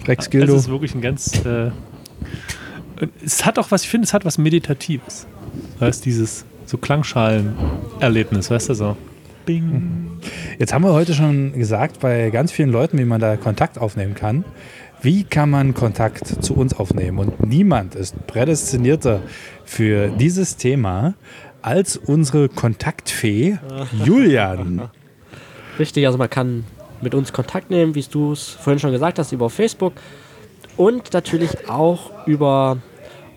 [0.08, 0.56] Rex Gildo.
[0.56, 1.46] ist wirklich ein ganz.
[1.46, 1.72] Äh,
[3.24, 5.28] es hat auch was, ich finde, es hat was Meditatives.
[5.80, 8.98] Weißt dieses so Klangschalen-Erlebnis, weißt du so.
[9.46, 10.20] Bing.
[10.58, 14.16] Jetzt haben wir heute schon gesagt, bei ganz vielen Leuten, wie man da Kontakt aufnehmen
[14.16, 14.46] kann.
[15.02, 17.20] Wie kann man Kontakt zu uns aufnehmen?
[17.20, 19.22] Und niemand ist prädestinierter
[19.66, 21.14] für dieses Thema
[21.64, 23.58] als unsere Kontaktfee
[24.06, 24.90] Julian.
[25.80, 26.66] Richtig, also man kann
[27.02, 29.94] mit uns Kontakt nehmen, wie du es vorhin schon gesagt hast, über Facebook
[30.78, 32.78] und natürlich auch über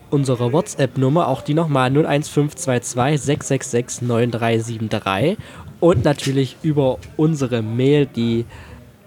[0.09, 5.37] unsere WhatsApp-Nummer, auch die nochmal 01522 666 9373
[5.79, 8.45] und natürlich über unsere Mail, die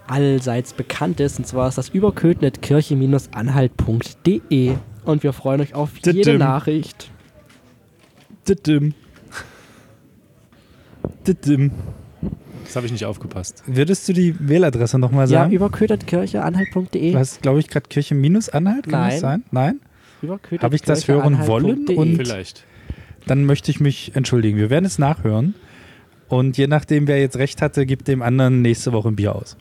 [0.07, 6.37] allseits bekannt ist, und zwar ist das überködnetkirche-anhalt.de und wir freuen euch auf jede.
[6.37, 7.09] Nachricht.
[11.23, 13.63] Das habe ich nicht aufgepasst.
[13.67, 15.51] Würdest du die Mailadresse nochmal Ja, sagen?
[15.51, 17.11] überködnetkirche-anhalt.de.
[17.11, 19.19] du hast, glaube ich, gerade Kirche minus Anhalt, kann das Nein.
[19.19, 19.43] sein?
[19.51, 19.79] Nein?
[20.21, 21.95] Überködnetkirche Hab ich das hören wollen anhalt.de.
[21.95, 22.65] und- Vielleicht.
[23.27, 24.57] Dann möchte ich mich entschuldigen.
[24.57, 25.53] Wir werden es nachhören.
[26.27, 29.57] Und je nachdem, wer jetzt recht hatte, gibt dem anderen nächste Woche ein Bier aus.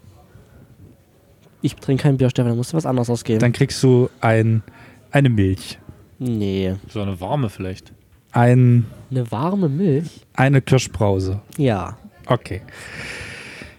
[1.62, 3.38] Ich trinke kein Bier, Stefan, da musst du was anderes ausgeben.
[3.40, 4.62] Dann kriegst du ein,
[5.10, 5.78] eine Milch,
[6.18, 6.74] nee.
[6.88, 7.92] So eine warme vielleicht.
[8.32, 10.26] Ein, Eine warme Milch?
[10.34, 11.40] eine Kirschbrause.
[11.56, 11.96] Ja.
[12.26, 12.62] Okay.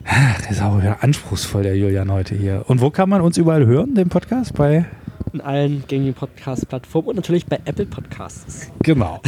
[0.05, 2.63] Ach, ist auch wieder anspruchsvoll, der Julian heute hier.
[2.67, 4.53] Und wo kann man uns überall hören, den Podcast?
[4.55, 4.85] Bei
[5.33, 8.71] in allen gängigen Podcast-Plattformen und natürlich bei Apple Podcasts.
[8.83, 9.21] Genau.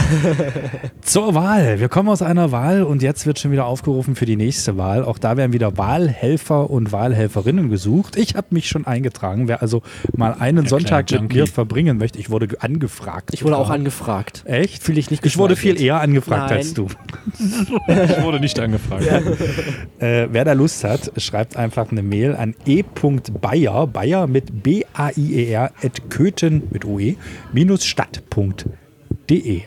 [1.01, 1.79] Zur Wahl.
[1.79, 5.03] Wir kommen aus einer Wahl und jetzt wird schon wieder aufgerufen für die nächste Wahl.
[5.03, 8.15] Auch da werden wieder Wahlhelfer und Wahlhelferinnen gesucht.
[8.15, 9.47] Ich habe mich schon eingetragen.
[9.47, 9.81] Wer also
[10.15, 13.29] mal einen Der Sonntag kleine mit mir verbringen möchte, ich wurde angefragt.
[13.33, 14.43] Ich wurde auch angefragt.
[14.45, 14.83] Echt?
[14.83, 16.57] Fühle ich nicht Ich wurde viel eher angefragt Nein.
[16.57, 16.87] als du.
[17.87, 19.05] Ich wurde nicht angefragt.
[19.99, 25.92] Äh, wer da Lust hat, schreibt einfach eine Mail an e.bayer, Bayer mit B-A-I-E-R, at
[26.09, 27.15] köthen mit OE,
[27.51, 29.61] minus stadt.de.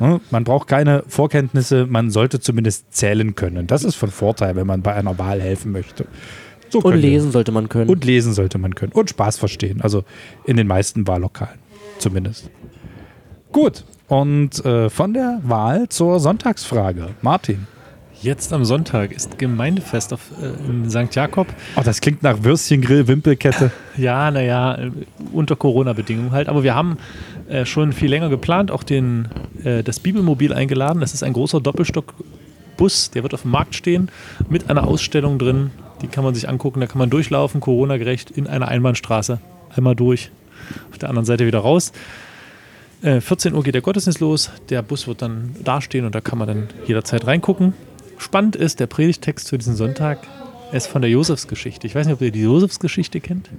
[0.00, 3.66] Ne, Man braucht keine Vorkenntnisse, man sollte zumindest zählen können.
[3.66, 6.06] Das ist von Vorteil, wenn man bei einer Wahl helfen möchte.
[6.70, 7.90] So Und lesen sollte man können.
[7.90, 8.92] Und lesen sollte man können.
[8.92, 9.82] Und Spaß verstehen.
[9.82, 10.04] Also
[10.44, 11.58] in den meisten Wahllokalen
[11.98, 12.50] zumindest.
[13.52, 13.84] Gut.
[14.08, 17.10] Und äh, von der Wahl zur Sonntagsfrage.
[17.22, 17.66] Martin.
[18.22, 21.12] Jetzt am Sonntag ist Gemeindefest auf, äh, in St.
[21.12, 21.48] Jakob.
[21.74, 23.72] Oh, das klingt nach Würstchengrill, Wimpelkette.
[23.96, 24.90] Ja, naja, äh,
[25.32, 26.48] unter Corona-Bedingungen halt.
[26.48, 26.98] Aber wir haben
[27.48, 29.26] äh, schon viel länger geplant, auch den,
[29.64, 31.00] äh, das Bibelmobil eingeladen.
[31.00, 34.08] Das ist ein großer Doppelstockbus, der wird auf dem Markt stehen,
[34.48, 35.72] mit einer Ausstellung drin.
[36.00, 39.40] Die kann man sich angucken, da kann man durchlaufen, Corona-gerecht, in einer Einbahnstraße.
[39.74, 40.30] Einmal durch,
[40.92, 41.90] auf der anderen Seite wieder raus.
[43.02, 44.50] Äh, 14 Uhr geht der Gottesdienst los.
[44.68, 47.74] Der Bus wird dann dastehen und da kann man dann jederzeit reingucken.
[48.22, 50.18] Spannend ist, der Predigtext für diesen Sonntag
[50.72, 51.86] ist von der Josefsgeschichte.
[51.86, 53.50] Ich weiß nicht, ob ihr die Josefsgeschichte kennt.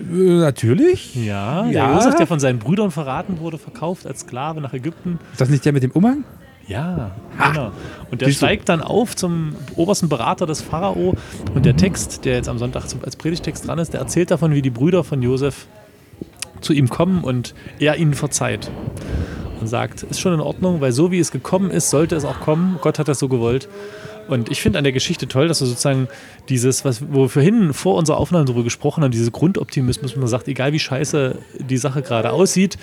[0.00, 1.14] Äh, natürlich.
[1.14, 1.94] Ja, der Ja.
[1.96, 5.18] Josef, der von seinen Brüdern verraten wurde, verkauft als Sklave nach Ägypten.
[5.32, 6.24] Ist das nicht der mit dem Umhang?
[6.68, 7.12] Ja,
[7.52, 7.72] genau.
[8.10, 11.14] Und der steigt dann auf zum obersten Berater des Pharao.
[11.54, 14.60] Und der Text, der jetzt am Sonntag als Predigtext dran ist, der erzählt davon, wie
[14.62, 15.66] die Brüder von Josef
[16.60, 18.70] zu ihm kommen und er ihnen verzeiht.
[19.60, 22.40] Und sagt, ist schon in Ordnung, weil so wie es gekommen ist, sollte es auch
[22.40, 22.78] kommen.
[22.80, 23.68] Gott hat das so gewollt.
[24.28, 26.06] Und ich finde an der Geschichte toll, dass du sozusagen
[26.48, 30.48] dieses, was, wo wir vorhin vor unserer Aufnahme darüber gesprochen haben, diese Grundoptimismus, man sagt,
[30.48, 32.78] egal wie scheiße die Sache gerade aussieht,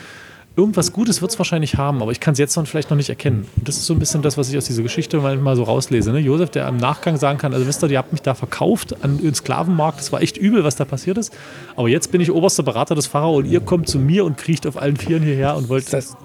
[0.57, 3.09] irgendwas Gutes wird es wahrscheinlich haben, aber ich kann es jetzt noch vielleicht noch nicht
[3.09, 3.45] erkennen.
[3.57, 6.11] Und das ist so ein bisschen das, was ich aus dieser Geschichte manchmal so rauslese.
[6.11, 6.19] Ne?
[6.19, 9.17] Josef, der im Nachgang sagen kann, also wisst ihr, ihr habt mich da verkauft an
[9.17, 11.33] den Sklavenmarkt, das war echt übel, was da passiert ist.
[11.75, 14.65] Aber jetzt bin ich oberster Berater des Pharao und ihr kommt zu mir und kriecht
[14.65, 16.15] auf allen Vieren hierher und wollt das.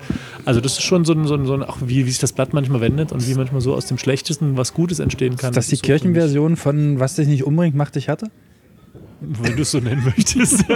[0.45, 2.33] Also das ist schon so ein, so ein, so ein auch wie, wie sich das
[2.33, 5.51] Blatt manchmal wendet und wie manchmal so aus dem Schlechtesten was Gutes entstehen kann.
[5.51, 8.31] Ist das die so Kirchenversion von Was dich nicht umbringt, macht dich hatte?
[9.21, 10.65] Wenn du es so nennen möchtest.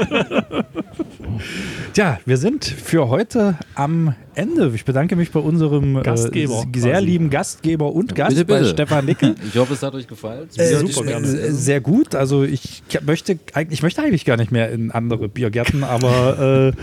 [1.94, 4.70] Tja, wir sind für heute am Ende.
[4.74, 7.06] Ich bedanke mich bei unserem Gastgeber äh, sehr quasi.
[7.06, 8.70] lieben Gastgeber und Gast bitte, bei bitte.
[8.70, 9.34] Stefan Nickel.
[9.48, 10.48] Ich hoffe, es hat euch gefallen.
[10.56, 11.26] Äh, super gerne.
[11.26, 12.14] äh, Sehr gut.
[12.14, 16.80] Also ich möchte, eigentlich- ich möchte eigentlich gar nicht mehr in andere Biergärten, aber äh,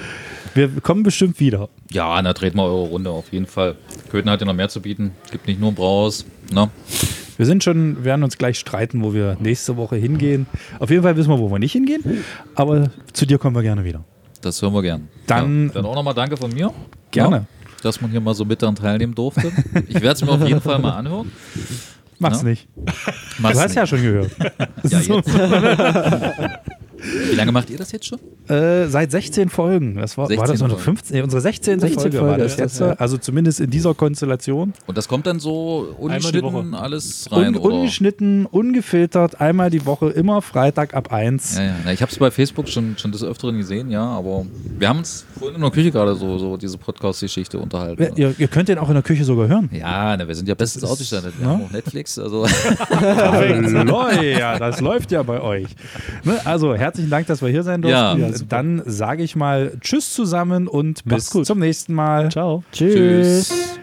[0.53, 1.69] wir kommen bestimmt wieder.
[1.91, 3.75] Ja, na, dreht mal eure Runde auf jeden Fall.
[4.09, 5.11] Köthen hat ja noch mehr zu bieten.
[5.31, 6.25] Gibt nicht nur ein Brauhaus.
[6.53, 6.69] Ne?
[7.41, 10.45] Wir sind schon, werden uns gleich streiten, wo wir nächste Woche hingehen.
[10.77, 12.23] Auf jeden Fall wissen wir, wo wir nicht hingehen.
[12.53, 14.03] Aber zu dir kommen wir gerne wieder.
[14.41, 15.07] Das hören wir gern.
[15.25, 16.71] Dann- ja, dann auch nochmal danke von mir.
[17.09, 17.35] Gerne.
[17.37, 17.45] Ja,
[17.81, 19.51] dass man hier mal so mit daran teilnehmen durfte.
[19.87, 21.31] Ich werde es mir auf jeden Fall mal anhören.
[22.19, 22.49] Mach's Ja.
[22.49, 22.67] nicht.
[23.39, 23.75] Mach's Du hast nicht.
[23.75, 24.29] ja schon gehört.
[24.83, 25.29] Ja, jetzt.
[27.01, 28.19] Wie lange macht ihr das jetzt schon?
[28.47, 29.95] Äh, seit 16 Folgen.
[29.95, 30.97] Das war, war 16 das unsere Folgen.
[30.97, 31.79] 15, nee, unsere 16.
[31.79, 32.79] 16 Folge, war Folge ist das, jetzt.
[32.81, 32.93] ja.
[32.93, 34.73] Also zumindest in dieser Konstellation.
[34.87, 37.75] Und das kommt dann so ungeschnitten alles rein, Un oder?
[37.75, 41.57] ungeschnitten, ungefiltert, einmal die Woche, immer Freitag ab 1.
[41.57, 41.91] Ja, ja.
[41.91, 44.45] Ich habe es bei Facebook schon, schon des Öfteren gesehen, ja, aber
[44.77, 48.15] wir haben uns vorhin in der Küche gerade so, so diese Podcast-Geschichte unterhalten.
[48.15, 49.69] Ihr, ihr könnt den auch in der Küche sogar hören.
[49.71, 51.33] Ja, na, wir sind ja bestens ausgestattet.
[51.37, 51.53] Wir ne?
[51.53, 52.47] haben auch Netflix, also
[52.89, 55.67] Hallo, ja, das läuft ja bei euch.
[56.23, 58.19] Ne, also herzlichen Dank, dass wir hier sein durften.
[58.21, 58.29] Ja.
[58.49, 62.29] Dann sage ich mal Tschüss zusammen und bis zum nächsten Mal.
[62.29, 62.63] Ciao.
[62.73, 63.47] Tschüss.
[63.47, 63.79] tschüss.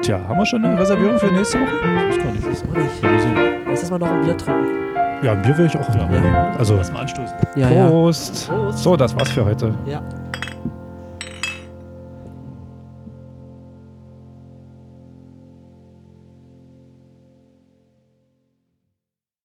[0.00, 1.68] Tja, haben wir schon eine Reservierung für nächste Woche?
[2.10, 2.46] Ich weiß gar nicht.
[2.46, 3.66] Das mache ich.
[3.68, 4.66] Lass uns mal noch ein Bier trinken.
[5.22, 6.08] Ja, ein Bier will ich auch noch Ja.
[6.08, 6.34] nehmen.
[6.34, 7.36] Also Lass mal anstoßen.
[7.56, 7.88] Ja, ja.
[7.88, 8.48] Prost.
[8.48, 8.78] Prost.
[8.78, 9.74] So, das war's für heute.
[9.86, 10.02] ja.